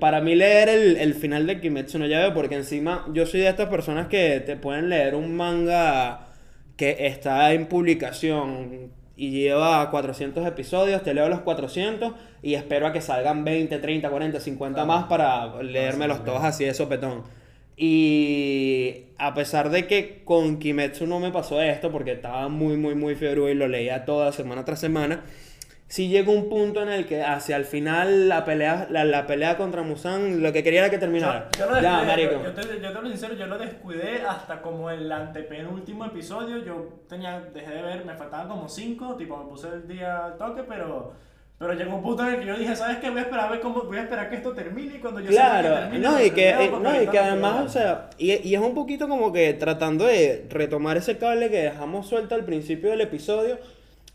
Para 0.00 0.20
mí 0.20 0.34
leer 0.34 0.68
el, 0.68 0.96
el 0.98 1.14
final 1.14 1.46
de 1.46 1.60
Kimetsu 1.60 1.98
no 1.98 2.06
Yaiba 2.06 2.34
porque 2.34 2.56
encima 2.56 3.06
yo 3.12 3.24
soy 3.24 3.40
de 3.40 3.48
estas 3.48 3.68
personas 3.68 4.08
que 4.08 4.40
te 4.40 4.56
pueden 4.56 4.88
leer 4.88 5.14
un 5.14 5.34
manga 5.36 6.26
que 6.76 7.06
está 7.06 7.52
en 7.52 7.66
publicación 7.66 8.90
y 9.16 9.30
lleva 9.30 9.90
400 9.90 10.46
episodios, 10.46 11.02
te 11.02 11.14
leo 11.14 11.28
los 11.28 11.40
400 11.40 12.12
y 12.42 12.54
espero 12.54 12.86
a 12.88 12.92
que 12.92 13.00
salgan 13.00 13.44
20, 13.44 13.78
30, 13.78 14.10
40, 14.10 14.40
50 14.40 14.74
Claro. 14.74 14.86
más 14.88 15.04
para 15.04 15.62
leérmelos 15.62 16.24
todos 16.24 16.42
así 16.42 16.64
de 16.64 16.74
sopetón. 16.74 17.22
Y 17.76 19.04
a 19.18 19.34
pesar 19.34 19.70
de 19.70 19.86
que 19.86 20.22
con 20.24 20.58
Kimetsu 20.58 21.06
no 21.06 21.20
me 21.20 21.30
pasó 21.30 21.60
esto 21.60 21.90
porque 21.90 22.12
estaba 22.12 22.48
muy, 22.48 22.76
muy, 22.76 22.94
muy 22.94 23.14
fiebre 23.14 23.50
y 23.50 23.54
lo 23.54 23.68
leía 23.68 24.04
toda 24.04 24.32
semana 24.32 24.64
tras 24.64 24.80
semana, 24.80 25.24
sí 25.86 26.08
llegó 26.08 26.32
un 26.32 26.48
punto 26.48 26.82
en 26.82 26.88
el 26.88 27.06
que 27.06 27.22
hacia 27.22 27.56
el 27.56 27.64
final 27.64 28.28
la 28.28 28.44
pelea, 28.44 28.86
la, 28.90 29.04
la 29.04 29.26
pelea 29.26 29.56
contra 29.56 29.82
Musan 29.82 30.42
lo 30.42 30.52
que 30.52 30.62
quería 30.64 30.80
era 30.80 30.90
que 30.90 30.98
terminara. 30.98 31.50
Yo, 31.56 31.66
yo 31.66 31.70
lo 31.74 31.80
ya, 31.80 32.02
descuidé, 32.02 32.06
marico. 32.06 32.32
yo, 32.32 32.44
yo 32.44 32.54
te, 32.54 32.80
yo 32.80 32.92
te 32.92 33.02
lo 33.02 33.08
sincero, 33.08 33.34
yo 33.34 33.46
lo 33.46 33.58
descuidé 33.58 34.22
hasta 34.28 34.60
como 34.62 34.90
el 34.90 35.10
antepenúltimo 35.12 36.04
episodio. 36.06 36.64
Yo 36.64 36.88
tenía, 37.08 37.40
dejé 37.40 37.70
de 37.70 37.82
ver, 37.82 38.04
me 38.04 38.14
faltaban 38.14 38.48
como 38.48 38.68
cinco, 38.68 39.14
tipo 39.16 39.36
me 39.36 39.44
puse 39.48 39.68
el 39.68 39.86
día 39.86 40.24
al 40.26 40.36
toque, 40.38 40.62
pero, 40.66 41.12
pero 41.58 41.74
llegó 41.74 41.94
un 41.96 42.02
punto 42.02 42.26
en 42.26 42.34
el 42.34 42.40
que 42.40 42.46
yo 42.46 42.56
dije, 42.56 42.74
¿sabes 42.74 42.96
qué? 42.98 43.10
Voy 43.10 43.20
a 43.20 43.22
esperar 43.22 43.46
a 43.46 43.50
ver 43.52 43.60
cómo, 43.60 43.82
voy 43.82 43.98
a 43.98 44.02
esperar 44.02 44.28
que 44.28 44.36
esto 44.36 44.52
termine 44.52 44.96
y 44.96 44.98
cuando 44.98 45.20
yo 45.20 45.28
que 45.28 45.32
Claro, 45.34 45.74
termine, 45.74 45.98
no, 46.00 46.12
lo 46.18 46.24
y 46.24 46.30
que, 46.30 46.42
termino, 46.46 46.62
eh, 46.64 46.68
porque 46.70 46.88
no, 46.88 47.02
y 47.02 47.06
que 47.06 47.18
además, 47.18 47.64
o 47.64 47.68
sea, 47.68 48.10
y, 48.18 48.32
y 48.48 48.54
es 48.54 48.60
un 48.60 48.74
poquito 48.74 49.06
como 49.08 49.32
que 49.32 49.52
tratando 49.54 50.06
de 50.06 50.46
retomar 50.50 50.96
ese 50.96 51.18
cable 51.18 51.50
que 51.50 51.62
dejamos 51.62 52.08
suelto 52.08 52.34
al 52.34 52.44
principio 52.44 52.90
del 52.90 53.02
episodio, 53.02 53.58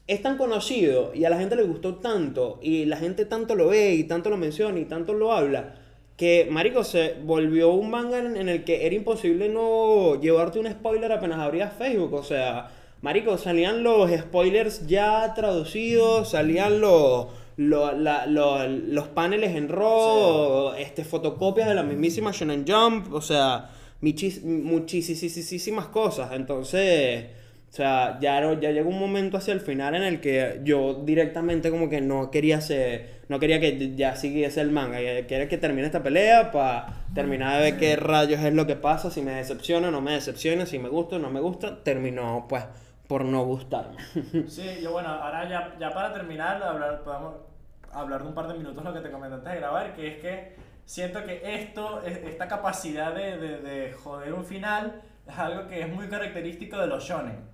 es 0.10 0.22
tan 0.22 0.38
conocido 0.38 1.12
y 1.14 1.24
a 1.26 1.30
la 1.30 1.38
gente 1.38 1.56
le 1.56 1.64
gustó 1.64 1.96
tanto 1.96 2.60
y 2.62 2.86
la 2.86 2.98
gente 2.98 3.26
tanto 3.26 3.56
lo 3.56 3.68
ve 3.70 3.94
y 3.94 4.04
tanto 4.04 4.30
lo 4.30 4.38
menciona 4.38 4.80
y 4.80 4.86
tanto 4.86 5.14
lo 5.14 5.32
habla, 5.32 5.76
que, 6.18 6.48
marico, 6.52 6.84
se 6.84 7.16
volvió 7.24 7.72
un 7.72 7.90
manga 7.90 8.20
en, 8.20 8.36
en 8.36 8.50
el 8.50 8.64
que 8.66 8.86
era 8.86 8.96
imposible 8.96 9.48
no 9.50 10.20
llevarte 10.20 10.60
un 10.60 10.70
spoiler 10.70 11.12
apenas 11.12 11.40
abrías 11.40 11.72
Facebook, 11.78 12.14
o 12.14 12.24
sea, 12.24 12.72
marico, 13.02 13.38
salían 13.38 13.84
los 13.84 14.12
spoilers 14.12 14.86
ya 14.88 15.34
traducidos, 15.36 16.30
salían 16.32 16.82
los... 16.82 17.28
lo- 17.56 17.92
la- 17.94 18.26
lo- 18.26 18.68
los 18.68 19.08
paneles 19.10 19.56
en 19.56 19.70
RAW, 19.70 20.74
este, 20.78 21.04
fotocopias 21.06 21.68
de 21.70 21.76
la 21.76 21.84
mismísima 21.84 22.32
Shonen 22.32 22.66
Jump, 22.68 23.14
o 23.14 23.22
sea, 23.22 23.70
muchísimas 24.02 25.88
cosas. 25.88 26.32
Entonces, 26.34 27.26
o 27.70 27.72
sea, 27.72 28.18
ya, 28.20 28.42
ya 28.60 28.72
llegó 28.72 28.90
un 28.90 29.00
momento 29.00 29.38
hacia 29.38 29.54
el 29.54 29.62
final 29.62 29.94
en 29.96 30.04
el 30.04 30.22
que 30.22 30.60
yo 30.64 30.96
directamente 31.06 31.70
como 31.70 31.88
que 31.90 32.02
no 32.02 32.32
quería 32.32 32.62
ser, 32.62 33.22
no 33.30 33.40
quería 33.40 33.60
que 33.60 33.96
ya 33.96 34.16
siguiese 34.16 34.62
el 34.62 34.72
manga, 34.72 34.98
que- 34.98 35.26
quería 35.28 35.48
que 35.48 35.58
termine 35.60 35.86
esta 35.86 36.02
pelea 36.02 36.52
para 36.52 37.06
terminar 37.14 37.58
de 37.58 37.72
ver 37.72 37.78
qué 37.80 37.96
rayos 37.96 38.42
es 38.42 38.54
lo 38.54 38.66
que 38.66 38.76
pasa, 38.76 39.12
si 39.12 39.22
me 39.22 39.34
decepciona, 39.34 39.92
no 39.92 40.02
me 40.02 40.14
decepciona, 40.14 40.66
si 40.66 40.80
me 40.80 40.90
gusta, 40.90 41.20
no 41.20 41.30
me 41.30 41.40
gusta, 41.40 41.84
terminó 41.84 42.46
pues 42.50 42.64
por 43.08 43.24
no 43.26 43.44
gustarme. 43.46 43.98
Sí, 44.48 44.64
yo 44.82 44.92
bueno, 44.92 45.10
ahora 45.10 45.48
ya, 45.48 45.76
ya 45.80 45.94
para 45.94 46.14
terminar, 46.14 46.62
hablar, 46.64 47.04
podemos 47.04 47.36
hablar 47.92 48.22
de 48.24 48.30
un 48.30 48.34
par 48.36 48.48
de 48.48 48.54
minutos 48.56 48.84
lo 48.84 48.94
que 48.94 49.00
te 49.02 49.12
comenté 49.12 49.36
antes 49.36 49.54
de 49.54 49.60
grabar, 49.60 49.94
que 49.96 50.08
es 50.08 50.18
que 50.22 50.56
siento 50.86 51.24
que 51.24 51.42
esto, 51.44 52.02
es- 52.04 52.18
esta 52.18 52.48
capacidad 52.48 53.14
de, 53.14 53.38
de, 53.38 53.58
de 53.60 53.94
joder 53.94 54.34
un 54.34 54.46
final, 54.46 55.02
es 55.28 55.38
algo 55.38 55.68
que 55.68 55.82
es 55.82 55.90
muy 55.90 56.08
característico 56.08 56.78
de 56.80 56.88
los 56.88 57.04
shonen. 57.04 57.48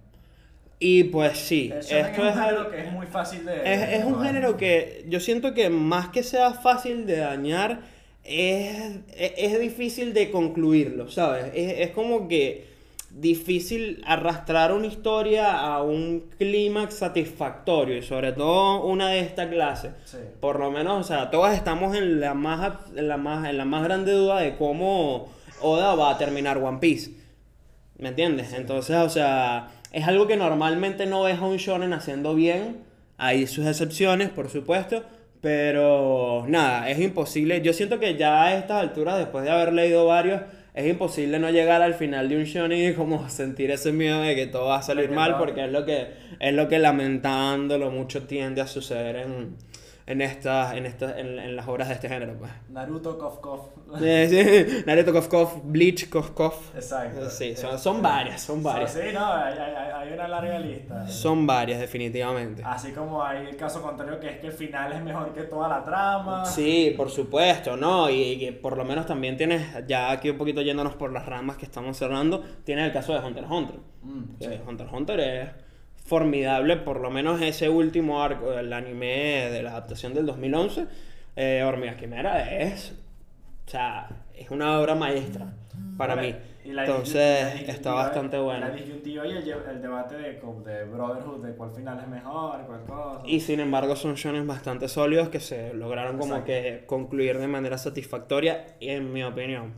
Y 0.80 1.06
pues 1.06 1.38
sí, 1.38 1.72
esto 1.74 1.96
es 1.96 2.18
un 2.18 2.34
género 2.34 2.70
que 2.70 2.80
es 2.82 2.92
muy 2.92 3.08
fácil 3.08 3.46
de... 3.46 3.74
Es, 3.74 4.00
es 4.00 4.06
un 4.06 4.22
género 4.22 4.58
que 4.58 5.06
yo 5.08 5.20
siento 5.20 5.54
que 5.54 5.70
más 5.70 6.10
que 6.10 6.22
sea 6.22 6.52
fácil 6.52 7.06
de 7.06 7.18
dañar, 7.18 7.80
es, 8.24 8.98
es, 9.16 9.34
es 9.38 9.60
difícil 9.60 10.14
de 10.14 10.32
concluirlo, 10.32 11.10
¿sabes? 11.10 11.46
Es, 11.54 11.80
es 11.80 11.92
como 11.92 12.28
que 12.28 12.76
difícil 13.16 14.04
arrastrar 14.06 14.74
una 14.74 14.88
historia 14.88 15.58
a 15.58 15.82
un 15.82 16.26
clímax 16.38 16.96
satisfactorio 16.96 17.98
y 17.98 18.02
sobre 18.02 18.34
todo 18.34 18.84
una 18.84 19.10
de 19.10 19.22
esta 19.22 19.50
clase. 19.50 19.92
Sí. 20.04 20.18
Por 20.42 20.60
lo 20.60 20.70
menos, 20.70 21.00
o 21.00 21.08
sea, 21.08 21.32
todos 21.32 21.54
estamos 21.54 21.96
en 21.96 22.20
la 22.20 22.34
más, 22.34 22.74
en 22.96 23.08
la 23.08 23.16
más, 23.16 23.48
en 23.48 23.58
la 23.58 23.66
más 23.66 23.84
grande 23.86 24.12
duda 24.12 24.42
de 24.42 24.58
cómo 24.58 25.30
Oda 25.62 25.96
va 25.96 26.12
a 26.12 26.18
terminar 26.18 26.58
One 26.58 26.80
Piece. 26.80 27.12
¿Me 27.98 28.10
entiendes? 28.10 28.52
Entonces, 28.52 28.98
o 28.98 29.10
sea, 29.10 29.70
es 29.96 30.06
algo 30.06 30.28
que 30.28 30.36
normalmente 30.36 31.06
no 31.06 31.24
ves 31.24 31.40
a 31.40 31.46
un 31.46 31.56
shonen 31.56 31.94
haciendo 31.94 32.36
bien. 32.36 32.82
Hay 33.18 33.48
sus 33.48 33.66
excepciones, 33.66 34.30
por 34.30 34.50
supuesto. 34.50 35.06
Pero 35.40 36.44
nada, 36.50 36.90
es 36.90 37.00
imposible. 37.00 37.62
Yo 37.62 37.72
siento 37.72 37.98
que 37.98 38.18
ya 38.18 38.44
a 38.44 38.58
estas 38.58 38.82
alturas, 38.82 39.18
después 39.18 39.46
de 39.46 39.52
haber 39.52 39.72
leído 39.72 40.06
varios, 40.06 40.42
es 40.74 40.86
imposible 40.86 41.40
no 41.40 41.50
llegar 41.50 41.82
al 41.82 41.94
final 41.94 42.28
de 42.28 42.36
un 42.36 42.44
shonen 42.44 42.92
y 42.92 42.94
como 42.94 43.30
sentir 43.30 43.72
ese 43.72 43.94
miedo 43.94 44.22
de 44.22 44.36
que 44.36 44.48
todo 44.48 44.66
va 44.66 44.80
a 44.80 44.82
salir 44.82 45.12
mal, 45.12 45.38
porque 45.38 45.64
es 45.64 45.72
lo 45.72 45.86
que, 45.86 46.08
es 46.42 46.54
lo 46.54 46.68
que 46.68 46.78
lamentándolo 46.78 47.90
mucho 47.90 48.24
tiende 48.24 48.60
a 48.60 48.68
suceder 48.68 49.16
en, 49.16 49.56
en, 50.08 50.22
estas, 50.22 50.74
en, 50.76 50.86
estas, 50.86 51.18
en, 51.18 51.40
en 51.40 51.56
las 51.56 51.68
obras 51.68 51.88
de 51.88 51.96
este 51.96 52.08
género. 52.10 52.38
Pues. 52.38 52.52
Naruto, 52.70 53.18
Kof 53.18 53.40
Kof. 53.40 53.62
Eh, 54.02 54.28
sí, 54.30 54.84
Naruto 54.86 55.12
Kof 55.14 55.28
Kof, 55.28 55.56
Bleach 55.64 56.10
Kof 56.10 56.32
Kof. 56.32 56.76
Exacto. 56.76 57.30
Sí, 57.30 57.56
son, 57.56 57.80
son 57.80 58.02
varias, 58.02 58.42
son 58.42 58.62
varias. 58.62 58.94
Sí, 58.94 59.00
no, 59.14 59.34
hay, 59.34 59.58
hay, 59.58 59.92
hay 59.92 60.14
una 60.14 60.28
larga 60.28 60.60
lista. 60.60 61.08
Son 61.08 61.48
varias, 61.48 61.80
definitivamente. 61.80 62.62
Así 62.64 62.92
como 62.92 63.24
hay 63.24 63.48
el 63.48 63.56
caso 63.56 63.82
contrario 63.82 64.20
que 64.20 64.30
es 64.30 64.38
que 64.38 64.48
el 64.48 64.54
final 64.54 64.94
es 64.94 65.02
mejor 65.02 65.34
que 65.34 65.44
toda 65.44 65.68
la 65.68 65.84
trama. 65.84 66.46
Sí, 66.46 66.94
por 66.96 67.10
supuesto, 67.10 67.76
¿no? 67.76 68.10
Y, 68.10 68.38
que 68.38 68.54
por 68.54 68.78
lo 68.78 68.86
menos 68.86 69.06
también 69.06 69.38
tienes, 69.38 69.88
ya 69.88 70.12
aquí 70.12 70.30
un 70.30 70.38
poquito 70.38 70.62
yéndonos 70.62 70.96
por 70.96 71.12
las 71.12 71.26
ramas 71.26 71.58
que 71.58 71.66
estamos 71.66 71.98
cerrando, 71.98 72.44
tienes 72.64 72.86
el 72.86 72.94
caso 72.94 73.14
de 73.14 73.20
Hunter 73.26 73.44
x 73.44 73.52
Hunter. 73.52 73.80
Mm, 74.04 74.38
Que 74.38 74.46
sí. 74.46 74.62
Hunter 74.68 74.86
x 74.86 74.96
Hunter 74.96 75.20
es 75.20 75.50
formidable, 76.06 76.78
por 76.78 77.02
lo 77.02 77.10
menos 77.10 77.42
ese 77.42 77.68
último 77.68 78.22
arco 78.22 78.52
del 78.52 78.72
anime 78.72 79.50
de 79.52 79.64
la 79.64 79.72
adaptación 79.72 80.14
del 80.14 80.28
2011, 80.28 80.86
eh, 81.36 81.64
Hormigas 81.66 81.96
Quimera 81.96 82.52
es, 82.62 82.94
o 83.66 83.70
sea, 83.70 84.08
es 84.36 84.52
una 84.52 84.80
obra 84.80 84.94
maestra 84.96 85.52
para 85.98 86.16
mí. 86.16 86.34
Y 86.64 86.74
la 86.74 86.86
Entonces 86.86 87.66
la 87.68 87.74
está 87.74 87.94
bastante 87.94 88.38
bueno. 88.38 88.68
La 88.68 88.72
disyuntiva 88.74 89.26
y 89.26 89.32
el, 89.32 89.50
el 89.50 89.82
debate 89.82 90.16
de, 90.16 90.34
de 90.34 90.84
Brotherhood, 90.86 91.46
de 91.46 91.54
cuál 91.54 91.72
final 91.72 92.00
es 92.00 92.08
mejor, 92.08 92.62
cuál 92.66 92.84
cosa. 92.84 93.22
Y 93.26 93.40
sin 93.40 93.60
embargo 93.60 93.96
son 93.96 94.16
shonen 94.16 94.46
bastante 94.46 94.88
sólidos 94.88 95.30
que 95.30 95.40
se 95.40 95.74
lograron 95.74 96.18
como 96.18 96.38
Exacto. 96.38 96.46
que 96.46 96.84
concluir 96.86 97.40
de 97.40 97.48
manera 97.48 97.78
satisfactoria, 97.78 98.66
en 98.80 99.12
mi 99.12 99.24
opinión. 99.24 99.74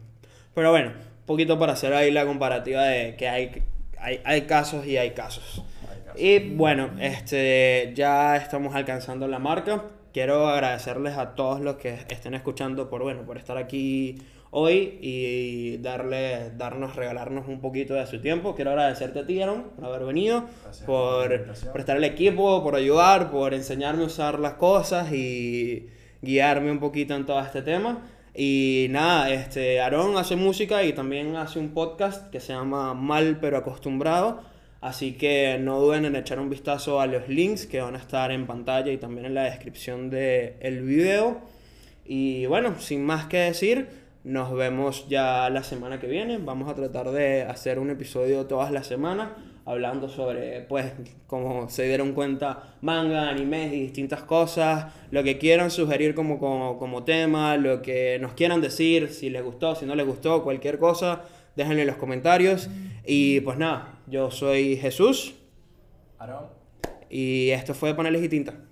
Pero 0.53 0.71
bueno, 0.71 0.89
un 0.89 1.25
poquito 1.25 1.57
para 1.57 1.73
hacer 1.73 1.93
ahí 1.93 2.11
la 2.11 2.25
comparativa 2.25 2.83
de 2.83 3.15
que 3.15 3.29
hay, 3.29 3.63
hay, 3.99 4.21
hay 4.23 4.41
casos 4.41 4.85
y 4.85 4.97
hay 4.97 5.11
casos. 5.11 5.63
Y 6.19 6.39
bueno, 6.55 6.89
este, 6.99 7.93
ya 7.95 8.35
estamos 8.37 8.73
alcanzando 8.73 9.27
la 9.27 9.37
marca. 9.37 9.83
Quiero 10.13 10.47
agradecerles 10.47 11.15
a 11.15 11.35
todos 11.35 11.61
los 11.61 11.75
que 11.75 11.93
estén 12.09 12.33
escuchando 12.33 12.89
por, 12.89 13.03
bueno, 13.03 13.21
por 13.23 13.37
estar 13.37 13.57
aquí 13.57 14.17
hoy 14.49 14.97
y 14.99 15.77
darle, 15.77 16.51
darnos, 16.57 16.95
regalarnos 16.95 17.47
un 17.47 17.61
poquito 17.61 17.93
de 17.93 18.07
su 18.07 18.19
tiempo. 18.19 18.55
Quiero 18.55 18.71
agradecerte 18.71 19.19
a 19.19 19.27
ti, 19.27 19.39
Aaron, 19.39 19.65
por 19.75 19.85
haber 19.85 20.05
venido, 20.05 20.45
Gracias 20.63 20.85
por 20.87 21.45
por, 21.71 21.79
estar 21.79 21.97
el 21.97 22.03
equipo, 22.03 22.63
por 22.63 22.75
ayudar, 22.75 23.29
por 23.29 23.53
enseñarme 23.53 24.03
a 24.03 24.07
usar 24.07 24.39
las 24.39 24.53
cosas 24.53 25.13
y 25.13 25.87
guiarme 26.23 26.71
un 26.71 26.79
poquito 26.79 27.13
en 27.13 27.27
todo 27.27 27.39
este 27.41 27.61
tema. 27.61 28.01
Y 28.33 28.87
nada, 28.89 29.31
este, 29.31 29.81
Aaron 29.81 30.17
hace 30.17 30.35
música 30.35 30.83
y 30.83 30.93
también 30.93 31.35
hace 31.35 31.59
un 31.59 31.75
podcast 31.75 32.31
que 32.31 32.39
se 32.39 32.53
llama 32.53 32.95
Mal 32.95 33.37
pero 33.39 33.57
acostumbrado. 33.57 34.56
Así 34.81 35.13
que 35.13 35.57
no 35.59 35.79
duden 35.79 36.05
en 36.05 36.15
echar 36.15 36.39
un 36.39 36.49
vistazo 36.49 37.01
a 37.01 37.07
los 37.07 37.27
links 37.27 37.65
que 37.65 37.81
van 37.81 37.95
a 37.95 37.97
estar 37.97 38.31
en 38.31 38.45
pantalla 38.45 38.91
y 38.91 38.97
también 38.97 39.25
en 39.25 39.33
la 39.33 39.43
descripción 39.43 40.09
del 40.09 40.83
video. 40.83 41.41
Y 42.05 42.45
bueno, 42.45 42.79
sin 42.79 43.03
más 43.03 43.25
que 43.25 43.37
decir, 43.37 43.87
nos 44.23 44.53
vemos 44.53 45.07
ya 45.09 45.49
la 45.49 45.63
semana 45.63 45.99
que 45.99 46.07
viene. 46.07 46.37
Vamos 46.37 46.69
a 46.69 46.75
tratar 46.75 47.11
de 47.11 47.43
hacer 47.43 47.79
un 47.79 47.89
episodio 47.89 48.45
todas 48.45 48.71
las 48.71 48.87
semanas 48.87 49.29
hablando 49.67 50.07
sobre, 50.07 50.61
pues, 50.61 50.93
como 51.27 51.69
se 51.69 51.83
dieron 51.83 52.13
cuenta, 52.13 52.75
manga, 52.79 53.27
animes 53.27 53.73
y 53.73 53.81
distintas 53.81 54.23
cosas, 54.23 54.93
lo 55.11 55.23
que 55.23 55.37
quieran 55.37 55.71
sugerir 55.71 56.15
como, 56.15 56.39
como, 56.39 56.79
como 56.79 57.03
tema, 57.03 57.57
lo 57.57 57.81
que 57.81 58.17
nos 58.21 58.31
quieran 58.31 58.61
decir, 58.61 59.09
si 59.09 59.29
les 59.29 59.43
gustó, 59.43 59.75
si 59.75 59.85
no 59.85 59.93
les 59.93 60.05
gustó, 60.05 60.41
cualquier 60.41 60.79
cosa, 60.79 61.23
déjenlo 61.57 61.81
en 61.81 61.87
los 61.87 61.97
comentarios. 61.97 62.69
Y 63.05 63.41
pues 63.41 63.57
nada, 63.57 63.96
yo 64.07 64.31
soy 64.31 64.77
Jesús 64.77 65.35
Aarón. 66.17 66.47
y 67.09 67.49
esto 67.49 67.73
fue 67.73 67.93
Paneles 67.93 68.23
y 68.23 68.29
Tinta. 68.29 68.66